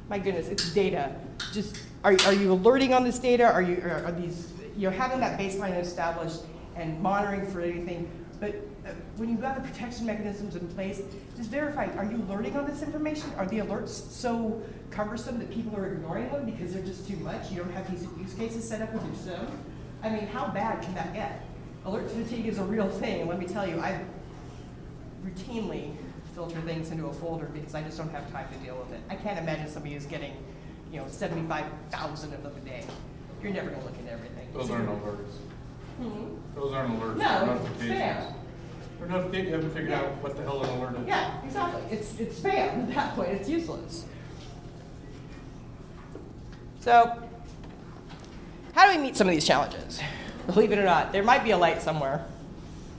My 0.08 0.18
goodness, 0.18 0.48
it's 0.48 0.74
data. 0.74 1.14
Just 1.52 1.78
are, 2.06 2.16
are 2.26 2.32
you 2.32 2.54
alerting 2.54 2.94
on 2.94 3.04
this 3.04 3.20
data? 3.20 3.44
Are 3.44 3.62
you 3.62 3.82
are, 3.84 4.06
are 4.06 4.12
these 4.14 4.54
you 4.78 4.90
know 4.90 4.96
having 4.96 5.20
that 5.20 5.38
baseline 5.38 5.78
established 5.78 6.44
and 6.78 7.02
monitoring 7.02 7.46
for 7.52 7.60
anything? 7.60 8.10
But 8.40 8.66
uh, 8.86 8.92
when 9.18 9.28
you've 9.28 9.42
got 9.42 9.62
the 9.62 9.70
protection 9.70 10.06
mechanisms 10.06 10.56
in 10.56 10.66
place, 10.70 11.02
just 11.36 11.50
verify, 11.50 11.88
are 11.98 12.06
you 12.06 12.24
alerting 12.30 12.56
on 12.56 12.66
this 12.66 12.82
information? 12.82 13.30
Are 13.36 13.46
the 13.46 13.58
alerts 13.58 13.90
so 13.90 14.64
cumbersome 14.90 15.38
that 15.40 15.52
people 15.52 15.78
are 15.78 15.92
ignoring 15.96 16.32
them 16.32 16.46
because 16.46 16.72
they're 16.72 16.82
just 16.82 17.06
too 17.10 17.18
much? 17.18 17.52
You 17.52 17.58
don't 17.58 17.74
have 17.74 17.92
these 17.92 18.08
use 18.18 18.34
cases 18.36 18.66
set 18.66 18.82
up 18.82 18.94
with 18.94 19.04
your 19.06 19.16
SIEM? 19.16 19.48
I 20.02 20.12
mean, 20.12 20.28
how 20.28 20.48
bad 20.48 20.82
can 20.82 20.96
that 20.96 21.14
get? 21.14 21.44
Alert 21.84 22.10
fatigue 22.10 22.46
is 22.46 22.58
a 22.58 22.64
real 22.64 22.88
thing, 22.88 23.28
let 23.28 23.38
me 23.38 23.48
tell 23.48 23.68
you, 23.68 23.82
I 23.82 24.02
routinely 25.26 25.92
filter 26.36 26.60
things 26.62 26.92
into 26.92 27.08
a 27.08 27.14
folder 27.14 27.46
because 27.48 27.76
I 27.76 27.82
just 27.84 27.98
don't 27.98 28.12
have 28.12 28.32
time 28.32 28.48
to 28.52 28.60
deal 28.66 28.76
with 28.78 28.92
it. 28.94 29.02
I 29.10 29.16
can't 29.16 29.38
imagine 29.40 29.68
somebody 29.68 29.94
who's 29.96 30.06
getting, 30.06 30.34
you 30.92 31.00
know, 31.00 31.08
75,000 31.10 32.34
of 32.34 32.44
them 32.44 32.54
a 32.56 32.60
day. 32.68 32.84
You're 33.44 33.52
never 33.54 33.70
gonna 33.70 33.84
look 33.84 33.96
at 34.06 34.12
everything. 34.12 34.48
Those 34.54 34.70
aren't 34.70 34.90
alerts. 34.90 35.32
Mhm. 36.02 36.38
Those 36.56 36.74
aren't 36.74 37.00
alerts. 37.00 37.18
No, 37.18 37.46
they're 37.46 37.56
it's 37.56 37.64
notifications. 37.64 38.00
spam. 38.00 38.34
They're 39.00 39.08
notifications, 39.08 39.48
you 39.50 39.54
haven't 39.56 39.70
figured 39.72 39.90
Yeah. 39.92 40.00
out 40.02 40.24
what 40.24 40.36
the 40.38 40.44
hell 40.44 40.64
an 40.64 40.70
alert 40.78 41.00
is. 41.02 41.08
Yeah, 41.08 41.44
exactly. 41.44 41.82
It's, 41.92 42.20
it's 42.20 42.40
spam 42.40 42.84
at 42.90 42.96
that 42.96 43.16
point. 43.16 43.30
It's 43.30 43.50
useless. 43.50 44.06
So, 46.80 47.22
how 48.74 48.90
do 48.92 48.98
we 48.98 49.04
meet 49.04 49.16
some 49.18 49.28
of 49.28 49.34
these 49.34 49.46
challenges? 49.46 50.00
Believe 50.48 50.72
it 50.72 50.80
or 50.80 50.86
not, 50.86 51.12
there 51.12 51.24
might 51.24 51.44
be 51.44 51.52
a 51.52 51.58
light 51.58 51.82
somewhere 51.82 52.26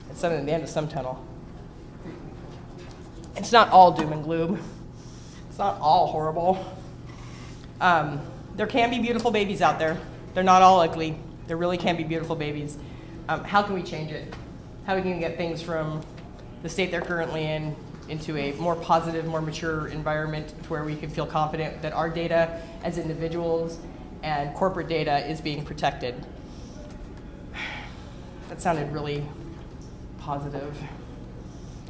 at 0.09 0.17
some 0.17 0.31
at 0.31 0.45
the 0.45 0.51
end 0.51 0.63
of 0.63 0.69
some 0.69 0.87
tunnel. 0.87 1.23
It's 3.35 3.51
not 3.51 3.69
all 3.69 3.91
doom 3.91 4.11
and 4.11 4.23
gloom. 4.23 4.59
It's 5.49 5.57
not 5.57 5.79
all 5.79 6.07
horrible. 6.07 6.65
Um, 7.79 8.21
there 8.55 8.67
can 8.67 8.89
be 8.89 8.99
beautiful 8.99 9.31
babies 9.31 9.61
out 9.61 9.79
there. 9.79 9.97
They're 10.33 10.43
not 10.43 10.61
all 10.61 10.79
ugly. 10.81 11.17
There 11.47 11.57
really 11.57 11.77
can 11.77 11.97
be 11.97 12.03
beautiful 12.03 12.35
babies. 12.35 12.77
Um, 13.27 13.43
how 13.43 13.63
can 13.63 13.73
we 13.73 13.83
change 13.83 14.11
it? 14.11 14.33
How 14.85 14.95
we 14.95 15.01
can 15.01 15.19
get 15.19 15.37
things 15.37 15.61
from 15.61 16.01
the 16.63 16.69
state 16.69 16.91
they're 16.91 17.01
currently 17.01 17.45
in 17.45 17.75
into 18.09 18.37
a 18.37 18.51
more 18.53 18.75
positive, 18.75 19.25
more 19.25 19.41
mature 19.41 19.87
environment 19.87 20.49
to 20.63 20.69
where 20.69 20.83
we 20.83 20.95
can 20.95 21.09
feel 21.09 21.25
confident 21.25 21.81
that 21.81 21.93
our 21.93 22.09
data 22.09 22.61
as 22.83 22.97
individuals 22.97 23.79
and 24.21 24.53
corporate 24.55 24.89
data 24.89 25.25
is 25.29 25.41
being 25.41 25.63
protected. 25.63 26.15
That 28.49 28.61
sounded 28.61 28.91
really 28.91 29.25
positive. 30.17 30.77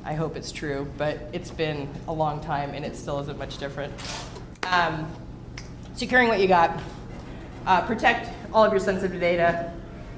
I 0.04 0.14
hope 0.14 0.36
it's 0.36 0.52
true, 0.52 0.92
but 0.98 1.20
it's 1.32 1.52
been 1.52 1.88
a 2.08 2.14
long 2.14 2.42
time 2.42 2.74
and 2.74 2.84
it 2.84 2.96
still 2.96 3.20
isn't 3.20 3.38
much 3.38 3.58
different. 3.58 3.94
Um, 4.64 5.12
securing 5.94 6.28
what 6.28 6.40
you 6.40 6.48
got. 6.48 6.82
Uh, 7.66 7.86
protect 7.86 8.30
all 8.54 8.64
of 8.64 8.72
your 8.72 8.80
sensitive 8.80 9.20
data. 9.20 9.72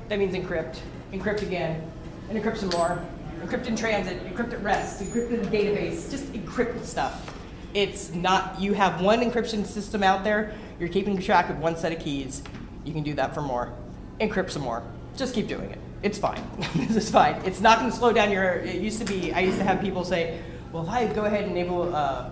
That 0.07 0.19
means 0.19 0.33
encrypt. 0.35 0.79
Encrypt 1.11 1.41
again, 1.41 1.85
and 2.29 2.41
encrypt 2.41 2.57
some 2.57 2.69
more. 2.69 3.03
Encrypt 3.41 3.65
in 3.65 3.75
transit, 3.75 4.23
encrypt 4.25 4.53
at 4.53 4.63
rest, 4.63 5.03
encrypt 5.03 5.31
in 5.31 5.41
the 5.41 5.49
database. 5.49 6.09
Just 6.09 6.31
encrypt 6.31 6.85
stuff. 6.85 7.37
It's 7.73 8.13
not, 8.13 8.61
you 8.61 8.73
have 8.73 9.01
one 9.01 9.19
encryption 9.19 9.65
system 9.65 10.03
out 10.03 10.23
there, 10.23 10.53
you're 10.79 10.89
keeping 10.89 11.19
track 11.19 11.49
of 11.49 11.59
one 11.59 11.75
set 11.75 11.91
of 11.91 11.99
keys. 11.99 12.43
You 12.85 12.93
can 12.93 13.03
do 13.03 13.13
that 13.15 13.33
for 13.33 13.41
more. 13.41 13.73
Encrypt 14.21 14.51
some 14.51 14.61
more. 14.61 14.83
Just 15.17 15.33
keep 15.35 15.47
doing 15.47 15.69
it. 15.69 15.79
It's 16.03 16.17
fine. 16.17 16.43
this 16.75 16.97
is 16.97 17.09
fine. 17.09 17.41
It's 17.45 17.61
not 17.61 17.79
going 17.79 17.89
to 17.89 17.97
slow 17.97 18.11
down 18.11 18.29
your. 18.29 18.55
It 18.55 18.81
used 18.81 18.99
to 18.99 19.05
be. 19.05 19.33
I 19.33 19.39
used 19.39 19.57
to 19.57 19.63
have 19.63 19.79
people 19.81 20.03
say, 20.03 20.41
"Well, 20.73 20.83
if 20.83 20.89
I 20.89 21.07
go 21.07 21.23
ahead 21.23 21.45
and 21.45 21.51
enable 21.51 21.95
uh, 21.95 22.29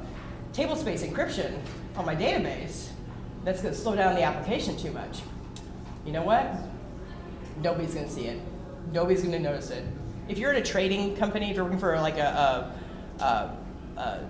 table 0.52 0.76
space 0.76 1.04
encryption 1.04 1.58
on 1.96 2.06
my 2.06 2.16
database, 2.16 2.90
that's 3.46 3.62
going 3.62 3.74
to 3.74 3.80
slow 3.80 3.96
down 3.96 4.16
the 4.16 4.24
application 4.24 4.76
too 4.78 4.92
much." 4.92 5.22
You 6.06 6.12
know 6.12 6.24
what? 6.24 6.54
Nobody's 7.62 7.94
going 7.94 8.08
to 8.08 8.12
see 8.12 8.26
it. 8.26 8.42
Nobody's 8.92 9.22
going 9.22 9.32
to 9.34 9.40
notice 9.40 9.70
it. 9.70 9.86
If 10.28 10.38
you're 10.38 10.52
in 10.52 10.62
a 10.62 10.66
trading 10.66 11.16
company, 11.16 11.50
if 11.50 11.56
you're 11.56 11.64
working 11.64 11.80
for 11.80 11.96
like 11.98 12.18
a, 12.18 12.74
a, 13.20 13.24
a, 13.24 13.58
a 14.00 14.26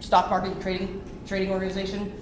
stock 0.00 0.30
market 0.30 0.60
trading 0.60 1.02
trading 1.26 1.50
organization, 1.52 2.12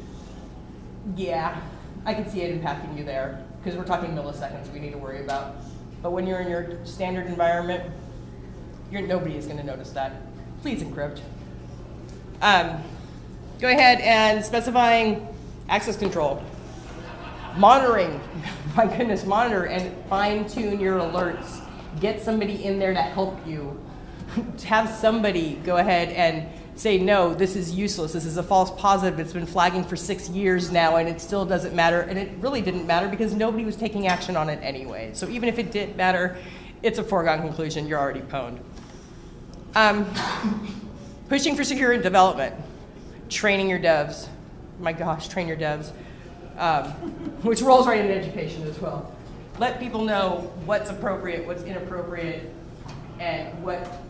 yeah, 1.16 1.58
I 2.04 2.12
can 2.12 2.28
see 2.28 2.42
it 2.42 2.62
impacting 2.62 2.98
you 2.98 3.04
there 3.04 3.42
because 3.62 3.78
we're 3.78 3.86
talking 3.86 4.10
milliseconds 4.10 4.70
we 4.72 4.80
need 4.80 4.92
to 4.92 4.98
worry 4.98 5.22
about. 5.22 5.56
But 6.02 6.12
when 6.12 6.26
you're 6.26 6.40
in 6.40 6.48
your 6.48 6.84
standard 6.84 7.26
environment, 7.26 7.82
nobody 8.90 9.36
is 9.36 9.46
going 9.46 9.58
to 9.58 9.64
notice 9.64 9.90
that. 9.90 10.12
Please 10.62 10.82
encrypt. 10.82 11.20
Um, 12.40 12.82
go 13.58 13.68
ahead 13.68 14.00
and 14.00 14.44
specifying 14.44 15.26
access 15.68 15.96
control. 15.96 16.42
Monitoring, 17.56 18.20
my 18.76 18.86
goodness, 18.86 19.24
monitor 19.24 19.66
and 19.66 19.92
fine 20.06 20.48
tune 20.48 20.78
your 20.78 20.98
alerts. 20.98 21.64
Get 22.00 22.22
somebody 22.22 22.64
in 22.64 22.78
there 22.78 22.94
to 22.94 23.02
help 23.02 23.44
you. 23.46 23.80
Have 24.64 24.88
somebody 24.90 25.54
go 25.64 25.78
ahead 25.78 26.10
and 26.10 26.46
say, 26.78 26.96
no, 26.96 27.34
this 27.34 27.56
is 27.56 27.74
useless. 27.74 28.12
This 28.12 28.24
is 28.24 28.36
a 28.36 28.42
false 28.42 28.70
positive. 28.80 29.18
It's 29.18 29.32
been 29.32 29.46
flagging 29.46 29.82
for 29.82 29.96
six 29.96 30.28
years 30.28 30.70
now 30.70 30.96
and 30.96 31.08
it 31.08 31.20
still 31.20 31.44
doesn't 31.44 31.74
matter. 31.74 32.02
And 32.02 32.18
it 32.18 32.30
really 32.38 32.62
didn't 32.62 32.86
matter 32.86 33.08
because 33.08 33.34
nobody 33.34 33.64
was 33.64 33.76
taking 33.76 34.06
action 34.06 34.36
on 34.36 34.48
it 34.48 34.60
anyway. 34.62 35.10
So 35.12 35.28
even 35.28 35.48
if 35.48 35.58
it 35.58 35.72
did 35.72 35.96
matter, 35.96 36.36
it's 36.82 36.98
a 36.98 37.04
foregone 37.04 37.40
conclusion. 37.40 37.88
You're 37.88 37.98
already 37.98 38.20
pwned. 38.20 38.60
Um, 39.74 40.06
pushing 41.28 41.56
for 41.56 41.64
secure 41.64 41.96
development. 42.00 42.54
Training 43.28 43.68
your 43.68 43.80
devs. 43.80 44.28
My 44.78 44.92
gosh, 44.92 45.28
train 45.28 45.48
your 45.48 45.56
devs. 45.56 45.90
Um, 46.56 46.86
which 47.42 47.60
rolls 47.60 47.86
right 47.86 48.00
into 48.00 48.14
education 48.14 48.62
as 48.64 48.80
well. 48.80 49.12
Let 49.58 49.80
people 49.80 50.04
know 50.04 50.52
what's 50.64 50.90
appropriate, 50.90 51.44
what's 51.44 51.64
inappropriate, 51.64 52.52
and 53.18 53.62
what 53.64 54.00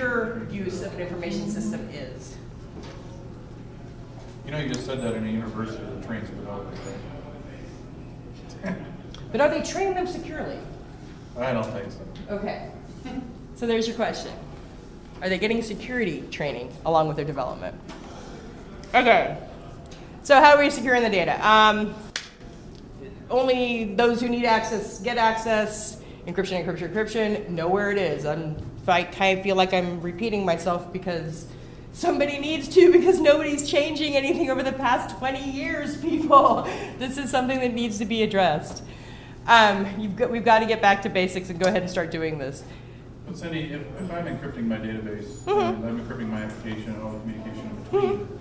secure 0.00 0.46
use 0.50 0.82
of 0.82 0.94
an 0.94 1.00
information 1.00 1.50
system 1.50 1.86
is. 1.92 2.36
You 4.46 4.52
know, 4.52 4.58
you 4.58 4.68
just 4.68 4.86
said 4.86 5.02
that 5.02 5.14
in 5.14 5.26
a 5.26 5.30
university 5.30 5.84
that 5.84 6.06
trains 6.06 6.28
developers. 6.30 6.78
But 9.32 9.40
are 9.40 9.48
they 9.48 9.62
training 9.62 9.94
them 9.94 10.08
securely? 10.08 10.58
I 11.38 11.52
don't 11.52 11.70
think 11.72 11.92
so. 11.92 12.34
Okay. 12.34 12.70
So 13.56 13.66
there's 13.66 13.86
your 13.86 13.94
question. 13.94 14.32
Are 15.20 15.28
they 15.28 15.38
getting 15.38 15.62
security 15.62 16.22
training 16.30 16.74
along 16.86 17.08
with 17.08 17.16
their 17.16 17.26
development? 17.26 17.78
Okay. 18.94 19.36
So 20.22 20.40
how 20.40 20.56
are 20.56 20.58
we 20.58 20.70
securing 20.70 21.02
the 21.02 21.10
data? 21.10 21.46
Um, 21.46 21.94
only 23.28 23.94
those 23.96 24.22
who 24.22 24.30
need 24.30 24.46
access 24.46 24.98
get 25.00 25.18
access. 25.18 26.00
Encryption, 26.26 26.64
encryption, 26.64 26.90
encryption. 26.90 27.50
Know 27.50 27.68
where 27.68 27.90
it 27.90 27.98
is. 27.98 28.24
I'm, 28.24 28.56
I 28.88 29.04
kind 29.04 29.38
of 29.38 29.44
feel 29.44 29.56
like 29.56 29.72
I'm 29.72 30.00
repeating 30.00 30.44
myself 30.44 30.92
because 30.92 31.46
somebody 31.92 32.38
needs 32.38 32.68
to 32.68 32.92
because 32.92 33.20
nobody's 33.20 33.68
changing 33.70 34.16
anything 34.16 34.50
over 34.50 34.62
the 34.62 34.72
past 34.72 35.16
20 35.18 35.50
years, 35.50 35.96
people. 36.00 36.68
This 36.98 37.18
is 37.18 37.30
something 37.30 37.60
that 37.60 37.74
needs 37.74 37.98
to 37.98 38.04
be 38.04 38.22
addressed. 38.22 38.82
Um, 39.46 39.86
you've 39.98 40.16
got, 40.16 40.30
we've 40.30 40.44
got 40.44 40.60
to 40.60 40.66
get 40.66 40.80
back 40.82 41.02
to 41.02 41.08
basics 41.08 41.50
and 41.50 41.58
go 41.58 41.66
ahead 41.68 41.82
and 41.82 41.90
start 41.90 42.10
doing 42.10 42.38
this. 42.38 42.62
But 43.26 43.36
Cindy, 43.38 43.72
if, 43.72 43.80
if 44.00 44.12
I'm 44.12 44.26
encrypting 44.26 44.66
my 44.66 44.76
database, 44.76 45.26
Mhm. 45.44 45.76
and 45.76 45.84
I'm 45.86 46.00
encrypting 46.00 46.28
my 46.28 46.42
application 46.42 46.94
and 46.94 47.02
all 47.02 47.12
the 47.12 47.20
communication 47.20 47.60
in 47.70 47.82
between, 47.84 48.38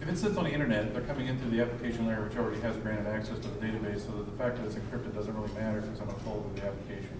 if 0.00 0.08
it 0.08 0.16
sits 0.18 0.36
on 0.36 0.44
the 0.44 0.50
internet, 0.50 0.92
they're 0.94 1.02
coming 1.02 1.26
in 1.28 1.38
through 1.38 1.50
the 1.50 1.60
application 1.62 2.06
layer, 2.06 2.22
which 2.24 2.36
already 2.38 2.60
has 2.62 2.76
granted 2.78 3.06
access 3.06 3.38
to 3.38 3.48
the 3.48 3.66
database, 3.66 4.00
so 4.06 4.12
that 4.12 4.24
the 4.30 4.36
fact 4.42 4.56
that 4.56 4.64
it's 4.66 4.74
encrypted 4.76 5.14
doesn't 5.14 5.34
really 5.36 5.52
matter 5.54 5.80
because 5.80 6.00
I'm 6.00 6.08
unfolding 6.08 6.54
the 6.54 6.64
application. 6.66 7.17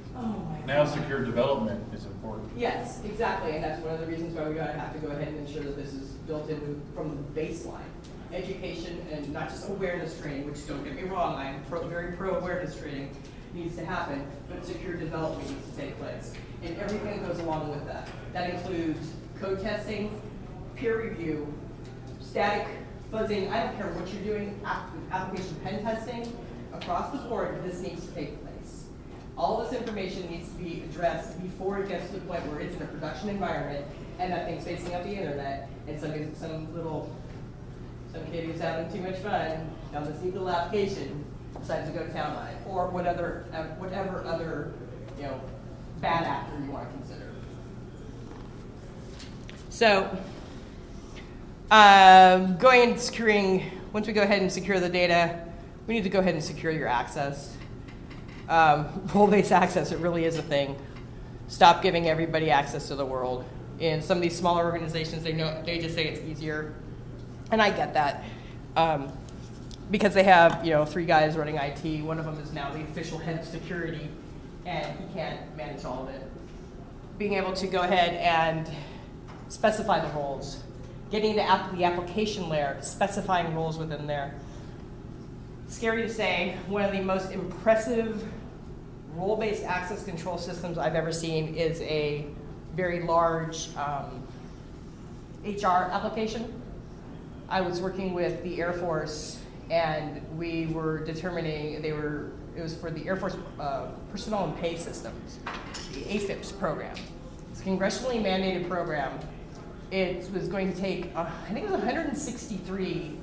Now, 0.67 0.85
secure 0.85 1.25
development 1.25 1.83
is 1.95 2.05
important. 2.05 2.51
Yes, 2.57 3.03
exactly, 3.05 3.53
and 3.53 3.65
that's 3.65 3.81
one 3.83 3.95
of 3.95 4.01
the 4.01 4.07
reasons 4.07 4.35
why 4.35 4.49
we 4.49 4.55
gotta 4.55 4.73
have 4.73 4.93
to 4.93 4.99
go 4.99 5.09
ahead 5.09 5.29
and 5.29 5.47
ensure 5.47 5.63
that 5.63 5.77
this 5.77 5.95
is 5.95 6.11
built 6.27 6.51
in 6.51 6.83
from 6.95 7.17
the 7.17 7.41
baseline. 7.41 7.81
Education 8.33 9.07
and 9.11 9.33
not 9.33 9.49
just 9.49 9.69
awareness 9.71 10.21
training, 10.21 10.47
which 10.47 10.67
don't 10.67 10.85
get 10.85 10.95
me 10.95 11.05
wrong, 11.05 11.37
I'm 11.37 11.65
pro, 11.65 11.87
very 11.89 12.13
pro-awareness 12.13 12.79
training, 12.79 13.17
needs 13.55 13.77
to 13.77 13.85
happen, 13.85 14.27
but 14.51 14.65
secure 14.65 14.95
development 14.95 15.49
needs 15.49 15.71
to 15.71 15.77
take 15.81 15.99
place. 15.99 16.35
And 16.63 16.77
everything 16.77 17.23
that 17.23 17.29
goes 17.29 17.39
along 17.41 17.71
with 17.71 17.87
that. 17.87 18.09
That 18.35 18.51
includes 18.51 19.13
code 19.41 19.63
testing 19.63 20.21
peer 20.77 21.03
review, 21.03 21.53
static 22.21 22.69
fuzzing, 23.13 23.51
I 23.51 23.65
don't 23.65 23.77
care 23.77 23.87
what 23.93 24.13
you're 24.13 24.35
doing, 24.35 24.61
application 25.11 25.57
pen 25.65 25.83
testing, 25.83 26.31
across 26.75 27.11
the 27.11 27.19
board, 27.27 27.63
this 27.65 27.81
needs 27.81 28.07
to 28.07 28.13
take 28.13 28.41
place. 28.43 28.48
All 29.39 29.63
this 29.63 29.73
information 29.73 30.29
needs 30.29 30.49
to 30.49 30.55
be 30.57 30.83
addressed 30.83 31.41
before 31.41 31.79
it 31.79 31.89
gets 31.89 32.09
to 32.09 32.15
the 32.15 32.21
point 32.23 32.45
where 32.49 32.61
it's 32.61 32.75
in 32.75 32.83
a 32.83 32.87
production 32.87 33.29
environment 33.29 33.87
and 34.19 34.33
that 34.33 34.47
thing's 34.47 34.65
facing 34.65 34.93
up 34.97 35.05
the 35.05 35.15
internet 35.15 35.71
and 35.87 36.01
some, 36.01 36.35
some 36.35 36.75
little, 36.75 37.15
some 38.13 38.25
kid 38.33 38.47
who's 38.47 38.61
having 38.61 38.93
too 38.93 39.01
much 39.01 39.19
fun 39.21 39.71
down 39.93 40.05
this 40.05 40.21
little 40.23 40.51
application 40.51 41.25
decides 41.61 41.89
to 41.89 41.97
go 41.97 42.05
to 42.05 42.13
town 42.13 42.37
on 42.37 42.47
it, 42.49 42.57
or 42.67 42.89
what 42.89 43.07
other, 43.07 43.45
uh, 43.55 43.63
whatever 43.77 44.25
other, 44.25 44.73
you 45.17 45.23
know, 45.23 45.41
bad 46.01 46.25
actor 46.25 46.59
you 46.65 46.71
want 46.71 46.89
to 46.91 46.97
consider. 46.97 47.33
So, 49.71 50.19
um, 51.71 52.57
going 52.59 52.91
and 52.91 53.01
securing, 53.01 53.71
once 53.93 54.07
we 54.07 54.13
go 54.13 54.23
ahead 54.23 54.43
and 54.43 54.51
secure 54.51 54.81
the 54.81 54.89
data, 54.89 55.47
we 55.87 55.95
need 55.95 56.05
to 56.05 56.11
go 56.11 56.19
ahead 56.19 56.35
and 56.35 56.43
secure 56.43 56.73
your 56.73 56.89
access. 56.89 57.57
Um, 58.49 59.09
role-based 59.15 59.53
access, 59.53 59.93
it 59.93 59.99
really 59.99 60.25
is 60.25 60.39
a 60.39 60.43
thing. 60.43 60.77
Stop 61.49 61.83
giving 61.83 62.09
everybody 62.09 62.51
access 62.51 62.89
to 62.89 62.95
the 62.95 63.05
world. 63.05 63.45
In 63.79 64.03
some 64.03 64.19
of 64.19 64.23
these 64.23 64.37
smaller 64.37 64.65
organizations, 64.65 65.23
they 65.23 65.33
know 65.33 65.63
they 65.65 65.79
just 65.79 65.95
say 65.95 66.09
it's 66.09 66.21
easier, 66.21 66.75
and 67.51 67.63
I 67.63 67.71
get 67.71 67.95
that. 67.95 68.25
Um, 68.77 69.13
because 69.91 70.13
they 70.15 70.25
have, 70.25 70.65
you 70.65 70.73
know, 70.73 70.85
three 70.85 71.07
guys 71.07 71.37
running 71.37 71.57
IT. 71.57 72.03
One 72.03 72.19
of 72.19 72.25
them 72.25 72.39
is 72.41 72.53
now 72.53 72.71
the 72.73 72.83
official 72.83 73.19
head 73.19 73.39
of 73.41 73.47
security, 73.47 74.09
and 74.67 74.99
he 74.99 75.15
can't 75.15 75.57
manage 75.57 75.85
all 75.85 76.03
of 76.03 76.11
it. 76.11 76.23
Being 77.19 77.35
able 77.35 77.55
to 77.55 77.67
go 77.67 77.81
ahead 77.81 78.15
and 78.15 78.71
specify 79.49 80.01
the 80.01 80.13
roles, 80.15 80.63
getting 81.11 81.35
to 81.35 81.43
app- 81.43 81.75
the 81.75 81.85
application 81.85 82.49
layer, 82.49 82.77
specifying 82.83 83.55
roles 83.55 83.79
within 83.79 84.07
there. 84.07 84.35
Scary 85.69 86.03
to 86.03 86.09
say, 86.09 86.57
one 86.67 86.83
of 86.83 86.93
the 86.93 87.01
most 87.01 87.31
impressive 87.33 88.27
role-based 89.19 89.65
access 89.65 90.05
control 90.05 90.39
systems 90.39 90.79
I've 90.79 90.95
ever 90.95 91.13
seen 91.13 91.55
is 91.55 91.81
a 91.83 92.25
very 92.75 93.03
large 93.03 93.69
um, 93.77 94.23
HR 95.45 95.91
application. 95.91 96.63
I 97.49 97.61
was 97.61 97.81
working 97.81 98.15
with 98.15 98.43
the 98.45 98.61
Air 98.61 98.73
Force, 98.73 99.41
and 99.71 100.23
we 100.39 100.67
were 100.67 100.99
determining 101.05 101.83
they 101.83 101.93
were. 101.93 102.31
It 102.57 102.63
was 102.63 102.75
for 102.75 102.91
the 102.91 103.07
Air 103.07 103.17
Force 103.17 103.37
uh, 103.61 103.87
Personnel 104.11 104.45
and 104.47 104.59
Pay 104.59 104.77
Systems, 104.77 105.39
the 105.93 106.01
AF-IPPS 106.03 106.59
program. 106.59 106.97
It's 107.53 107.61
a 107.61 107.65
congressionally 107.65 108.21
mandated 108.21 108.69
program. 108.69 109.19
It 109.91 110.29
was 110.33 110.49
going 110.49 110.73
to 110.73 110.79
take, 110.79 111.15
uh, 111.15 111.31
I 111.49 111.53
think 111.53 111.67
it 111.67 111.71
was 111.71 111.81
163 111.81 113.17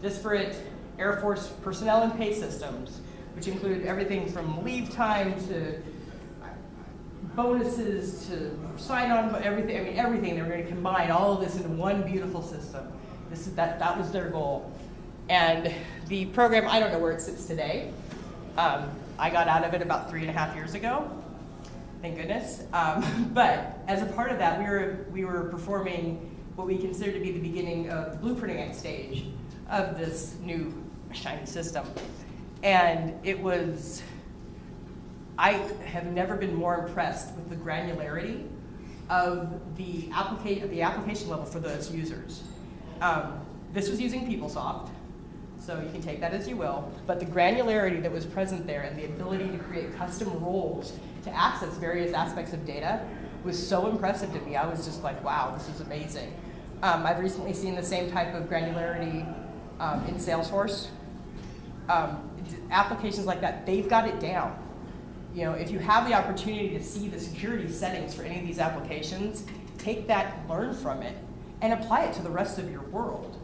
disparate 0.00 0.56
Air 0.98 1.20
Force 1.20 1.48
personnel 1.62 2.02
and 2.02 2.16
pay 2.16 2.34
systems, 2.34 3.00
which 3.38 3.46
included 3.46 3.86
everything 3.86 4.28
from 4.28 4.64
leave 4.64 4.90
time 4.90 5.32
to 5.46 5.80
bonuses 7.36 8.26
to 8.26 8.58
sign 8.76 9.12
on, 9.12 9.32
everything, 9.44 9.78
I 9.78 9.82
mean, 9.84 9.96
everything. 9.96 10.34
They 10.34 10.42
were 10.42 10.48
going 10.48 10.64
to 10.64 10.68
combine 10.68 11.12
all 11.12 11.34
of 11.34 11.40
this 11.40 11.54
into 11.54 11.68
one 11.68 12.02
beautiful 12.02 12.42
system. 12.42 12.92
This 13.30 13.46
is, 13.46 13.54
that, 13.54 13.78
that 13.78 13.96
was 13.96 14.10
their 14.10 14.28
goal. 14.28 14.72
And 15.28 15.72
the 16.08 16.26
program, 16.26 16.66
I 16.66 16.80
don't 16.80 16.90
know 16.90 16.98
where 16.98 17.12
it 17.12 17.20
sits 17.20 17.46
today. 17.46 17.92
Um, 18.56 18.90
I 19.20 19.30
got 19.30 19.46
out 19.46 19.62
of 19.62 19.72
it 19.72 19.82
about 19.82 20.10
three 20.10 20.22
and 20.22 20.30
a 20.30 20.32
half 20.32 20.56
years 20.56 20.74
ago. 20.74 21.08
Thank 22.02 22.16
goodness. 22.16 22.64
Um, 22.72 23.30
but 23.34 23.78
as 23.86 24.02
a 24.02 24.06
part 24.06 24.32
of 24.32 24.38
that, 24.38 24.58
we 24.58 24.64
were, 24.64 25.06
we 25.12 25.24
were 25.24 25.44
performing 25.44 26.36
what 26.56 26.66
we 26.66 26.76
consider 26.76 27.12
to 27.12 27.20
be 27.20 27.30
the 27.30 27.38
beginning 27.38 27.88
of 27.88 28.20
the 28.20 28.28
blueprinting 28.28 28.74
stage 28.74 29.26
of 29.70 29.96
this 29.96 30.34
new 30.42 30.74
shiny 31.12 31.46
system. 31.46 31.86
And 32.62 33.14
it 33.24 33.40
was 33.40 34.02
I 35.38 35.52
have 35.86 36.06
never 36.06 36.34
been 36.34 36.54
more 36.54 36.84
impressed 36.84 37.34
with 37.36 37.48
the 37.48 37.56
granularity 37.56 38.44
of 39.08 39.60
the 39.76 40.10
application, 40.12 40.68
the 40.68 40.82
application 40.82 41.28
level 41.28 41.44
for 41.44 41.60
those 41.60 41.92
users. 41.94 42.42
Um, 43.00 43.40
this 43.72 43.88
was 43.88 44.00
using 44.00 44.26
PeopleSoft, 44.26 44.90
so 45.60 45.80
you 45.80 45.90
can 45.90 46.02
take 46.02 46.20
that 46.20 46.34
as 46.34 46.48
you 46.48 46.56
will, 46.56 46.90
but 47.06 47.20
the 47.20 47.26
granularity 47.26 48.02
that 48.02 48.10
was 48.10 48.26
present 48.26 48.66
there 48.66 48.82
and 48.82 48.98
the 48.98 49.04
ability 49.04 49.48
to 49.48 49.58
create 49.58 49.94
custom 49.96 50.28
roles 50.42 50.92
to 51.22 51.30
access 51.30 51.76
various 51.76 52.12
aspects 52.12 52.52
of 52.52 52.66
data 52.66 53.06
was 53.44 53.64
so 53.64 53.86
impressive 53.86 54.32
to 54.32 54.40
me. 54.40 54.56
I 54.56 54.66
was 54.66 54.84
just 54.84 55.04
like, 55.04 55.22
wow, 55.22 55.54
this 55.56 55.68
is 55.68 55.80
amazing. 55.80 56.34
Um, 56.82 57.06
I've 57.06 57.20
recently 57.20 57.54
seen 57.54 57.76
the 57.76 57.82
same 57.82 58.10
type 58.10 58.34
of 58.34 58.44
granularity 58.44 59.24
um, 59.78 60.04
in 60.06 60.16
Salesforce. 60.16 60.88
Um, 61.88 62.28
applications 62.70 63.26
like 63.26 63.40
that, 63.40 63.66
they've 63.66 63.88
got 63.88 64.08
it 64.08 64.20
down 64.20 64.56
you 65.34 65.44
know, 65.44 65.52
if 65.52 65.70
you 65.70 65.78
have 65.78 66.08
the 66.08 66.14
opportunity 66.14 66.70
to 66.70 66.82
see 66.82 67.08
the 67.08 67.20
security 67.20 67.70
settings 67.70 68.14
for 68.14 68.22
any 68.22 68.40
of 68.40 68.46
these 68.46 68.58
applications, 68.58 69.44
take 69.76 70.06
that, 70.08 70.36
learn 70.48 70.74
from 70.74 71.02
it, 71.02 71.16
and 71.60 71.72
apply 71.72 72.04
it 72.04 72.14
to 72.14 72.22
the 72.22 72.30
rest 72.30 72.58
of 72.58 72.70
your 72.70 72.82
world. 72.82 73.38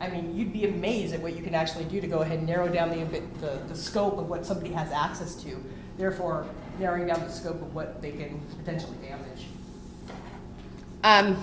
I 0.00 0.08
mean, 0.08 0.36
you'd 0.36 0.52
be 0.52 0.66
amazed 0.66 1.14
at 1.14 1.20
what 1.20 1.36
you 1.36 1.42
can 1.42 1.54
actually 1.54 1.84
do 1.84 2.00
to 2.00 2.06
go 2.06 2.20
ahead 2.20 2.38
and 2.38 2.46
narrow 2.46 2.68
down 2.68 2.90
the, 2.90 3.20
the, 3.40 3.58
the 3.68 3.74
scope 3.74 4.18
of 4.18 4.28
what 4.28 4.44
somebody 4.44 4.72
has 4.72 4.90
access 4.92 5.34
to, 5.42 5.56
therefore 5.96 6.46
narrowing 6.78 7.06
down 7.06 7.20
the 7.20 7.30
scope 7.30 7.60
of 7.62 7.74
what 7.74 8.02
they 8.02 8.10
can 8.12 8.40
potentially 8.58 8.96
damage. 8.98 9.46
Um, 11.04 11.42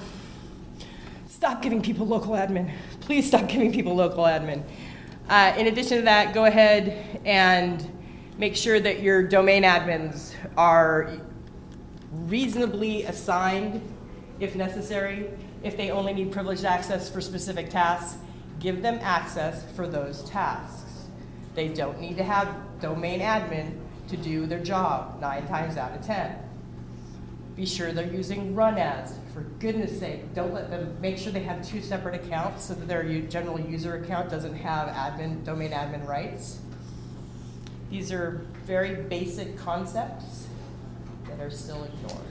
stop 1.27 1.61
giving 1.61 1.81
people 1.81 2.05
local 2.05 2.33
admin. 2.33 2.71
Please 3.01 3.27
stop 3.27 3.47
giving 3.47 3.71
people 3.71 3.95
local 3.95 4.25
admin. 4.25 4.63
Uh, 5.29 5.53
in 5.59 5.67
addition 5.67 5.97
to 5.97 6.03
that, 6.03 6.33
go 6.33 6.45
ahead 6.45 7.21
and 7.23 7.87
make 8.39 8.55
sure 8.55 8.79
that 8.79 9.03
your 9.03 9.21
domain 9.21 9.61
admins 9.61 10.33
are 10.57 11.19
reasonably 12.11 13.03
assigned 13.03 13.79
if 14.39 14.55
necessary. 14.55 15.29
If 15.61 15.77
they 15.77 15.91
only 15.91 16.13
need 16.13 16.31
privileged 16.31 16.65
access 16.65 17.11
for 17.11 17.21
specific 17.21 17.69
tasks, 17.69 18.17
give 18.59 18.81
them 18.81 18.97
access 19.03 19.71
for 19.73 19.87
those 19.87 20.23
tasks. 20.23 21.05
They 21.53 21.67
don't 21.67 21.99
need 22.01 22.17
to 22.17 22.23
have 22.23 22.55
domain 22.81 23.19
admin 23.19 23.77
to 24.07 24.17
do 24.17 24.47
their 24.47 24.63
job 24.63 25.21
nine 25.21 25.45
times 25.47 25.77
out 25.77 25.95
of 25.95 26.03
10. 26.03 26.48
Be 27.59 27.65
sure 27.65 27.91
they're 27.91 28.07
using 28.07 28.55
run 28.55 28.77
as. 28.77 29.15
For 29.33 29.41
goodness 29.59 29.99
sake, 29.99 30.33
don't 30.33 30.53
let 30.53 30.69
them, 30.69 30.95
make 31.01 31.17
sure 31.17 31.33
they 31.33 31.43
have 31.43 31.67
two 31.67 31.81
separate 31.81 32.15
accounts 32.15 32.63
so 32.63 32.73
that 32.73 32.87
their 32.87 33.03
general 33.23 33.59
user 33.59 33.95
account 33.95 34.29
doesn't 34.29 34.55
have 34.55 34.87
admin, 34.87 35.43
domain 35.43 35.71
admin 35.71 36.07
rights. 36.07 36.59
These 37.91 38.13
are 38.13 38.47
very 38.65 38.95
basic 38.95 39.57
concepts 39.57 40.47
that 41.27 41.41
are 41.41 41.49
still 41.51 41.83
ignored. 41.83 42.23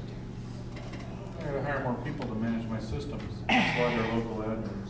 I 1.40 1.44
gotta 1.44 1.62
hire 1.62 1.80
more 1.84 2.02
people 2.02 2.26
to 2.26 2.34
manage 2.34 2.66
my 2.66 2.80
systems. 2.80 3.34
That's 3.50 3.78
why 3.78 3.96
they're 3.96 4.14
local 4.14 4.36
admins. 4.44 4.88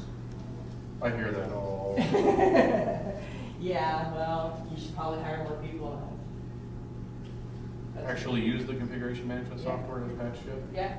I 1.03 1.11
hear 1.16 1.32
that 1.32 1.51
all. 1.51 1.97
Yeah, 3.61 4.12
well, 4.12 4.64
you 4.70 4.80
should 4.80 4.95
probably 4.95 5.20
hire 5.20 5.43
more 5.43 5.61
people. 5.61 6.17
Actually 8.07 8.40
use 8.42 8.64
the 8.66 8.74
configuration 8.74 9.26
management 9.28 9.61
software 9.62 10.01
to 10.01 10.14
patch 10.14 10.36
shit, 10.44 10.62
Yeah, 10.74 10.96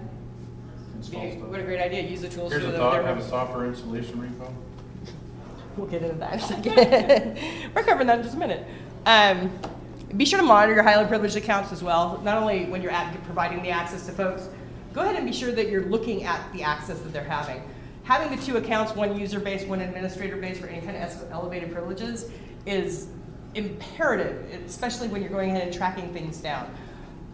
install 0.95 1.23
Yeah, 1.23 1.31
stuff. 1.31 1.43
what 1.49 1.59
a 1.59 1.63
great 1.63 1.79
idea, 1.81 2.03
use 2.03 2.21
the 2.21 2.29
tools. 2.29 2.51
Here's 2.51 2.63
so 2.63 2.69
a 2.69 2.71
that 2.73 2.77
thought, 2.77 3.03
have 3.03 3.17
a 3.17 3.27
software 3.27 3.65
installation 3.65 4.15
repo. 4.17 4.51
We'll 5.77 5.87
get 5.87 6.01
into 6.03 6.15
that 6.15 6.33
in 6.33 6.39
a 6.39 6.41
second. 6.41 7.39
We're 7.75 7.83
covering 7.83 8.07
that 8.07 8.17
in 8.19 8.23
just 8.23 8.35
a 8.35 8.39
minute. 8.39 8.65
Um, 9.05 9.51
be 10.17 10.25
sure 10.25 10.39
to 10.39 10.45
monitor 10.45 10.73
your 10.73 10.83
highly 10.83 11.05
privileged 11.07 11.35
accounts 11.37 11.71
as 11.71 11.81
well. 11.83 12.19
Not 12.23 12.37
only 12.37 12.65
when 12.65 12.81
you're 12.81 12.91
at, 12.91 13.13
providing 13.23 13.61
the 13.63 13.69
access 13.69 14.05
to 14.07 14.11
folks, 14.11 14.49
go 14.93 15.01
ahead 15.01 15.15
and 15.15 15.25
be 15.25 15.31
sure 15.31 15.51
that 15.51 15.69
you're 15.69 15.85
looking 15.85 16.23
at 16.23 16.51
the 16.51 16.63
access 16.63 16.99
that 16.99 17.13
they're 17.13 17.23
having. 17.23 17.61
Having 18.03 18.35
the 18.37 18.43
two 18.43 18.57
accounts, 18.57 18.95
one 18.95 19.17
user 19.17 19.39
base, 19.39 19.63
one 19.65 19.81
administrator 19.81 20.35
base 20.37 20.57
for 20.59 20.67
any 20.67 20.79
kind 20.81 20.97
of 20.97 21.03
es- 21.03 21.23
elevated 21.31 21.71
privileges 21.71 22.29
is 22.65 23.07
imperative, 23.55 24.45
especially 24.65 25.07
when 25.07 25.21
you're 25.21 25.29
going 25.31 25.51
ahead 25.51 25.63
and 25.63 25.73
tracking 25.73 26.11
things 26.13 26.37
down. 26.39 26.73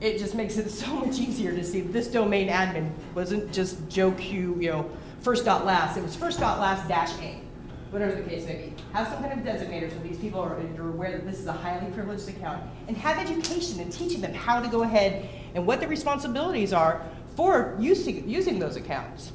It 0.01 0.17
just 0.17 0.35
makes 0.35 0.57
it 0.57 0.69
so 0.83 0.87
much 0.95 1.19
easier 1.19 1.51
to 1.51 1.63
see 1.63 1.81
this 1.81 2.07
domain 2.07 2.49
admin 2.49 2.91
wasn't 3.13 3.51
just 3.51 3.87
Joe 3.89 4.11
Q, 4.11 4.57
you 4.59 4.71
know, 4.71 4.89
first 5.21 5.45
dot 5.45 5.65
last. 5.65 5.97
It 5.97 6.03
was 6.03 6.15
first 6.15 6.39
dot 6.39 6.59
last 6.59 6.87
dash 6.87 7.11
A 7.21 7.41
whatever 7.95 8.21
the 8.21 8.29
case 8.29 8.45
may 8.45 8.55
be. 8.55 8.73
Have 8.91 9.07
some 9.07 9.23
kind 9.23 9.39
of 9.39 9.45
designator 9.45 9.89
so 9.89 9.97
these 9.99 10.17
people 10.17 10.41
are 10.41 10.59
you're 10.75 10.89
aware 10.89 11.13
that 11.13 11.25
this 11.25 11.39
is 11.39 11.47
a 11.47 11.53
highly 11.53 11.89
privileged 11.91 12.27
account, 12.27 12.61
and 12.89 12.97
have 12.97 13.17
education 13.17 13.79
and 13.79 13.89
teaching 13.89 14.19
them 14.19 14.33
how 14.33 14.59
to 14.59 14.67
go 14.67 14.83
ahead 14.83 15.29
and 15.53 15.65
what 15.65 15.79
the 15.79 15.87
responsibilities 15.87 16.73
are 16.73 17.01
for 17.37 17.77
using, 17.79 18.27
using 18.27 18.59
those 18.59 18.75
accounts. 18.75 19.31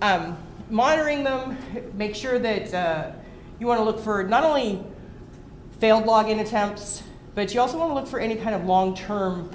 Um, 0.00 0.38
monitoring 0.70 1.24
them, 1.24 1.58
make 1.92 2.14
sure 2.14 2.38
that 2.38 2.72
uh, 2.72 3.12
you 3.58 3.66
want 3.66 3.80
to 3.80 3.84
look 3.84 4.00
for 4.00 4.22
not 4.22 4.44
only 4.44 4.82
failed 5.78 6.04
login 6.04 6.40
attempts, 6.40 7.02
but 7.34 7.52
you 7.52 7.60
also 7.60 7.78
want 7.78 7.90
to 7.90 7.94
look 7.94 8.06
for 8.06 8.18
any 8.18 8.36
kind 8.36 8.54
of 8.54 8.64
long-term 8.64 9.50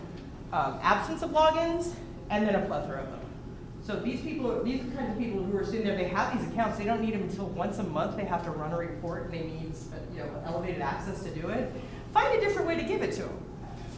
um, 0.52 0.80
absence 0.82 1.22
of 1.22 1.32
logins, 1.32 1.94
and 2.30 2.48
then 2.48 2.56
a 2.56 2.66
plethora 2.66 3.02
of 3.02 3.10
them. 3.10 3.20
So 3.86 3.98
these 3.98 4.22
people, 4.22 4.64
these 4.64 4.82
are 4.82 4.98
kinds 4.98 5.12
of 5.12 5.18
people 5.20 5.44
who 5.44 5.56
are 5.56 5.64
sitting 5.64 5.86
there, 5.86 5.96
they 5.96 6.08
have 6.08 6.36
these 6.36 6.50
accounts, 6.52 6.80
they 6.80 6.86
don't 6.86 7.02
need 7.02 7.14
them 7.14 7.22
until 7.22 7.46
once 7.48 7.78
a 7.78 7.84
month, 7.84 8.18
they 8.18 8.26
have 8.26 8.44
to 8.46 8.50
run 8.50 8.74
a 8.74 8.78
report, 8.78 9.30
they 9.30 9.42
need, 9.42 9.74
you 10.12 10.20
know, 10.20 10.44
elevated 10.46 10.82
access 10.82 11.22
to 11.24 11.30
do 11.30 11.50
it. 11.50 11.72
Find 12.12 12.36
a 12.36 12.42
different 12.42 12.68
way 12.68 12.76
to 12.78 12.84
give 12.84 13.04
it 13.04 13.14
to 13.14 13.24
them. 13.24 13.46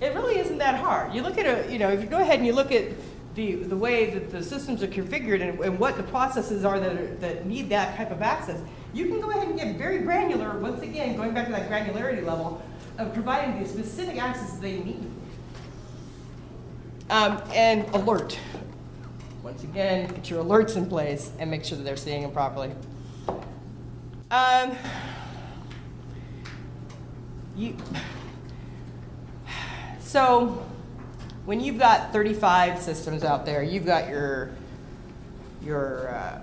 It 0.02 0.14
really 0.14 0.40
isn't 0.40 0.58
that 0.58 0.76
hard. 0.76 1.14
You 1.14 1.22
look 1.22 1.38
at 1.38 1.46
a, 1.46 1.72
you 1.72 1.80
know, 1.80 1.90
if 1.90 2.02
you 2.02 2.08
go 2.08 2.20
ahead 2.20 2.40
and 2.40 2.46
you 2.46 2.54
look 2.54 2.72
at 2.72 2.92
the, 3.36 3.56
the 3.56 3.78
way 3.78 4.10
that 4.10 4.30
the 4.30 4.44
systems 4.44 4.84
are 4.84 4.88
configured 4.88 5.42
and, 5.42 5.58
and 5.60 5.80
what 5.80 5.96
the 5.96 6.04
processes 6.04 6.66
are 6.66 6.80
that, 6.80 6.92
are 6.92 7.08
that 7.16 7.46
need 7.46 7.70
that 7.70 7.96
type 7.96 8.12
of 8.12 8.22
access, 8.22 8.60
you 8.94 9.06
can 9.06 9.22
go 9.22 9.30
ahead 9.30 9.48
and 9.48 9.58
get 9.58 9.78
very 9.78 10.00
granular, 10.00 10.60
once 10.60 10.82
again, 10.82 11.16
going 11.16 11.34
back 11.34 11.46
to 11.46 11.52
that 11.54 11.70
granularity 11.70 12.26
level, 12.26 12.62
of 12.98 13.14
providing 13.14 13.62
the 13.62 13.70
specific 13.70 14.22
access 14.22 14.54
they 14.58 14.80
need. 14.80 15.07
Um, 17.10 17.42
and 17.54 17.88
alert. 17.96 18.38
Once 19.42 19.64
again, 19.64 20.08
get 20.10 20.30
your 20.30 20.44
alerts 20.44 20.76
in 20.76 20.88
place 20.88 21.32
and 21.40 21.50
make 21.50 21.64
sure 21.64 21.78
that 21.78 21.84
they're 21.86 21.96
seeing 21.96 22.22
them 22.22 22.32
properly. 22.32 22.72
Um, 24.30 24.76
you, 27.56 27.78
so, 30.00 30.66
when 31.46 31.62
you've 31.62 31.80
got 31.80 32.12
35 32.12 32.82
systems 32.82 33.24
out 33.24 33.46
there, 33.46 33.64
you've 33.64 33.86
got 33.86 34.10
your 34.10 34.52
your 35.64 36.10
uh, 36.10 36.42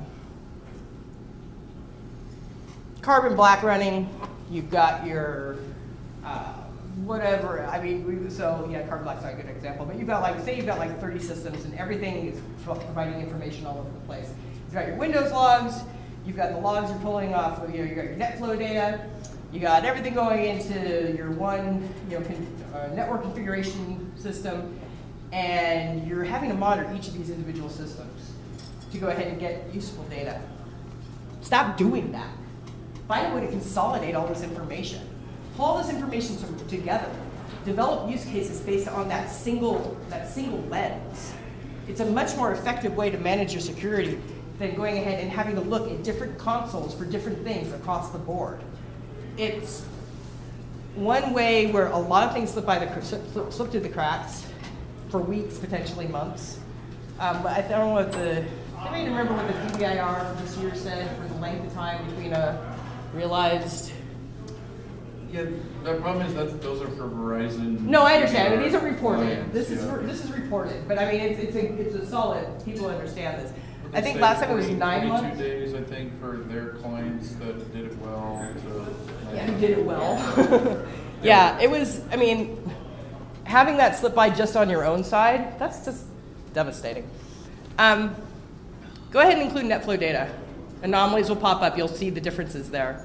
carbon 3.02 3.36
black 3.36 3.62
running, 3.62 4.08
you've 4.50 4.70
got 4.70 5.06
your 5.06 5.58
whatever. 7.06 7.64
I 7.66 7.82
mean, 7.82 8.04
we, 8.06 8.30
so 8.30 8.68
yeah, 8.70 8.86
carbon 8.86 9.04
black's 9.04 9.22
not 9.22 9.34
a 9.34 9.36
good 9.36 9.48
example, 9.48 9.86
but 9.86 9.96
you've 9.96 10.06
got 10.06 10.22
like 10.22 10.40
say 10.44 10.56
you've 10.56 10.66
got 10.66 10.78
like 10.78 10.98
30 11.00 11.18
systems 11.20 11.64
and 11.64 11.74
everything 11.78 12.26
is 12.26 12.40
providing 12.64 13.20
information 13.20 13.66
all 13.66 13.78
over 13.78 13.90
the 13.90 14.06
place. 14.06 14.32
You've 14.66 14.74
got 14.74 14.86
your 14.86 14.96
Windows 14.96 15.32
logs, 15.32 15.82
you've 16.26 16.36
got 16.36 16.52
the 16.52 16.58
logs 16.58 16.90
you're 16.90 16.98
pulling 17.00 17.34
off 17.34 17.62
of, 17.62 17.70
you 17.74 17.78
know, 17.78 17.84
you 17.84 17.94
got 17.94 18.04
your 18.04 18.14
NetFlow 18.14 18.58
data, 18.58 19.08
you 19.52 19.60
got 19.60 19.84
everything 19.84 20.14
going 20.14 20.44
into 20.44 21.14
your 21.16 21.30
one 21.30 21.88
you 22.08 22.18
know, 22.18 22.24
con, 22.24 22.46
uh, 22.74 22.94
network 22.94 23.22
configuration 23.22 24.12
system, 24.16 24.78
and 25.32 26.06
you're 26.06 26.24
having 26.24 26.48
to 26.48 26.56
monitor 26.56 26.92
each 26.94 27.08
of 27.08 27.14
these 27.14 27.30
individual 27.30 27.68
systems 27.68 28.32
to 28.90 28.98
go 28.98 29.08
ahead 29.08 29.26
and 29.26 29.38
get 29.38 29.72
useful 29.74 30.04
data. 30.04 30.40
Stop 31.42 31.76
doing 31.76 32.10
that. 32.12 32.30
Find 33.06 33.32
a 33.32 33.34
way 33.34 33.42
to 33.42 33.48
consolidate 33.48 34.14
all 34.14 34.26
this 34.26 34.42
information. 34.42 35.13
Pull 35.56 35.78
this 35.78 35.88
information 35.88 36.36
together. 36.68 37.10
Develop 37.64 38.10
use 38.10 38.24
cases 38.24 38.60
based 38.60 38.88
on 38.88 39.08
that 39.08 39.30
single, 39.30 39.96
that 40.10 40.28
single 40.28 40.60
lens. 40.62 41.32
It's 41.88 42.00
a 42.00 42.06
much 42.06 42.36
more 42.36 42.52
effective 42.52 42.96
way 42.96 43.10
to 43.10 43.18
manage 43.18 43.52
your 43.52 43.60
security 43.60 44.20
than 44.58 44.74
going 44.74 44.98
ahead 44.98 45.20
and 45.20 45.30
having 45.30 45.54
to 45.54 45.60
look 45.60 45.90
at 45.90 46.02
different 46.02 46.38
consoles 46.38 46.94
for 46.94 47.04
different 47.04 47.42
things 47.44 47.72
across 47.72 48.10
the 48.10 48.18
board. 48.18 48.60
It's 49.36 49.84
one 50.94 51.32
way 51.32 51.70
where 51.72 51.88
a 51.88 51.98
lot 51.98 52.26
of 52.28 52.34
things 52.34 52.50
slip 52.52 52.66
by 52.66 52.84
the 52.84 53.02
slip, 53.02 53.52
slip 53.52 53.70
through 53.70 53.80
the 53.80 53.88
cracks 53.88 54.46
for 55.08 55.18
weeks, 55.18 55.58
potentially 55.58 56.06
months. 56.06 56.58
Um, 57.18 57.42
but 57.42 57.52
I 57.52 57.60
don't 57.62 57.88
know 57.88 57.94
what 57.94 58.12
the 58.12 58.44
I 58.78 58.90
don't 58.90 59.00
even 59.00 59.14
remember 59.14 59.34
what 59.34 59.46
the 59.46 59.78
DBIR 59.78 60.38
this 60.40 60.56
year 60.58 60.74
said 60.74 61.16
for 61.16 61.26
the 61.32 61.40
length 61.40 61.66
of 61.66 61.72
time 61.72 62.04
between 62.10 62.32
a 62.32 62.76
realized. 63.14 63.92
Yeah, 65.34 65.46
the 65.82 65.94
problem 65.94 66.24
is 66.26 66.34
that 66.34 66.62
those 66.62 66.80
are 66.80 66.86
for 66.90 67.08
Verizon. 67.08 67.80
No, 67.80 68.02
I 68.02 68.14
understand. 68.14 68.54
I 68.54 68.56
mean, 68.56 68.64
these 68.64 68.74
are 68.80 68.84
reported. 68.84 69.52
This 69.52 69.68
is 69.68 69.84
for, 69.84 69.98
this 69.98 70.24
is 70.24 70.30
reported, 70.30 70.86
but 70.86 70.96
I 70.96 71.10
mean, 71.10 71.20
it's, 71.22 71.40
it's 71.40 71.56
a 71.56 71.74
it's 71.74 71.94
a 71.96 72.06
solid. 72.06 72.46
People 72.64 72.86
understand 72.86 73.44
this. 73.44 73.52
I 73.92 74.00
think 74.00 74.20
last 74.20 74.40
time 74.40 74.52
it 74.52 74.54
was 74.54 74.66
40 74.66 74.78
nine 74.78 75.08
42 75.08 75.22
months. 75.26 75.38
days, 75.40 75.74
I 75.74 75.82
think, 75.82 76.20
for 76.20 76.36
their 76.36 76.74
clients 76.74 77.34
that 77.36 77.72
did 77.72 77.86
it 77.86 77.98
well 77.98 78.48
to. 78.62 79.34
Yeah, 79.34 79.46
who 79.46 79.60
did 79.60 79.78
it 79.78 79.84
well. 79.84 80.86
yeah, 81.22 81.58
it 81.58 81.68
was. 81.68 82.00
I 82.12 82.16
mean, 82.16 82.70
having 83.42 83.76
that 83.78 83.96
slip 83.96 84.14
by 84.14 84.30
just 84.30 84.54
on 84.54 84.70
your 84.70 84.84
own 84.84 85.02
side, 85.02 85.58
that's 85.58 85.84
just 85.84 86.04
devastating. 86.52 87.10
Um, 87.76 88.14
go 89.10 89.18
ahead 89.18 89.32
and 89.32 89.42
include 89.42 89.64
NetFlow 89.64 89.98
data. 89.98 90.32
Anomalies 90.82 91.28
will 91.28 91.34
pop 91.34 91.60
up. 91.60 91.76
You'll 91.76 91.88
see 91.88 92.10
the 92.10 92.20
differences 92.20 92.70
there. 92.70 93.04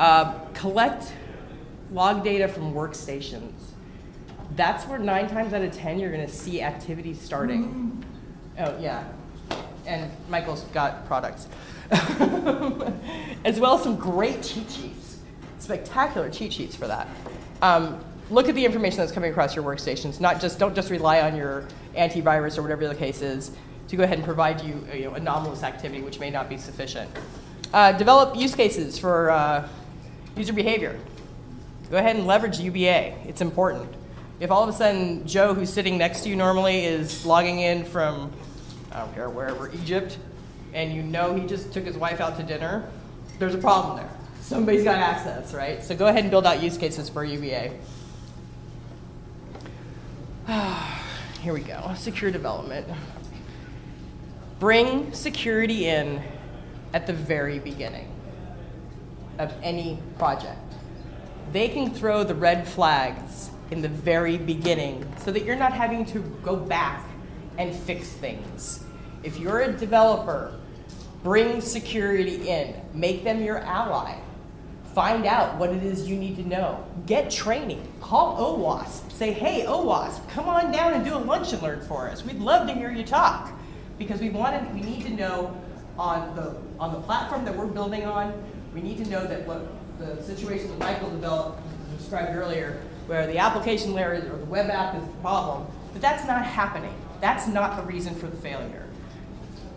Uh, 0.00 0.40
collect 0.54 1.12
log 1.92 2.24
data 2.24 2.48
from 2.48 2.74
workstations. 2.74 3.52
That's 4.54 4.84
where 4.84 4.98
nine 4.98 5.28
times 5.28 5.52
out 5.52 5.62
of 5.62 5.72
ten 5.72 5.98
you're 5.98 6.12
going 6.12 6.26
to 6.26 6.32
see 6.32 6.62
activity 6.62 7.14
starting. 7.14 8.04
Oh 8.58 8.76
yeah, 8.78 9.04
and 9.86 10.10
Michael's 10.28 10.62
got 10.72 11.06
products, 11.06 11.48
as 11.90 13.60
well 13.60 13.76
as 13.76 13.82
some 13.82 13.96
great 13.96 14.42
cheat 14.42 14.70
sheets, 14.70 15.18
spectacular 15.58 16.30
cheat 16.30 16.52
sheets 16.52 16.74
for 16.74 16.86
that. 16.86 17.08
Um, 17.62 18.02
look 18.30 18.48
at 18.48 18.54
the 18.54 18.64
information 18.64 18.98
that's 18.98 19.12
coming 19.12 19.30
across 19.30 19.54
your 19.54 19.64
workstations. 19.64 20.20
Not 20.20 20.40
just 20.40 20.58
don't 20.58 20.74
just 20.74 20.90
rely 20.90 21.20
on 21.20 21.36
your 21.36 21.66
antivirus 21.94 22.58
or 22.58 22.62
whatever 22.62 22.88
the 22.88 22.94
case 22.94 23.22
is 23.22 23.50
to 23.88 23.96
go 23.96 24.02
ahead 24.02 24.18
and 24.18 24.24
provide 24.24 24.60
you, 24.62 24.86
you 24.92 25.04
know, 25.04 25.14
anomalous 25.14 25.62
activity, 25.62 26.02
which 26.02 26.18
may 26.18 26.30
not 26.30 26.48
be 26.48 26.56
sufficient. 26.56 27.10
Uh, 27.72 27.92
develop 27.92 28.36
use 28.36 28.54
cases 28.54 28.98
for 28.98 29.30
uh, 29.30 29.68
user 30.36 30.52
behavior. 30.52 30.98
Go 31.90 31.98
ahead 31.98 32.16
and 32.16 32.26
leverage 32.26 32.58
UBA. 32.58 33.28
It's 33.28 33.40
important. 33.40 33.88
If 34.40 34.50
all 34.50 34.62
of 34.62 34.68
a 34.68 34.72
sudden 34.72 35.26
Joe, 35.26 35.54
who's 35.54 35.72
sitting 35.72 35.96
next 35.96 36.22
to 36.22 36.28
you 36.28 36.36
normally, 36.36 36.84
is 36.84 37.24
logging 37.24 37.60
in 37.60 37.84
from, 37.84 38.32
I 38.90 39.00
don't 39.00 39.14
care, 39.14 39.30
wherever, 39.30 39.70
Egypt, 39.72 40.18
and 40.74 40.92
you 40.92 41.02
know 41.02 41.34
he 41.34 41.46
just 41.46 41.72
took 41.72 41.84
his 41.84 41.96
wife 41.96 42.20
out 42.20 42.36
to 42.38 42.42
dinner, 42.42 42.90
there's 43.38 43.54
a 43.54 43.58
problem 43.58 43.96
there. 43.96 44.10
Somebody's 44.40 44.84
got 44.84 44.96
access, 44.96 45.54
right? 45.54 45.82
So 45.82 45.96
go 45.96 46.06
ahead 46.06 46.22
and 46.22 46.30
build 46.30 46.44
out 46.44 46.62
use 46.62 46.76
cases 46.76 47.08
for 47.08 47.24
UBA. 47.24 47.72
Here 51.40 51.52
we 51.52 51.60
go, 51.60 51.94
secure 51.96 52.30
development. 52.30 52.86
Bring 54.58 55.12
security 55.12 55.86
in 55.86 56.22
at 56.92 57.06
the 57.06 57.12
very 57.12 57.58
beginning 57.58 58.10
of 59.38 59.52
any 59.62 59.98
project. 60.18 60.75
They 61.56 61.68
can 61.68 61.90
throw 61.90 62.22
the 62.22 62.34
red 62.34 62.68
flags 62.68 63.48
in 63.70 63.80
the 63.80 63.88
very 63.88 64.36
beginning 64.36 65.10
so 65.24 65.32
that 65.32 65.46
you're 65.46 65.56
not 65.56 65.72
having 65.72 66.04
to 66.04 66.18
go 66.42 66.54
back 66.54 67.08
and 67.56 67.74
fix 67.74 68.10
things. 68.10 68.84
If 69.22 69.38
you're 69.38 69.60
a 69.60 69.72
developer, 69.72 70.60
bring 71.22 71.62
security 71.62 72.50
in, 72.50 72.78
make 72.92 73.24
them 73.24 73.42
your 73.42 73.60
ally. 73.60 74.18
Find 74.94 75.24
out 75.24 75.56
what 75.56 75.70
it 75.70 75.82
is 75.82 76.06
you 76.06 76.16
need 76.16 76.36
to 76.36 76.46
know. 76.46 76.84
Get 77.06 77.30
training. 77.30 77.90
Call 78.02 78.36
OWASP. 78.36 79.10
Say, 79.12 79.32
hey, 79.32 79.64
OWASP, 79.64 80.28
come 80.28 80.50
on 80.50 80.70
down 80.70 80.92
and 80.92 81.06
do 81.06 81.14
a 81.14 81.16
lunch 81.16 81.54
and 81.54 81.62
learn 81.62 81.80
for 81.86 82.06
us. 82.10 82.22
We'd 82.22 82.38
love 82.38 82.68
to 82.68 82.74
hear 82.74 82.90
you 82.90 83.02
talk 83.02 83.50
because 83.96 84.20
we 84.20 84.28
wanted, 84.28 84.74
we 84.74 84.82
need 84.82 85.04
to 85.04 85.10
know 85.10 85.58
on 85.98 86.36
the 86.36 86.54
on 86.78 86.92
the 86.92 87.00
platform 87.00 87.46
that 87.46 87.56
we're 87.56 87.64
building 87.64 88.04
on. 88.04 88.34
We 88.74 88.82
need 88.82 89.02
to 89.02 89.08
know 89.08 89.26
that 89.26 89.46
what 89.46 89.66
the 89.98 90.22
situation 90.22 90.68
that 90.70 90.78
Michael 90.78 91.10
developed 91.10 91.62
described 91.96 92.36
earlier, 92.36 92.80
where 93.06 93.26
the 93.26 93.38
application 93.38 93.94
layer 93.94 94.14
or 94.14 94.38
the 94.38 94.44
web 94.46 94.70
app 94.70 94.94
is 94.94 95.02
the 95.02 95.14
problem, 95.14 95.66
but 95.92 96.02
that's 96.02 96.26
not 96.26 96.44
happening. 96.44 96.94
That's 97.20 97.46
not 97.46 97.76
the 97.76 97.82
reason 97.82 98.14
for 98.14 98.26
the 98.26 98.36
failure. 98.36 98.86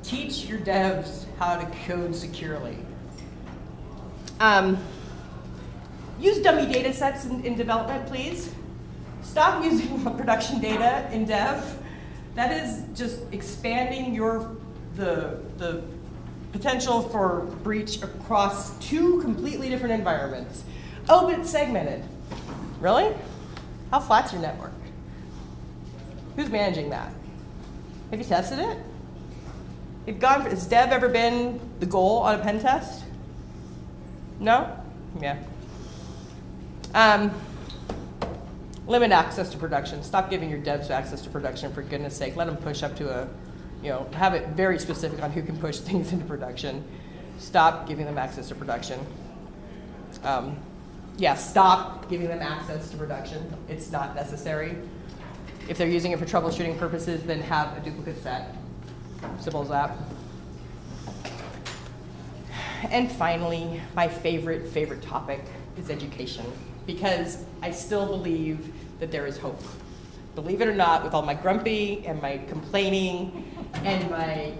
Teach 0.03 0.45
your 0.45 0.59
devs 0.59 1.25
how 1.37 1.57
to 1.57 1.65
code 1.85 2.15
securely. 2.15 2.77
Um, 4.39 4.77
use 6.19 6.41
dummy 6.41 6.71
data 6.71 6.93
sets 6.93 7.25
in, 7.25 7.43
in 7.45 7.55
development, 7.55 8.07
please. 8.07 8.53
Stop 9.21 9.63
using 9.69 10.03
production 10.15 10.59
data 10.59 11.09
in 11.11 11.25
dev. 11.25 11.77
That 12.35 12.51
is 12.51 12.83
just 12.95 13.21
expanding 13.31 14.13
your 14.13 14.55
the 14.95 15.39
the 15.57 15.83
potential 16.51 17.01
for 17.01 17.41
breach 17.63 18.01
across 18.01 18.77
two 18.79 19.21
completely 19.21 19.69
different 19.69 19.93
environments. 19.93 20.63
Oh, 21.07 21.27
but 21.27 21.39
it's 21.39 21.49
segmented. 21.49 22.03
Really? 22.79 23.13
How 23.91 23.99
flat's 23.99 24.31
your 24.33 24.41
network? 24.41 24.71
Who's 26.35 26.49
managing 26.49 26.89
that? 26.91 27.11
Have 28.11 28.19
you 28.19 28.25
tested 28.25 28.59
it? 28.59 28.77
Have 30.07 30.19
gone, 30.19 30.41
has 30.41 30.65
dev 30.65 30.91
ever 30.91 31.09
been 31.09 31.59
the 31.79 31.85
goal 31.85 32.19
on 32.19 32.39
a 32.39 32.43
pen 32.43 32.59
test? 32.59 33.03
No? 34.39 34.75
Yeah. 35.21 35.37
Um, 36.93 37.31
limit 38.87 39.11
access 39.11 39.49
to 39.51 39.57
production. 39.57 40.01
Stop 40.01 40.29
giving 40.29 40.49
your 40.49 40.59
devs 40.59 40.89
access 40.89 41.21
to 41.21 41.29
production 41.29 41.71
for 41.73 41.83
goodness 41.83 42.15
sake. 42.15 42.35
Let 42.35 42.47
them 42.47 42.57
push 42.57 42.81
up 42.81 42.95
to 42.97 43.09
a, 43.09 43.27
you 43.81 43.89
know, 43.89 44.07
have 44.13 44.33
it 44.33 44.49
very 44.49 44.79
specific 44.79 45.21
on 45.21 45.31
who 45.31 45.41
can 45.41 45.57
push 45.57 45.77
things 45.79 46.11
into 46.11 46.25
production. 46.25 46.83
Stop 47.37 47.87
giving 47.87 48.05
them 48.05 48.17
access 48.17 48.49
to 48.49 48.55
production. 48.55 48.99
Um, 50.23 50.57
yeah, 51.17 51.35
stop 51.35 52.09
giving 52.09 52.27
them 52.27 52.41
access 52.41 52.89
to 52.91 52.97
production. 52.97 53.53
It's 53.67 53.91
not 53.91 54.15
necessary. 54.15 54.75
If 55.67 55.77
they're 55.77 55.87
using 55.87 56.11
it 56.11 56.19
for 56.19 56.25
troubleshooting 56.25 56.77
purposes, 56.77 57.23
then 57.23 57.41
have 57.41 57.77
a 57.77 57.81
duplicate 57.81 58.21
set. 58.23 58.55
Simple 59.39 59.61
as 59.61 59.69
that. 59.69 59.97
And 62.89 63.11
finally, 63.11 63.81
my 63.95 64.07
favorite, 64.07 64.67
favorite 64.69 65.01
topic 65.01 65.43
is 65.77 65.89
education 65.89 66.45
because 66.85 67.43
I 67.61 67.71
still 67.71 68.07
believe 68.07 68.73
that 68.99 69.11
there 69.11 69.27
is 69.27 69.37
hope. 69.37 69.61
Believe 70.35 70.61
it 70.61 70.67
or 70.67 70.75
not, 70.75 71.03
with 71.03 71.13
all 71.13 71.21
my 71.21 71.33
grumpy 71.33 72.05
and 72.05 72.21
my 72.21 72.37
complaining 72.47 73.58
and 73.75 74.09
my 74.09 74.53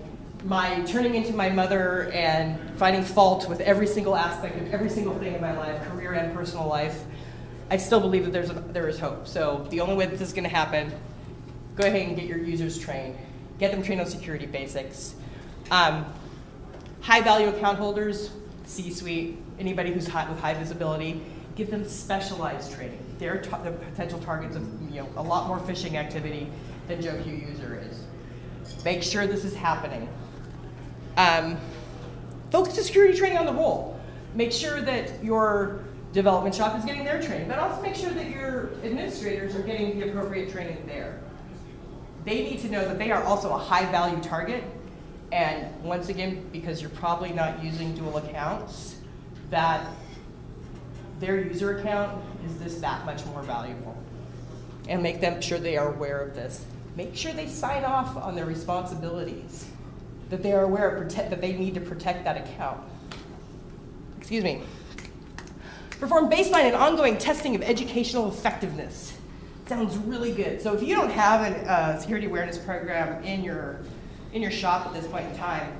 my 0.44 0.82
turning 0.86 1.16
into 1.16 1.34
my 1.34 1.50
mother 1.50 2.10
and 2.12 2.58
finding 2.78 3.04
fault 3.04 3.50
with 3.50 3.60
every 3.60 3.88
single 3.88 4.16
aspect 4.16 4.56
of 4.56 4.74
every 4.74 4.90
single 4.90 5.14
thing 5.20 5.34
in 5.34 5.42
my 5.42 5.58
life, 5.58 5.82
career 5.90 6.14
and 6.14 6.34
personal 6.34 6.68
life, 6.68 7.04
I 7.70 7.78
still 7.78 8.00
believe 8.00 8.24
that 8.24 8.32
there's 8.32 8.50
a, 8.50 8.54
there 8.54 8.88
is 8.88 9.00
hope. 9.00 9.28
So 9.28 9.68
the 9.70 9.82
only 9.82 9.96
way 9.96 10.06
that 10.06 10.18
this 10.18 10.30
is 10.30 10.34
going 10.34 10.46
to 10.46 10.50
happen, 10.50 10.94
go 11.76 11.86
ahead 11.86 12.08
and 12.08 12.16
get 12.16 12.26
your 12.26 12.38
users 12.38 12.80
trained. 12.80 13.18
Get 13.60 13.72
them 13.72 13.84
trained 13.84 14.00
on 14.00 14.08
security 14.08 14.46
basics. 14.46 15.14
Um, 15.72 16.06
high 17.02 17.22
value 17.22 17.50
account 17.50 17.78
holders, 17.78 18.32
C-suite, 18.66 19.38
anybody 19.60 19.92
who's 19.92 20.08
high, 20.08 20.30
with 20.30 20.40
high 20.40 20.54
visibility, 20.54 21.22
give 21.56 21.70
them 21.70 21.84
specialized 21.84 22.72
training. 22.72 23.04
They're, 23.20 23.44
they're 23.64 23.74
potential 23.74 24.20
targets 24.20 24.56
of 24.56 24.64
you 24.90 25.02
know, 25.02 25.10
a 25.18 25.22
lot 25.22 25.48
more 25.48 25.60
phishing 25.60 25.96
activity 25.96 26.50
than 26.88 27.02
Joe 27.02 27.22
Q 27.22 27.34
user 27.34 27.84
is. 27.86 28.04
Make 28.84 29.04
sure 29.04 29.28
this 29.28 29.44
is 29.44 29.54
happening. 29.56 30.08
Um, 31.18 31.58
focus 32.50 32.76
the 32.76 32.84
security 32.84 33.18
training 33.18 33.38
on 33.38 33.46
the 33.46 33.54
role. 33.54 34.00
Make 34.36 34.52
sure 34.52 34.82
that 34.82 35.24
your 35.24 35.84
development 36.14 36.56
shop 36.56 36.78
is 36.78 36.86
getting 36.86 37.04
their 37.04 37.22
training, 37.22 37.48
but 37.48 37.60
also 37.60 37.82
make 37.82 37.96
sure 37.96 38.10
that 38.12 38.30
your 38.30 38.72
administrators 38.84 39.56
are 39.56 39.62
getting 39.62 40.00
the 40.00 40.10
appropriate 40.10 40.52
training 40.52 40.84
there. 40.88 41.20
They 42.26 42.44
need 42.44 42.60
to 42.60 42.70
know 42.70 42.86
that 42.88 42.98
they 42.98 43.12
are 43.12 43.24
also 43.24 43.54
a 43.54 43.58
high 43.58 43.90
value 43.92 44.22
target. 44.22 44.64
And 45.32 45.84
once 45.84 46.10
again, 46.10 46.48
because 46.52 46.82
you're 46.82 46.90
probably 46.92 47.32
not 47.32 47.64
using 47.64 47.94
dual 47.94 48.18
accounts, 48.18 48.96
that 49.50 49.86
their 51.20 51.40
user 51.40 51.78
account 51.78 52.24
is 52.46 52.58
this 52.58 52.80
that 52.80 53.06
much 53.06 53.26
more 53.28 53.42
valuable. 53.44 53.96
And 54.88 55.04
make 55.04 55.22
them 55.22 55.42
sure 55.42 55.60
they 55.60 55.78
are 55.78 55.94
aware 55.94 56.20
of 56.20 56.34
this. 56.34 56.66
Make 56.96 57.16
sure 57.16 57.32
they 57.32 57.48
sign 57.48 57.84
off 57.84 58.18
on 58.18 58.36
their 58.36 58.46
responsibilities 58.46 59.68
that 60.30 60.44
they 60.44 60.54
are 60.54 60.64
aware 60.64 60.90
of 60.90 61.04
protect, 61.04 61.30
that 61.30 61.42
they 61.42 61.54
need 61.54 61.74
to 61.76 61.82
protect 61.82 62.24
that 62.26 62.38
account. 62.38 62.80
Excuse 64.18 64.44
me. 64.44 64.62
Perform 66.00 66.30
baseline 66.30 66.64
and 66.64 66.76
ongoing 66.76 67.18
testing 67.18 67.56
of 67.56 67.62
educational 67.62 68.30
effectiveness. 68.30 69.18
Sounds 69.66 69.98
really 69.98 70.32
good. 70.32 70.62
So 70.62 70.74
if 70.74 70.82
you 70.82 70.96
don't 70.96 71.12
have 71.12 71.42
a 71.42 71.72
uh, 71.72 72.00
security 72.00 72.28
awareness 72.28 72.58
program 72.58 73.24
in 73.24 73.44
your 73.44 73.80
in 74.32 74.42
your 74.42 74.52
shop 74.52 74.86
at 74.86 74.94
this 74.94 75.08
point 75.08 75.26
in 75.28 75.36
time, 75.36 75.72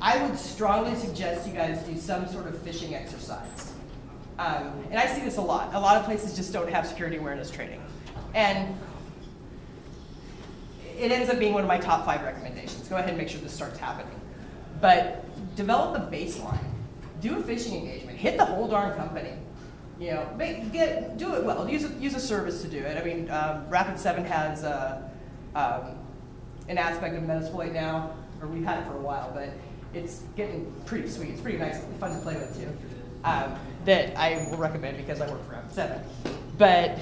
I 0.00 0.22
would 0.22 0.38
strongly 0.38 0.94
suggest 0.96 1.46
you 1.46 1.52
guys 1.52 1.82
do 1.82 1.96
some 1.96 2.26
sort 2.26 2.46
of 2.46 2.54
phishing 2.56 2.92
exercise. 2.92 3.72
Um, 4.38 4.72
and 4.90 4.98
I 4.98 5.06
see 5.06 5.20
this 5.20 5.36
a 5.36 5.42
lot. 5.42 5.74
A 5.74 5.80
lot 5.80 5.98
of 5.98 6.04
places 6.04 6.34
just 6.34 6.52
don't 6.52 6.70
have 6.70 6.86
security 6.86 7.18
awareness 7.18 7.50
training. 7.50 7.82
And 8.34 8.74
it 11.00 11.10
ends 11.10 11.30
up 11.30 11.38
being 11.38 11.54
one 11.54 11.62
of 11.62 11.68
my 11.68 11.78
top 11.78 12.04
five 12.04 12.22
recommendations. 12.22 12.86
Go 12.88 12.96
ahead 12.96 13.08
and 13.08 13.18
make 13.18 13.28
sure 13.28 13.40
this 13.40 13.54
starts 13.54 13.78
happening. 13.78 14.20
But 14.80 15.24
develop 15.56 15.96
a 15.96 16.14
baseline. 16.14 16.58
Do 17.20 17.38
a 17.38 17.42
phishing 17.42 17.78
engagement. 17.78 18.18
Hit 18.18 18.36
the 18.36 18.44
whole 18.44 18.68
darn 18.68 18.96
company. 18.96 19.32
You 19.98 20.12
know, 20.12 20.34
make, 20.36 20.72
get, 20.72 21.16
do 21.18 21.34
it 21.34 21.44
well. 21.44 21.68
Use 21.68 21.84
a, 21.84 21.88
use 21.94 22.14
a 22.14 22.20
service 22.20 22.62
to 22.62 22.68
do 22.68 22.78
it. 22.78 22.96
I 22.96 23.04
mean, 23.04 23.30
um, 23.30 23.66
Rapid7 23.68 24.24
has 24.26 24.64
uh, 24.64 25.02
um, 25.54 25.98
an 26.68 26.78
aspect 26.78 27.14
of 27.16 27.22
Metasploit 27.22 27.72
now, 27.72 28.14
or 28.40 28.48
we've 28.48 28.64
had 28.64 28.78
it 28.78 28.86
for 28.86 28.96
a 28.96 29.00
while, 29.00 29.30
but 29.34 29.50
it's 29.92 30.22
getting 30.36 30.72
pretty 30.86 31.08
sweet. 31.08 31.30
It's 31.30 31.40
pretty 31.40 31.58
nice 31.58 31.82
fun 31.98 32.14
to 32.14 32.22
play 32.22 32.34
with 32.34 32.56
too. 32.58 32.68
Um, 33.24 33.54
that 33.84 34.16
I 34.18 34.46
will 34.50 34.56
recommend 34.56 34.96
because 34.96 35.20
I 35.20 35.30
work 35.30 35.46
for 35.46 35.54
Rapid7. 35.54 36.02
But 36.56 36.98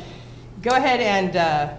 go 0.62 0.70
ahead 0.70 1.00
and 1.00 1.36
uh, 1.36 1.74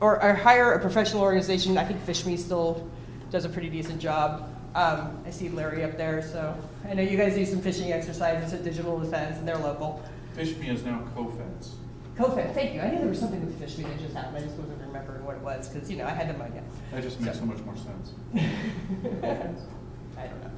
or, 0.00 0.22
or, 0.22 0.34
hire 0.34 0.72
a 0.72 0.80
professional 0.80 1.22
organization. 1.22 1.76
I 1.76 1.84
think 1.84 2.04
PhishMe 2.04 2.38
still 2.38 2.88
does 3.30 3.44
a 3.44 3.48
pretty 3.48 3.68
decent 3.68 4.00
job. 4.00 4.48
Um, 4.74 5.18
I 5.26 5.30
see 5.30 5.48
Larry 5.48 5.82
up 5.84 5.96
there, 5.96 6.22
so 6.22 6.56
I 6.88 6.94
know 6.94 7.02
you 7.02 7.16
guys 7.16 7.34
do 7.34 7.44
some 7.44 7.60
phishing 7.60 7.90
exercises 7.90 8.52
at 8.52 8.64
Digital 8.64 8.98
Defense, 8.98 9.38
and 9.38 9.48
they're 9.48 9.58
local. 9.58 10.02
PhishMe 10.36 10.68
is 10.68 10.84
now 10.84 11.02
Cofense. 11.16 11.72
Cofense, 12.16 12.52
thank 12.54 12.74
you. 12.74 12.80
I 12.80 12.90
knew 12.90 12.98
there 12.98 13.08
was 13.08 13.18
something 13.18 13.44
with 13.44 13.60
PhishMe 13.60 13.84
that 13.84 13.98
just 14.00 14.14
happened. 14.14 14.36
I 14.38 14.40
just 14.40 14.56
wasn't 14.56 14.80
remembering 14.82 15.24
what 15.24 15.36
it 15.36 15.42
was 15.42 15.68
because 15.68 15.90
you 15.90 15.96
know 15.96 16.04
I 16.04 16.10
had 16.10 16.28
idea. 16.40 16.62
That 16.92 17.02
just 17.02 17.20
makes 17.20 17.34
so, 17.34 17.40
so 17.40 17.46
much 17.46 17.58
more 17.60 17.76
sense. 17.76 18.12
I 20.18 20.26
don't 20.26 20.42
know. 20.42 20.50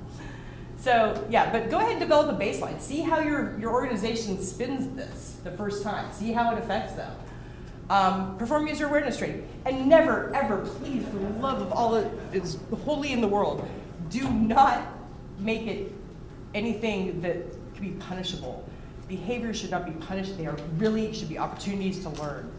So 0.78 1.26
yeah, 1.28 1.52
but 1.52 1.70
go 1.70 1.78
ahead 1.78 1.92
and 1.92 2.00
develop 2.00 2.34
a 2.34 2.42
baseline. 2.42 2.80
See 2.80 3.02
how 3.02 3.20
your 3.20 3.58
your 3.58 3.72
organization 3.72 4.42
spins 4.42 4.96
this 4.96 5.38
the 5.44 5.50
first 5.52 5.82
time. 5.82 6.10
See 6.12 6.32
how 6.32 6.54
it 6.54 6.58
affects 6.58 6.94
them. 6.94 7.14
Um, 7.90 8.38
perform 8.38 8.68
user 8.68 8.86
awareness 8.86 9.18
training. 9.18 9.48
And 9.66 9.88
never, 9.88 10.32
ever, 10.32 10.58
please, 10.58 11.04
for 11.08 11.16
the 11.16 11.28
love 11.40 11.60
of 11.60 11.72
all 11.72 11.90
that 11.90 12.08
is 12.32 12.56
holy 12.84 13.12
in 13.12 13.20
the 13.20 13.26
world, 13.26 13.68
do 14.10 14.30
not 14.30 14.86
make 15.40 15.66
it 15.66 15.92
anything 16.54 17.20
that 17.22 17.36
can 17.74 17.82
be 17.82 17.90
punishable. 17.98 18.64
Behaviors 19.08 19.58
should 19.58 19.72
not 19.72 19.86
be 19.86 19.92
punished. 20.06 20.38
They 20.38 20.46
are 20.46 20.56
really 20.78 21.12
should 21.12 21.28
be 21.28 21.36
opportunities 21.36 21.98
to 22.04 22.10
learn. 22.10 22.52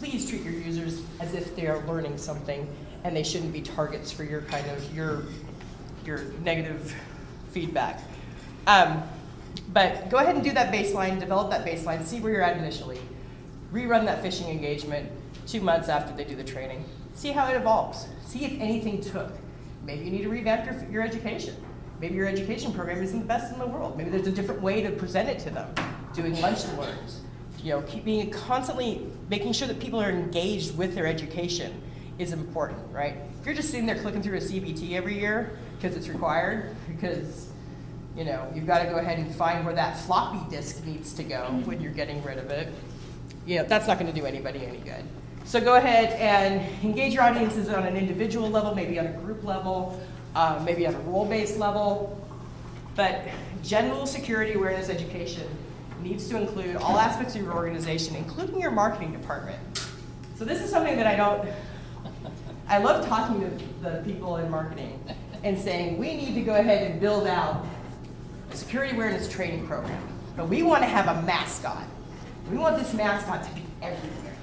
Please 0.00 0.28
treat 0.28 0.42
your 0.42 0.52
users 0.52 1.00
as 1.18 1.32
if 1.32 1.56
they 1.56 1.66
are 1.66 1.82
learning 1.86 2.18
something 2.18 2.68
and 3.04 3.16
they 3.16 3.22
shouldn't 3.22 3.54
be 3.54 3.62
targets 3.62 4.12
for 4.12 4.24
your 4.24 4.42
kind 4.42 4.66
of 4.70 4.94
your 4.94 5.22
your 6.04 6.24
negative 6.42 6.94
feedback. 7.52 8.02
Um, 8.66 9.02
but 9.72 10.10
go 10.10 10.18
ahead 10.18 10.34
and 10.34 10.44
do 10.44 10.52
that 10.52 10.74
baseline, 10.74 11.20
develop 11.20 11.50
that 11.52 11.64
baseline, 11.64 12.04
see 12.04 12.20
where 12.20 12.32
you're 12.32 12.42
at 12.42 12.58
initially 12.58 13.00
rerun 13.74 14.04
that 14.04 14.22
phishing 14.22 14.48
engagement 14.48 15.10
two 15.46 15.60
months 15.60 15.88
after 15.88 16.14
they 16.16 16.24
do 16.24 16.36
the 16.36 16.44
training. 16.44 16.84
See 17.14 17.32
how 17.32 17.48
it 17.48 17.56
evolves. 17.56 18.06
See 18.24 18.44
if 18.44 18.52
anything 18.60 19.00
took. 19.00 19.32
Maybe 19.84 20.04
you 20.04 20.10
need 20.12 20.22
to 20.22 20.28
revamp 20.28 20.64
your, 20.64 20.90
your 20.90 21.02
education. 21.02 21.56
Maybe 22.00 22.14
your 22.14 22.26
education 22.26 22.72
program 22.72 23.02
isn't 23.02 23.18
the 23.18 23.26
best 23.26 23.52
in 23.52 23.58
the 23.58 23.66
world. 23.66 23.98
Maybe 23.98 24.10
there's 24.10 24.28
a 24.28 24.32
different 24.32 24.62
way 24.62 24.82
to 24.82 24.90
present 24.90 25.28
it 25.28 25.40
to 25.40 25.50
them. 25.50 25.74
Doing 26.14 26.40
lunch 26.40 26.64
and 26.64 26.78
learns. 26.78 27.20
You 27.62 27.70
know, 27.70 27.82
keeping 27.82 28.30
constantly 28.30 29.06
making 29.28 29.52
sure 29.52 29.66
that 29.66 29.80
people 29.80 30.00
are 30.00 30.10
engaged 30.10 30.76
with 30.76 30.94
their 30.94 31.06
education 31.06 31.82
is 32.18 32.32
important, 32.32 32.78
right? 32.92 33.16
If 33.40 33.46
you're 33.46 33.54
just 33.54 33.70
sitting 33.70 33.86
there 33.86 33.98
clicking 33.98 34.22
through 34.22 34.36
a 34.36 34.40
CBT 34.40 34.92
every 34.92 35.18
year 35.18 35.58
because 35.76 35.96
it's 35.96 36.08
required, 36.08 36.76
because 36.86 37.48
you 38.16 38.24
know, 38.24 38.46
you've 38.54 38.66
got 38.66 38.80
to 38.84 38.88
go 38.88 38.98
ahead 38.98 39.18
and 39.18 39.34
find 39.34 39.64
where 39.64 39.74
that 39.74 39.98
floppy 39.98 40.48
disk 40.48 40.84
needs 40.84 41.14
to 41.14 41.24
go 41.24 41.46
when 41.64 41.80
you're 41.80 41.92
getting 41.92 42.22
rid 42.22 42.38
of 42.38 42.50
it 42.50 42.72
you 43.46 43.58
know, 43.58 43.64
that's 43.64 43.86
not 43.86 43.98
going 43.98 44.12
to 44.12 44.18
do 44.18 44.26
anybody 44.26 44.64
any 44.66 44.78
good. 44.78 45.04
So 45.44 45.60
go 45.60 45.76
ahead 45.76 46.12
and 46.18 46.84
engage 46.84 47.12
your 47.12 47.22
audiences 47.22 47.68
on 47.68 47.84
an 47.86 47.96
individual 47.96 48.48
level, 48.48 48.74
maybe 48.74 48.98
on 48.98 49.06
a 49.06 49.12
group 49.12 49.44
level, 49.44 50.00
uh, 50.34 50.62
maybe 50.64 50.86
on 50.86 50.94
a 50.94 51.00
role-based 51.00 51.58
level. 51.58 52.18
But 52.96 53.22
general 53.62 54.06
security 54.06 54.54
awareness 54.54 54.88
education 54.88 55.46
needs 56.00 56.28
to 56.28 56.36
include 56.36 56.76
all 56.76 56.98
aspects 56.98 57.34
of 57.34 57.42
your 57.42 57.54
organization, 57.54 58.16
including 58.16 58.60
your 58.60 58.70
marketing 58.70 59.12
department. 59.12 59.60
So 60.36 60.44
this 60.44 60.62
is 60.62 60.70
something 60.70 60.96
that 60.96 61.06
I 61.06 61.16
don't, 61.16 61.48
I 62.68 62.78
love 62.78 63.06
talking 63.06 63.40
to 63.40 63.64
the 63.82 64.02
people 64.02 64.36
in 64.36 64.50
marketing 64.50 64.98
and 65.42 65.58
saying, 65.58 65.98
we 65.98 66.14
need 66.14 66.34
to 66.34 66.40
go 66.40 66.54
ahead 66.54 66.90
and 66.90 67.00
build 67.00 67.26
out 67.26 67.66
a 68.50 68.56
security 68.56 68.94
awareness 68.94 69.28
training 69.28 69.66
program. 69.66 70.02
But 70.36 70.48
we 70.48 70.62
want 70.62 70.82
to 70.82 70.88
have 70.88 71.18
a 71.18 71.22
mascot. 71.22 71.84
We 72.50 72.58
want 72.58 72.76
this 72.78 72.92
mascot 72.92 73.42
to 73.42 73.50
be 73.54 73.62
everywhere. 73.80 74.34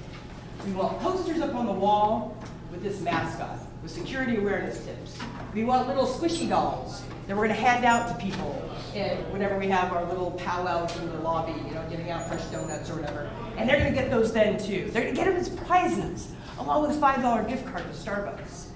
We 0.66 0.72
want 0.72 0.98
posters 1.00 1.40
up 1.40 1.54
on 1.54 1.66
the 1.66 1.72
wall 1.72 2.36
with 2.72 2.82
this 2.82 3.00
mascot, 3.00 3.58
with 3.80 3.92
security 3.92 4.36
awareness 4.38 4.84
tips. 4.84 5.16
We 5.54 5.62
want 5.62 5.86
little 5.86 6.06
squishy 6.06 6.48
dolls 6.48 7.02
that 7.26 7.36
we're 7.36 7.46
going 7.46 7.56
to 7.56 7.64
hand 7.64 7.84
out 7.84 8.08
to 8.08 8.24
people 8.24 8.68
eh, 8.96 9.16
whenever 9.30 9.56
we 9.56 9.68
have 9.68 9.92
our 9.92 10.04
little 10.06 10.32
powwows 10.32 10.96
in 10.98 11.10
the 11.10 11.18
lobby, 11.20 11.52
you 11.52 11.74
know, 11.74 11.86
giving 11.88 12.10
out 12.10 12.26
fresh 12.26 12.42
donuts 12.46 12.90
or 12.90 12.96
whatever. 12.96 13.30
And 13.56 13.68
they're 13.68 13.78
going 13.78 13.92
to 13.92 13.98
get 13.98 14.10
those 14.10 14.32
then 14.32 14.58
too. 14.58 14.90
They're 14.90 15.02
going 15.04 15.14
to 15.14 15.20
get 15.20 15.26
them 15.26 15.36
as 15.36 15.48
prizes, 15.48 16.32
along 16.58 16.88
with 16.88 16.96
a 16.96 17.00
$5 17.00 17.48
gift 17.48 17.66
card 17.66 17.84
to 17.84 17.96
Starbucks. 17.96 18.66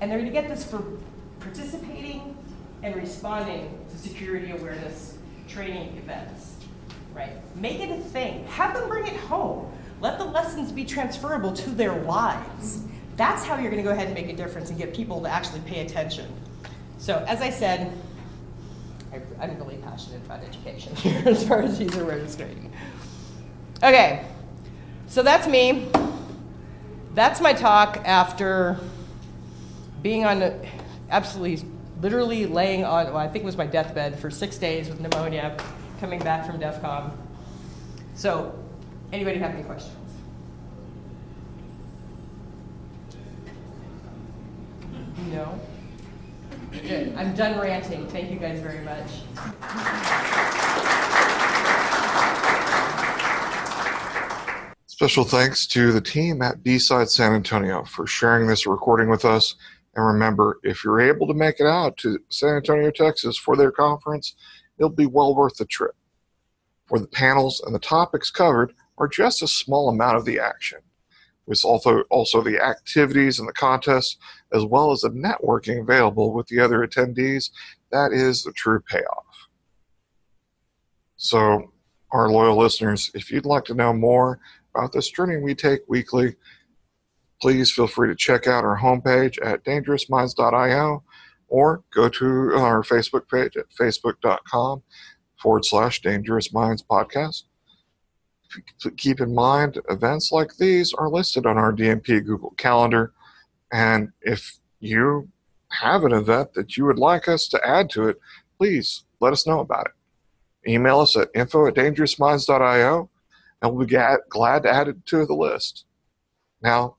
And 0.00 0.10
they're 0.10 0.18
going 0.18 0.30
to 0.30 0.38
get 0.38 0.48
this 0.48 0.64
for 0.68 0.84
participating 1.40 2.36
and 2.82 2.94
responding 2.94 3.78
to 3.90 3.96
security 3.96 4.50
awareness 4.50 5.16
training 5.48 5.96
events 5.96 6.53
right? 7.14 7.32
Make 7.56 7.80
it 7.80 7.90
a 7.90 7.96
thing. 7.96 8.44
Have 8.46 8.74
them 8.74 8.88
bring 8.88 9.06
it 9.06 9.16
home. 9.16 9.70
Let 10.00 10.18
the 10.18 10.24
lessons 10.24 10.72
be 10.72 10.84
transferable 10.84 11.52
to 11.52 11.70
their 11.70 12.02
lives. 12.02 12.82
That's 13.16 13.44
how 13.44 13.56
you're 13.56 13.70
going 13.70 13.82
to 13.82 13.88
go 13.88 13.94
ahead 13.94 14.06
and 14.06 14.14
make 14.14 14.28
a 14.28 14.36
difference 14.36 14.70
and 14.70 14.78
get 14.78 14.92
people 14.92 15.22
to 15.22 15.28
actually 15.28 15.60
pay 15.60 15.86
attention. 15.86 16.26
So, 16.98 17.24
as 17.28 17.40
I 17.40 17.50
said, 17.50 17.92
I'm 19.40 19.56
really 19.58 19.76
passionate 19.76 20.24
about 20.24 20.42
education 20.42 20.96
here 20.96 21.22
as 21.26 21.46
far 21.46 21.62
as 21.62 21.80
user 21.80 22.04
training. 22.36 22.72
Okay, 23.82 24.26
so 25.06 25.22
that's 25.22 25.46
me. 25.46 25.88
That's 27.14 27.40
my 27.40 27.52
talk 27.52 28.02
after 28.04 28.78
being 30.02 30.24
on, 30.24 30.60
absolutely, 31.10 31.68
literally 32.00 32.46
laying 32.46 32.84
on, 32.84 33.06
well, 33.06 33.16
I 33.16 33.28
think 33.28 33.44
it 33.44 33.46
was 33.46 33.56
my 33.56 33.66
deathbed 33.66 34.18
for 34.18 34.30
six 34.30 34.58
days 34.58 34.88
with 34.88 35.00
pneumonia, 35.00 35.56
coming 36.00 36.18
back 36.20 36.46
from 36.46 36.58
DEF 36.58 36.80
CON. 36.80 37.16
So, 38.14 38.58
anybody 39.12 39.38
have 39.38 39.52
any 39.52 39.62
questions? 39.62 39.96
No? 45.30 45.58
Good. 46.70 47.14
I'm 47.16 47.34
done 47.34 47.58
ranting. 47.58 48.06
Thank 48.08 48.30
you 48.30 48.38
guys 48.38 48.60
very 48.60 48.84
much. 48.84 49.10
Special 54.86 55.24
thanks 55.24 55.66
to 55.68 55.92
the 55.92 56.00
team 56.00 56.40
at 56.40 56.62
BSides 56.62 57.10
San 57.10 57.32
Antonio 57.32 57.84
for 57.84 58.06
sharing 58.06 58.46
this 58.46 58.66
recording 58.66 59.08
with 59.08 59.24
us. 59.24 59.56
And 59.96 60.06
remember, 60.06 60.60
if 60.62 60.84
you're 60.84 61.00
able 61.00 61.26
to 61.26 61.34
make 61.34 61.60
it 61.60 61.66
out 61.66 61.96
to 61.98 62.18
San 62.28 62.56
Antonio, 62.56 62.90
Texas 62.90 63.36
for 63.36 63.56
their 63.56 63.70
conference, 63.70 64.34
it'll 64.78 64.90
be 64.90 65.06
well 65.06 65.34
worth 65.34 65.56
the 65.56 65.64
trip. 65.64 65.94
For 66.86 66.98
the 66.98 67.06
panels 67.06 67.62
and 67.64 67.74
the 67.74 67.80
topics 67.80 68.30
covered 68.30 68.74
are 68.98 69.08
just 69.08 69.42
a 69.42 69.48
small 69.48 69.88
amount 69.88 70.16
of 70.16 70.24
the 70.24 70.38
action. 70.38 70.80
With 71.46 71.64
also, 71.64 72.02
also 72.10 72.40
the 72.40 72.62
activities 72.62 73.38
and 73.38 73.46
the 73.46 73.52
contests, 73.52 74.16
as 74.52 74.64
well 74.64 74.92
as 74.92 75.00
the 75.00 75.10
networking 75.10 75.80
available 75.80 76.32
with 76.32 76.46
the 76.46 76.60
other 76.60 76.86
attendees, 76.86 77.50
that 77.92 78.12
is 78.12 78.42
the 78.42 78.52
true 78.52 78.80
payoff. 78.80 79.48
So, 81.16 81.72
our 82.12 82.30
loyal 82.30 82.56
listeners, 82.56 83.10
if 83.14 83.30
you'd 83.30 83.44
like 83.44 83.64
to 83.64 83.74
know 83.74 83.92
more 83.92 84.40
about 84.74 84.92
this 84.92 85.10
journey 85.10 85.36
we 85.36 85.54
take 85.54 85.80
weekly, 85.88 86.36
please 87.42 87.72
feel 87.72 87.86
free 87.86 88.08
to 88.08 88.14
check 88.14 88.46
out 88.46 88.64
our 88.64 88.78
homepage 88.78 89.38
at 89.44 89.64
dangerousminds.io 89.64 91.02
or 91.54 91.84
go 91.94 92.08
to 92.08 92.52
our 92.56 92.82
Facebook 92.82 93.28
page 93.30 93.56
at 93.56 93.70
facebook.com 93.80 94.82
forward 95.40 95.64
slash 95.64 96.02
dangerous 96.02 96.52
minds 96.52 96.82
podcast. 96.82 97.44
Keep 98.96 99.20
in 99.20 99.32
mind, 99.32 99.80
events 99.88 100.32
like 100.32 100.56
these 100.56 100.92
are 100.94 101.08
listed 101.08 101.46
on 101.46 101.56
our 101.56 101.72
DMP 101.72 102.24
Google 102.26 102.54
Calendar. 102.56 103.12
And 103.72 104.08
if 104.22 104.58
you 104.80 105.28
have 105.70 106.02
an 106.02 106.10
event 106.10 106.54
that 106.54 106.76
you 106.76 106.86
would 106.86 106.98
like 106.98 107.28
us 107.28 107.46
to 107.46 107.64
add 107.64 107.88
to 107.90 108.08
it, 108.08 108.18
please 108.58 109.04
let 109.20 109.32
us 109.32 109.46
know 109.46 109.60
about 109.60 109.86
it. 109.86 110.72
Email 110.72 110.98
us 110.98 111.16
at 111.16 111.28
info 111.36 111.68
at 111.68 111.74
dangerousminds.io 111.74 113.10
and 113.62 113.72
we'll 113.72 113.86
be 113.86 113.96
glad 114.28 114.64
to 114.64 114.74
add 114.74 114.88
it 114.88 115.06
to 115.06 115.24
the 115.24 115.34
list. 115.34 115.84
Now, 116.60 116.96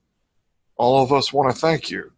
all 0.77 1.03
of 1.03 1.11
us 1.11 1.33
want 1.33 1.53
to 1.53 1.59
thank 1.59 1.91
you 1.91 2.13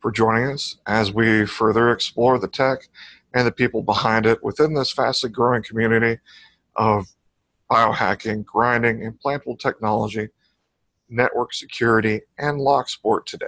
for 0.00 0.10
joining 0.10 0.50
us 0.50 0.76
as 0.86 1.12
we 1.12 1.46
further 1.46 1.90
explore 1.90 2.38
the 2.38 2.48
tech 2.48 2.88
and 3.34 3.46
the 3.46 3.52
people 3.52 3.82
behind 3.82 4.26
it 4.26 4.42
within 4.42 4.74
this 4.74 4.90
fastly 4.90 5.30
growing 5.30 5.62
community 5.62 6.20
of 6.76 7.06
biohacking, 7.70 8.44
grinding, 8.44 9.00
implantable 9.00 9.58
technology, 9.58 10.28
network 11.08 11.52
security, 11.52 12.20
and 12.38 12.58
lock 12.58 12.88
sport 12.88 13.26
today. 13.26 13.46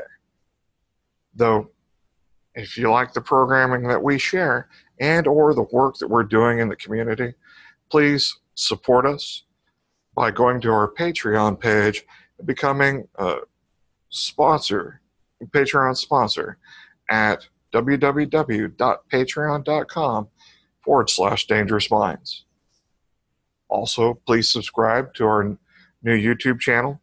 Though, 1.34 1.70
if 2.55 2.76
you 2.76 2.90
like 2.90 3.12
the 3.12 3.20
programming 3.20 3.88
that 3.88 4.03
we 4.03 4.18
share 4.18 4.68
and 5.00 5.26
or 5.26 5.55
the 5.55 5.66
work 5.72 5.96
that 5.98 6.09
we're 6.09 6.22
doing 6.22 6.59
in 6.59 6.68
the 6.68 6.76
community, 6.76 7.34
please 7.90 8.36
support 8.55 9.07
us 9.07 9.44
by 10.14 10.30
going 10.30 10.61
to 10.61 10.70
our 10.70 10.92
Patreon 10.92 11.59
page 11.59 12.05
and 12.38 12.46
becoming 12.46 13.09
a 13.16 13.36
sponsor, 14.11 15.00
Patreon 15.47 15.97
sponsor 15.97 16.59
at 17.11 17.47
www.patreon.com 17.72 20.28
forward 20.84 21.11
slash 21.11 21.47
dangerous 21.47 21.90
minds. 21.90 22.45
Also, 23.68 24.20
please 24.26 24.51
subscribe 24.51 25.14
to 25.14 25.24
our 25.24 25.57
new 26.03 26.16
YouTube 26.16 26.61
channel. 26.61 27.01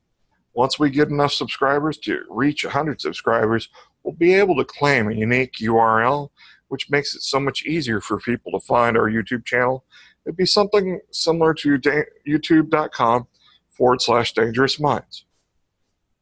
Once 0.54 0.78
we 0.78 0.90
get 0.90 1.10
enough 1.10 1.34
subscribers 1.34 1.98
to 1.98 2.24
reach 2.30 2.64
100 2.64 3.02
subscribers, 3.02 3.70
we'll 4.04 4.14
be 4.14 4.34
able 4.34 4.56
to 4.56 4.66
claim 4.66 5.10
a 5.10 5.16
unique 5.16 5.54
URL, 5.62 6.30
which 6.68 6.90
makes 6.90 7.16
it 7.16 7.22
so 7.22 7.40
much 7.40 7.64
easier 7.66 8.02
for 8.02 8.20
people 8.20 8.52
to 8.52 8.60
find 8.60 8.98
our 8.98 9.10
YouTube 9.10 9.46
channel 9.46 9.86
It'd 10.30 10.38
be 10.38 10.46
something 10.46 11.00
similar 11.12 11.56
to 11.56 11.80
da- 11.80 12.04
youtube.com 12.28 13.26
forward 13.72 14.00
slash 14.00 14.34
dangerous 14.34 14.80
minds. 14.80 15.26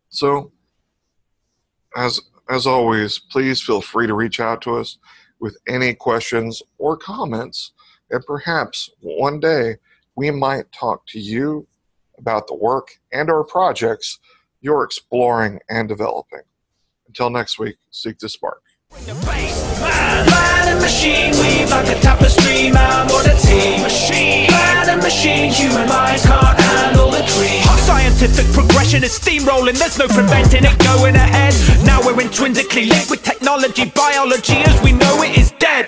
So, 0.07 0.53
as, 1.97 2.21
as 2.49 2.65
always, 2.65 3.19
please 3.19 3.61
feel 3.61 3.81
free 3.81 4.07
to 4.07 4.13
reach 4.13 4.39
out 4.39 4.61
to 4.61 4.77
us 4.77 4.99
with 5.39 5.57
any 5.67 5.93
questions 5.93 6.61
or 6.77 6.95
comments, 6.95 7.73
and 8.11 8.23
perhaps 8.25 8.89
one 9.01 9.39
day 9.39 9.75
we 10.15 10.31
might 10.31 10.71
talk 10.71 11.05
to 11.07 11.19
you 11.19 11.67
about 12.17 12.47
the 12.47 12.55
work 12.55 12.89
and 13.11 13.29
our 13.29 13.43
projects 13.43 14.19
you're 14.61 14.83
exploring 14.83 15.59
and 15.69 15.89
developing. 15.89 16.41
Until 17.07 17.29
next 17.29 17.59
week, 17.59 17.77
seek 17.91 18.17
the 18.19 18.29
spark. 18.29 18.61
Machine, 25.01 25.51
human 25.51 25.87
minds 25.87 26.25
can't 26.25 26.59
handle 26.59 27.11
the 27.11 27.23
dream. 27.33 27.66
Scientific 27.87 28.51
progression 28.51 29.01
is 29.01 29.17
steamrolling, 29.17 29.79
there's 29.79 29.97
no 29.97 30.07
preventing 30.07 30.65
it 30.65 30.77
going 30.79 31.15
ahead. 31.15 31.53
Now 31.85 32.01
we're 32.03 32.19
intrinsically 32.19 32.85
linked 32.85 33.09
with 33.09 33.23
technology, 33.23 33.85
biology 33.95 34.57
as 34.57 34.83
we 34.83 34.91
know 34.91 35.23
it 35.23 35.37
is 35.37 35.51
dead. 35.51 35.87